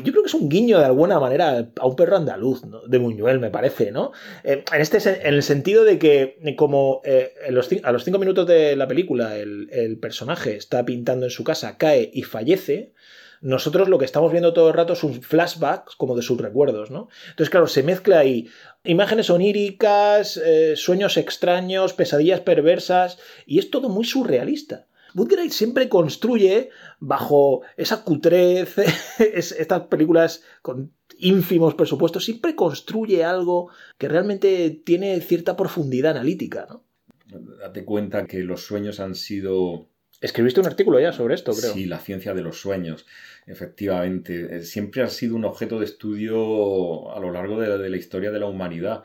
yo 0.04 0.12
creo 0.12 0.24
que 0.24 0.28
es 0.28 0.34
un 0.34 0.50
guiño 0.50 0.80
de 0.80 0.86
alguna 0.86 1.20
manera 1.20 1.72
a 1.80 1.88
un 1.88 1.96
perro 1.96 2.18
andaluz, 2.18 2.64
de 2.86 2.98
Buñuel, 2.98 3.40
me 3.40 3.50
parece, 3.50 3.94
¿no? 3.94 4.12
Eh, 4.44 4.64
en, 4.74 4.82
este, 4.82 4.98
en 4.98 5.34
el 5.34 5.42
sentido 5.42 5.86
de 5.86 5.98
que, 5.98 6.38
como 6.58 7.02
eh, 7.06 7.34
a 7.84 7.92
los 7.92 8.04
cinco 8.04 8.20
minutos 8.20 8.46
de 8.46 8.76
la 8.76 8.90
película 8.90 9.38
el, 9.38 9.70
el, 9.72 9.98
personaje 9.98 10.58
está 10.58 10.84
pintando 10.84 11.28
en 11.28 11.32
su 11.32 11.46
casa, 11.46 11.78
cae 11.78 12.10
y 12.14 12.24
fallece, 12.24 12.92
nosotros 13.46 13.90
lo 13.90 14.00
que 14.00 14.06
estamos 14.06 14.32
viendo 14.32 14.54
todo 14.54 14.70
el 14.70 14.74
rato 14.74 14.96
son 14.96 15.22
flashbacks 15.22 15.96
como 15.96 16.16
de 16.16 16.24
sus 16.24 16.42
recuerdos, 16.42 16.90
¿no? 16.90 17.10
Entonces, 17.30 17.52
claro, 17.52 17.68
se 17.68 17.84
mezcla 17.84 18.18
ahí 18.18 18.50
imágenes 18.84 19.30
oníricas, 19.30 20.38
eh, 20.38 20.74
sueños 20.76 21.16
extraños, 21.16 21.94
pesadillas 21.94 22.42
perversas, 22.42 23.20
y 23.46 23.60
es 23.60 23.70
todo 23.70 23.88
muy 23.88 24.04
surrealista. 24.04 24.88
Budgerite 25.14 25.54
siempre 25.54 25.90
construye 25.90 26.72
bajo 27.00 27.62
esa 27.78 28.04
cutrez, 28.04 28.78
estas 29.20 29.84
películas 29.84 30.44
con 30.64 30.92
ínfimos 31.20 31.76
presupuestos, 31.76 32.26
siempre 32.26 32.56
construye 32.56 33.24
algo 33.24 33.70
que 34.00 34.08
realmente 34.08 34.72
tiene 34.72 35.22
cierta 35.22 35.56
profundidad 35.56 36.18
analítica, 36.18 36.66
¿no? 36.68 36.84
Date 37.60 37.86
cuenta 37.86 38.26
que 38.26 38.40
los 38.40 38.66
sueños 38.66 39.00
han 39.00 39.14
sido... 39.14 39.88
Escribiste 40.22 40.60
un 40.60 40.66
artículo 40.66 41.00
ya 41.00 41.12
sobre 41.12 41.36
esto, 41.36 41.54
creo. 41.54 41.74
Sí, 41.74 41.86
la 41.86 42.00
ciencia 42.00 42.34
de 42.34 42.42
los 42.42 42.60
sueños, 42.60 43.06
efectivamente. 43.46 44.64
Siempre 44.64 45.04
ha 45.04 45.10
sido 45.10 45.36
un 45.36 45.46
objeto 45.46 45.80
de 45.80 45.86
estudio 45.86 47.14
a 47.14 47.20
lo 47.20 47.32
largo 47.32 47.60
de 47.60 47.90
la, 47.90 47.98
historia 47.98 48.32
de 48.32 48.40
la 48.40 48.46
humanidad 48.46 49.04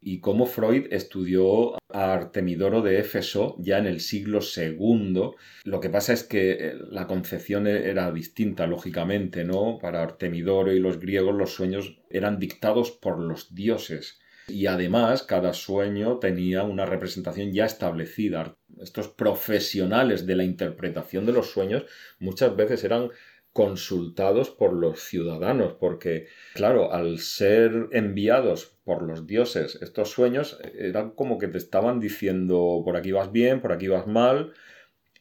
y 0.00 0.20
cómo 0.20 0.44
Freud 0.44 0.88
estudió 0.90 1.78
a 1.90 2.12
Artemidoro 2.12 2.82
de 2.82 2.98
Éfeso 2.98 3.56
ya 3.58 3.78
en 3.78 3.86
el 3.86 4.00
siglo 4.00 4.40
II. 4.40 5.30
Lo 5.64 5.80
que 5.80 5.88
pasa 5.88 6.12
es 6.12 6.24
que 6.24 6.76
la 6.90 7.06
concepción 7.06 7.66
era 7.66 8.12
distinta, 8.12 8.66
lógicamente, 8.66 9.44
¿no? 9.44 9.78
Para 9.80 10.02
Artemidoro 10.02 10.72
y 10.72 10.80
los 10.80 10.98
griegos 10.98 11.34
los 11.34 11.54
sueños 11.54 11.96
eran 12.10 12.38
dictados 12.38 12.90
por 12.90 13.18
los 13.18 13.54
dioses. 13.54 14.20
Y 14.46 14.66
además 14.66 15.22
cada 15.22 15.52
sueño 15.54 16.18
tenía 16.18 16.64
una 16.64 16.84
representación 16.84 17.52
ya 17.52 17.64
establecida. 17.64 18.56
Estos 18.80 19.08
profesionales 19.08 20.26
de 20.26 20.36
la 20.36 20.44
interpretación 20.44 21.24
de 21.26 21.32
los 21.32 21.50
sueños 21.50 21.84
muchas 22.18 22.54
veces 22.54 22.84
eran 22.84 23.10
consultados 23.54 24.50
por 24.50 24.72
los 24.72 25.00
ciudadanos, 25.00 25.74
porque, 25.74 26.26
claro, 26.54 26.92
al 26.92 27.20
ser 27.20 27.88
enviados 27.92 28.76
por 28.82 29.02
los 29.02 29.28
dioses 29.28 29.78
estos 29.80 30.10
sueños, 30.10 30.58
eran 30.76 31.12
como 31.12 31.38
que 31.38 31.46
te 31.46 31.58
estaban 31.58 32.00
diciendo 32.00 32.82
por 32.84 32.96
aquí 32.96 33.12
vas 33.12 33.30
bien, 33.30 33.60
por 33.60 33.72
aquí 33.72 33.86
vas 33.86 34.08
mal, 34.08 34.52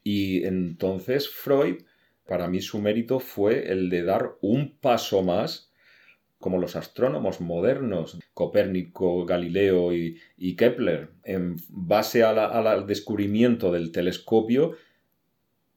y 0.03 0.45
entonces 0.45 1.30
Freud, 1.30 1.84
para 2.26 2.47
mí 2.47 2.59
su 2.59 2.82
mérito 2.82 3.19
fue 3.19 3.71
el 3.71 3.91
de 3.91 4.03
dar 4.03 4.32
un 4.41 4.78
paso 4.80 5.21
más, 5.21 5.71
como 6.43 6.57
los 6.57 6.75
astrónomos 6.75 7.39
modernos, 7.39 8.19
Copérnico, 8.33 9.25
Galileo 9.25 9.93
y, 9.93 10.55
Kepler, 10.57 11.11
en 11.23 11.55
base 11.69 12.21
al 12.21 12.85
descubrimiento 12.85 13.71
del 13.71 13.93
telescopio, 13.93 14.73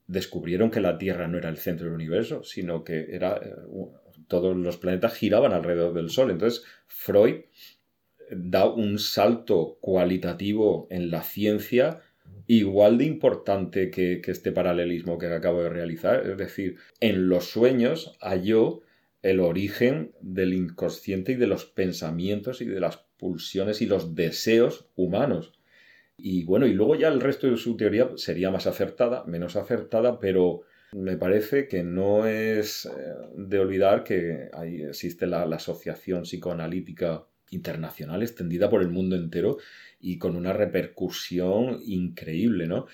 descubrieron 0.08 0.72
que 0.72 0.80
la 0.80 0.98
Tierra 0.98 1.28
no 1.28 1.38
era 1.38 1.50
el 1.50 1.58
centro 1.58 1.86
del 1.86 1.94
universo, 1.94 2.42
sino 2.42 2.82
que 2.82 3.06
era, 3.10 3.40
todos 4.26 4.56
los 4.56 4.76
planetas 4.76 5.14
giraban 5.14 5.52
alrededor 5.52 5.94
del 5.94 6.10
Sol. 6.10 6.32
Entonces, 6.32 6.64
Freud 6.88 7.42
da 8.32 8.68
un 8.68 8.98
salto 8.98 9.78
cualitativo 9.80 10.88
en 10.90 11.12
la 11.12 11.22
ciencia 11.22 12.00
igual 12.48 12.98
de 12.98 13.04
importante 13.04 13.88
que, 13.92 14.20
que 14.20 14.32
este 14.32 14.50
paralelismo 14.50 15.16
que 15.16 15.26
acabo 15.26 15.62
de 15.62 15.68
realizar. 15.68 16.28
Es 16.28 16.36
decir, 16.36 16.74
en 16.98 17.28
los 17.28 17.44
sueños 17.44 18.18
halló 18.20 18.82
el 19.22 19.40
origen 19.40 20.12
del 20.20 20.54
inconsciente 20.54 21.32
y 21.32 21.36
de 21.36 21.46
los 21.46 21.64
pensamientos 21.64 22.60
y 22.60 22.66
de 22.66 22.80
las 22.80 22.98
pulsiones 23.16 23.82
y 23.82 23.86
los 23.86 24.14
deseos 24.14 24.88
humanos. 24.94 25.52
Y 26.16 26.44
bueno, 26.44 26.66
y 26.66 26.72
luego 26.72 26.94
ya 26.94 27.08
el 27.08 27.20
resto 27.20 27.50
de 27.50 27.56
su 27.56 27.76
teoría 27.76 28.10
sería 28.16 28.50
más 28.50 28.66
acertada, 28.66 29.24
menos 29.24 29.56
acertada, 29.56 30.18
pero 30.18 30.62
me 30.92 31.16
parece 31.16 31.68
que 31.68 31.82
no 31.82 32.26
es 32.26 32.88
de 33.36 33.58
olvidar 33.58 34.04
que 34.04 34.48
ahí 34.52 34.82
existe 34.82 35.26
la, 35.26 35.44
la 35.44 35.56
Asociación 35.56 36.22
Psicoanalítica 36.22 37.26
Internacional 37.50 38.22
extendida 38.22 38.68
por 38.68 38.82
el 38.82 38.88
mundo 38.88 39.14
entero 39.14 39.58
y 40.00 40.18
con 40.18 40.36
una 40.36 40.52
repercusión 40.52 41.80
increíble, 41.84 42.66
¿no? 42.66 42.86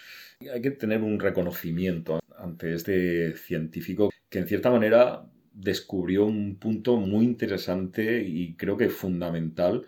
Hay 0.52 0.60
que 0.60 0.72
tener 0.72 1.00
un 1.00 1.18
reconocimiento 1.18 2.20
ante 2.36 2.74
este 2.74 3.34
científico 3.36 4.10
que 4.28 4.40
en 4.40 4.48
cierta 4.48 4.70
manera 4.70 5.24
descubrió 5.54 6.24
un 6.24 6.56
punto 6.56 6.96
muy 6.96 7.24
interesante 7.24 8.22
y 8.22 8.54
creo 8.56 8.76
que 8.76 8.88
fundamental 8.88 9.86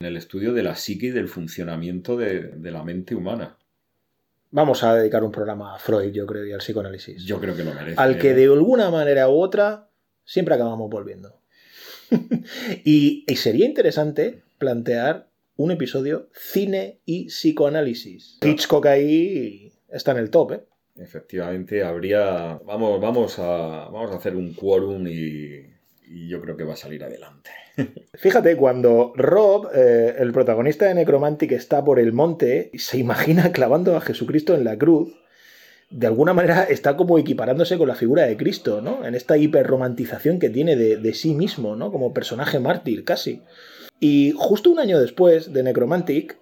en 0.00 0.06
el 0.06 0.16
estudio 0.16 0.52
de 0.52 0.62
la 0.62 0.76
psique 0.76 1.06
y 1.06 1.10
del 1.10 1.28
funcionamiento 1.28 2.16
de, 2.16 2.40
de 2.40 2.70
la 2.70 2.84
mente 2.84 3.14
humana. 3.14 3.56
Vamos 4.50 4.82
a 4.82 4.94
dedicar 4.94 5.24
un 5.24 5.32
programa 5.32 5.74
a 5.74 5.78
Freud, 5.78 6.12
yo 6.12 6.24
creo, 6.26 6.46
y 6.46 6.52
al 6.52 6.60
psicoanálisis. 6.60 7.22
Yo 7.24 7.38
creo 7.40 7.54
que 7.54 7.64
lo 7.64 7.74
merece. 7.74 8.00
al 8.00 8.18
que 8.18 8.32
de 8.32 8.44
alguna 8.44 8.90
manera 8.90 9.28
u 9.28 9.40
otra 9.40 9.90
siempre 10.24 10.54
acabamos 10.54 10.88
volviendo. 10.88 11.40
y, 12.84 13.24
y 13.26 13.36
sería 13.36 13.66
interesante 13.66 14.42
plantear 14.58 15.28
un 15.56 15.72
episodio 15.72 16.30
cine 16.32 17.00
y 17.04 17.26
psicoanálisis. 17.26 18.38
Hitchcock 18.42 18.86
ahí 18.86 19.72
está 19.88 20.12
en 20.12 20.18
el 20.18 20.30
top, 20.30 20.52
¿eh? 20.52 20.64
Efectivamente, 20.98 21.82
habría. 21.82 22.58
Vamos, 22.64 23.00
vamos, 23.00 23.38
a, 23.38 23.88
vamos 23.90 24.10
a 24.10 24.16
hacer 24.16 24.34
un 24.34 24.54
quórum 24.54 25.06
y, 25.06 25.78
y 26.08 26.28
yo 26.28 26.40
creo 26.40 26.56
que 26.56 26.64
va 26.64 26.74
a 26.74 26.76
salir 26.76 27.04
adelante. 27.04 27.50
Fíjate, 28.14 28.56
cuando 28.56 29.12
Rob, 29.14 29.68
eh, 29.74 30.16
el 30.18 30.32
protagonista 30.32 30.86
de 30.86 30.94
Necromantic, 30.94 31.52
está 31.52 31.84
por 31.84 31.98
el 31.98 32.12
monte 32.12 32.70
y 32.72 32.78
se 32.78 32.98
imagina 32.98 33.52
clavando 33.52 33.96
a 33.96 34.00
Jesucristo 34.00 34.54
en 34.54 34.64
la 34.64 34.76
cruz, 34.76 35.14
de 35.90 36.06
alguna 36.06 36.34
manera 36.34 36.64
está 36.64 36.96
como 36.96 37.18
equiparándose 37.18 37.78
con 37.78 37.88
la 37.88 37.94
figura 37.94 38.26
de 38.26 38.36
Cristo, 38.36 38.82
¿no? 38.82 39.06
En 39.06 39.14
esta 39.14 39.36
hiperromantización 39.38 40.38
que 40.38 40.50
tiene 40.50 40.76
de, 40.76 40.96
de 40.96 41.14
sí 41.14 41.34
mismo, 41.34 41.76
¿no? 41.76 41.90
Como 41.90 42.12
personaje 42.12 42.58
mártir, 42.58 43.04
casi. 43.04 43.42
Y 44.00 44.34
justo 44.36 44.70
un 44.70 44.78
año 44.80 45.00
después 45.00 45.52
de 45.52 45.62
Necromantic, 45.62 46.38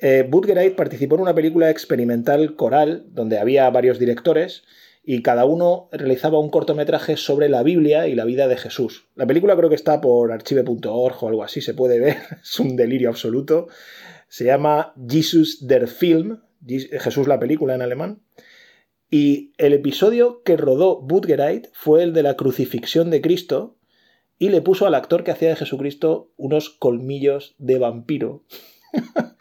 eh, 0.00 0.74
participó 0.76 1.14
en 1.16 1.22
una 1.22 1.34
película 1.34 1.70
experimental 1.70 2.54
coral 2.54 3.06
donde 3.08 3.38
había 3.38 3.68
varios 3.70 3.98
directores 3.98 4.64
y 5.08 5.22
cada 5.22 5.44
uno 5.44 5.88
realizaba 5.92 6.40
un 6.40 6.50
cortometraje 6.50 7.16
sobre 7.16 7.48
la 7.48 7.62
Biblia 7.62 8.08
y 8.08 8.16
la 8.16 8.24
vida 8.24 8.48
de 8.48 8.56
Jesús. 8.56 9.06
La 9.14 9.26
película 9.26 9.56
creo 9.56 9.68
que 9.68 9.76
está 9.76 10.00
por 10.00 10.32
archive.org 10.32 11.22
o 11.22 11.28
algo 11.28 11.44
así, 11.44 11.60
se 11.60 11.74
puede 11.74 12.00
ver, 12.00 12.16
es 12.42 12.58
un 12.58 12.74
delirio 12.74 13.08
absoluto. 13.08 13.68
Se 14.28 14.44
llama 14.44 14.94
Jesus 15.08 15.66
der 15.66 15.86
Film, 15.86 16.40
Jesús 16.66 17.28
la 17.28 17.38
película 17.38 17.76
en 17.76 17.82
alemán. 17.82 18.22
Y 19.08 19.52
el 19.58 19.72
episodio 19.72 20.42
que 20.42 20.56
rodó 20.56 21.00
Budgerite 21.00 21.70
fue 21.72 22.02
el 22.02 22.12
de 22.12 22.24
la 22.24 22.34
crucifixión 22.34 23.08
de 23.10 23.20
Cristo 23.20 23.78
y 24.38 24.48
le 24.48 24.60
puso 24.60 24.86
al 24.88 24.96
actor 24.96 25.22
que 25.22 25.30
hacía 25.30 25.50
de 25.50 25.56
Jesucristo 25.56 26.32
unos 26.36 26.70
colmillos 26.70 27.54
de 27.58 27.78
vampiro. 27.78 28.42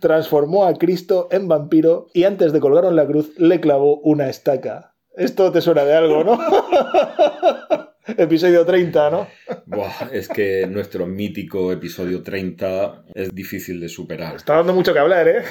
Transformó 0.00 0.66
a 0.66 0.74
Cristo 0.74 1.28
en 1.30 1.48
vampiro 1.48 2.08
y 2.12 2.24
antes 2.24 2.52
de 2.52 2.60
colgarlo 2.60 2.90
en 2.90 2.96
la 2.96 3.06
cruz 3.06 3.32
le 3.38 3.60
clavó 3.60 4.00
una 4.00 4.28
estaca. 4.28 4.94
Esto 5.16 5.50
te 5.50 5.60
suena 5.60 5.84
de 5.84 5.94
algo, 5.94 6.24
¿no? 6.24 6.38
episodio 8.16 8.64
30, 8.64 9.10
¿no? 9.10 9.28
Buah, 9.66 10.10
es 10.12 10.28
que 10.28 10.66
nuestro 10.66 11.06
mítico 11.06 11.72
episodio 11.72 12.22
30 12.22 13.04
es 13.14 13.34
difícil 13.34 13.80
de 13.80 13.88
superar. 13.88 14.36
Está 14.36 14.56
dando 14.56 14.72
mucho 14.72 14.92
que 14.92 14.98
hablar, 14.98 15.28
¿eh? 15.28 15.42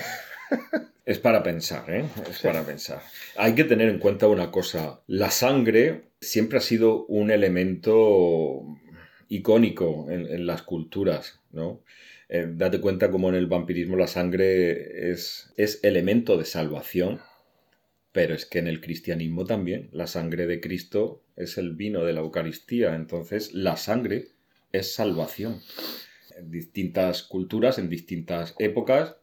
Es 1.05 1.19
para 1.19 1.43
pensar, 1.43 1.89
¿eh? 1.89 2.05
Es 2.29 2.39
para 2.39 2.63
pensar. 2.63 3.01
Hay 3.37 3.55
que 3.55 3.63
tener 3.63 3.89
en 3.89 3.99
cuenta 3.99 4.27
una 4.27 4.51
cosa. 4.51 5.01
La 5.07 5.31
sangre 5.31 6.11
siempre 6.21 6.57
ha 6.57 6.61
sido 6.61 7.05
un 7.05 7.31
elemento 7.31 8.63
icónico 9.27 10.07
en, 10.09 10.27
en 10.27 10.45
las 10.45 10.61
culturas, 10.61 11.39
¿no? 11.51 11.81
Eh, 12.29 12.47
date 12.47 12.79
cuenta 12.79 13.09
como 13.09 13.29
en 13.29 13.35
el 13.35 13.47
vampirismo 13.47 13.97
la 13.97 14.07
sangre 14.07 15.11
es, 15.11 15.51
es 15.57 15.83
elemento 15.83 16.37
de 16.37 16.45
salvación, 16.45 17.19
pero 18.11 18.35
es 18.35 18.45
que 18.45 18.59
en 18.59 18.67
el 18.67 18.81
cristianismo 18.81 19.45
también 19.45 19.89
la 19.91 20.05
sangre 20.05 20.45
de 20.45 20.61
Cristo 20.61 21.23
es 21.35 21.57
el 21.57 21.75
vino 21.75 22.03
de 22.03 22.13
la 22.13 22.21
Eucaristía, 22.21 22.95
entonces 22.95 23.53
la 23.53 23.77
sangre 23.77 24.27
es 24.71 24.93
salvación. 24.93 25.61
En 26.37 26.51
distintas 26.51 27.23
culturas, 27.23 27.79
en 27.79 27.89
distintas 27.89 28.55
épocas, 28.59 29.15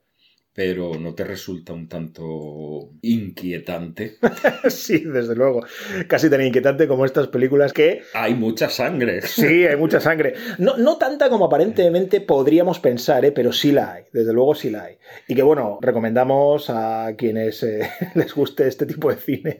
pero 0.57 0.94
¿no 0.98 1.14
te 1.14 1.22
resulta 1.22 1.74
un 1.74 1.86
tanto 1.86 2.88
inquietante? 3.02 4.16
sí, 4.70 5.00
desde 5.00 5.36
luego. 5.36 5.66
Casi 6.09 6.30
tan 6.30 6.40
inquietante 6.40 6.88
como 6.88 7.04
estas 7.04 7.28
películas 7.28 7.74
que... 7.74 8.00
Hay 8.14 8.34
mucha 8.34 8.70
sangre. 8.70 9.20
Sí, 9.20 9.66
hay 9.66 9.76
mucha 9.76 10.00
sangre. 10.00 10.32
No, 10.57 10.78
no 10.78 10.96
tanta 10.96 11.28
como 11.28 11.44
aparentemente 11.44 12.22
podríamos 12.22 12.80
pensar, 12.80 13.26
¿eh? 13.26 13.32
pero 13.32 13.52
sí 13.52 13.70
la 13.70 13.92
hay. 13.92 14.04
Desde 14.14 14.32
luego 14.32 14.54
sí 14.54 14.70
la 14.70 14.84
hay. 14.84 14.96
Y 15.28 15.34
que 15.34 15.42
bueno, 15.42 15.78
recomendamos 15.82 16.70
a 16.70 17.12
quienes 17.18 17.62
eh, 17.62 17.90
les 18.14 18.34
guste 18.34 18.66
este 18.66 18.86
tipo 18.86 19.11
de 19.11 19.16
cine, 19.16 19.59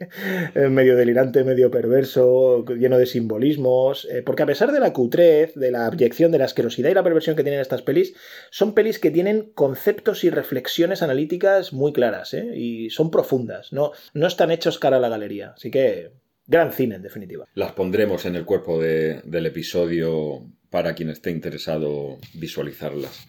eh, 0.55 0.68
medio 0.70 0.97
delirante, 0.97 1.44
medio 1.44 1.70
perverso, 1.70 2.64
lleno 2.68 2.97
de 2.97 3.05
simbolismos, 3.05 4.09
eh, 4.11 4.22
porque 4.24 4.44
a 4.44 4.47
pesar 4.47 4.72
de 4.72 4.80
la 4.80 4.94
cutrez, 4.94 5.55
de 5.57 5.70
la 5.70 5.84
abyección, 5.84 6.32
de 6.32 6.38
la 6.38 6.47
asquerosidad 6.47 6.88
y 6.88 6.94
la 6.94 7.05
perversión 7.05 7.36
que 7.36 7.42
tienen 7.42 7.61
estas 7.61 7.82
pelis, 7.82 8.14
son 8.51 8.72
pelis 8.72 8.99
que 8.99 9.11
tienen 9.11 9.53
conceptos 9.55 10.24
y 10.24 10.30
reflexiones 10.30 10.86
analíticas 11.03 11.72
muy 11.72 11.93
claras 11.93 12.34
¿eh? 12.34 12.57
y 12.57 12.91
son 12.91 13.11
profundas, 13.11 13.72
no, 13.72 13.93
no 14.14 14.26
están 14.26 14.51
hechos 14.51 14.78
cara 14.78 14.97
a 14.97 15.01
la 15.01 15.09
galería. 15.09 15.55
Así 15.57 15.70
que 15.70 16.12
gran 16.47 16.72
cine, 16.72 16.97
en 16.97 17.03
definitiva. 17.03 17.47
Las 17.55 17.72
pondremos 17.72 18.24
en 18.26 18.37
el 18.37 18.45
cuerpo 18.45 18.80
de, 18.80 19.20
del 19.24 19.47
episodio 19.47 20.47
para 20.70 20.95
quien 20.95 21.11
esté 21.11 21.30
interesado 21.30 22.18
visualizarlas 22.34 23.26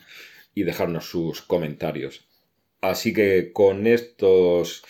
y 0.53 0.64
dejarnos 0.64 1.10
sus 1.10 1.41
comentarios. 1.41 2.27
Así 2.82 3.12
que 3.12 3.52
con 3.54 3.88
estas 3.88 4.84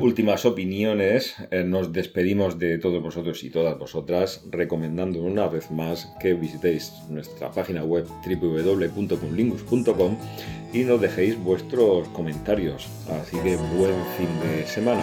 últimas 0.00 0.44
opiniones 0.44 1.34
eh, 1.50 1.64
nos 1.64 1.92
despedimos 1.92 2.58
de 2.58 2.78
todos 2.78 3.02
vosotros 3.02 3.42
y 3.42 3.50
todas 3.50 3.76
vosotras, 3.78 4.44
recomendando 4.50 5.20
una 5.20 5.48
vez 5.48 5.70
más 5.70 6.12
que 6.20 6.34
visitéis 6.34 6.92
nuestra 7.08 7.50
página 7.50 7.82
web 7.82 8.06
www.cunlingus.com 8.24 10.16
y 10.72 10.84
nos 10.84 11.00
dejéis 11.00 11.36
vuestros 11.36 12.06
comentarios. 12.08 12.88
Así 13.10 13.36
que 13.38 13.56
buen 13.56 13.96
fin 14.16 14.28
de 14.40 14.64
semana. 14.66 15.02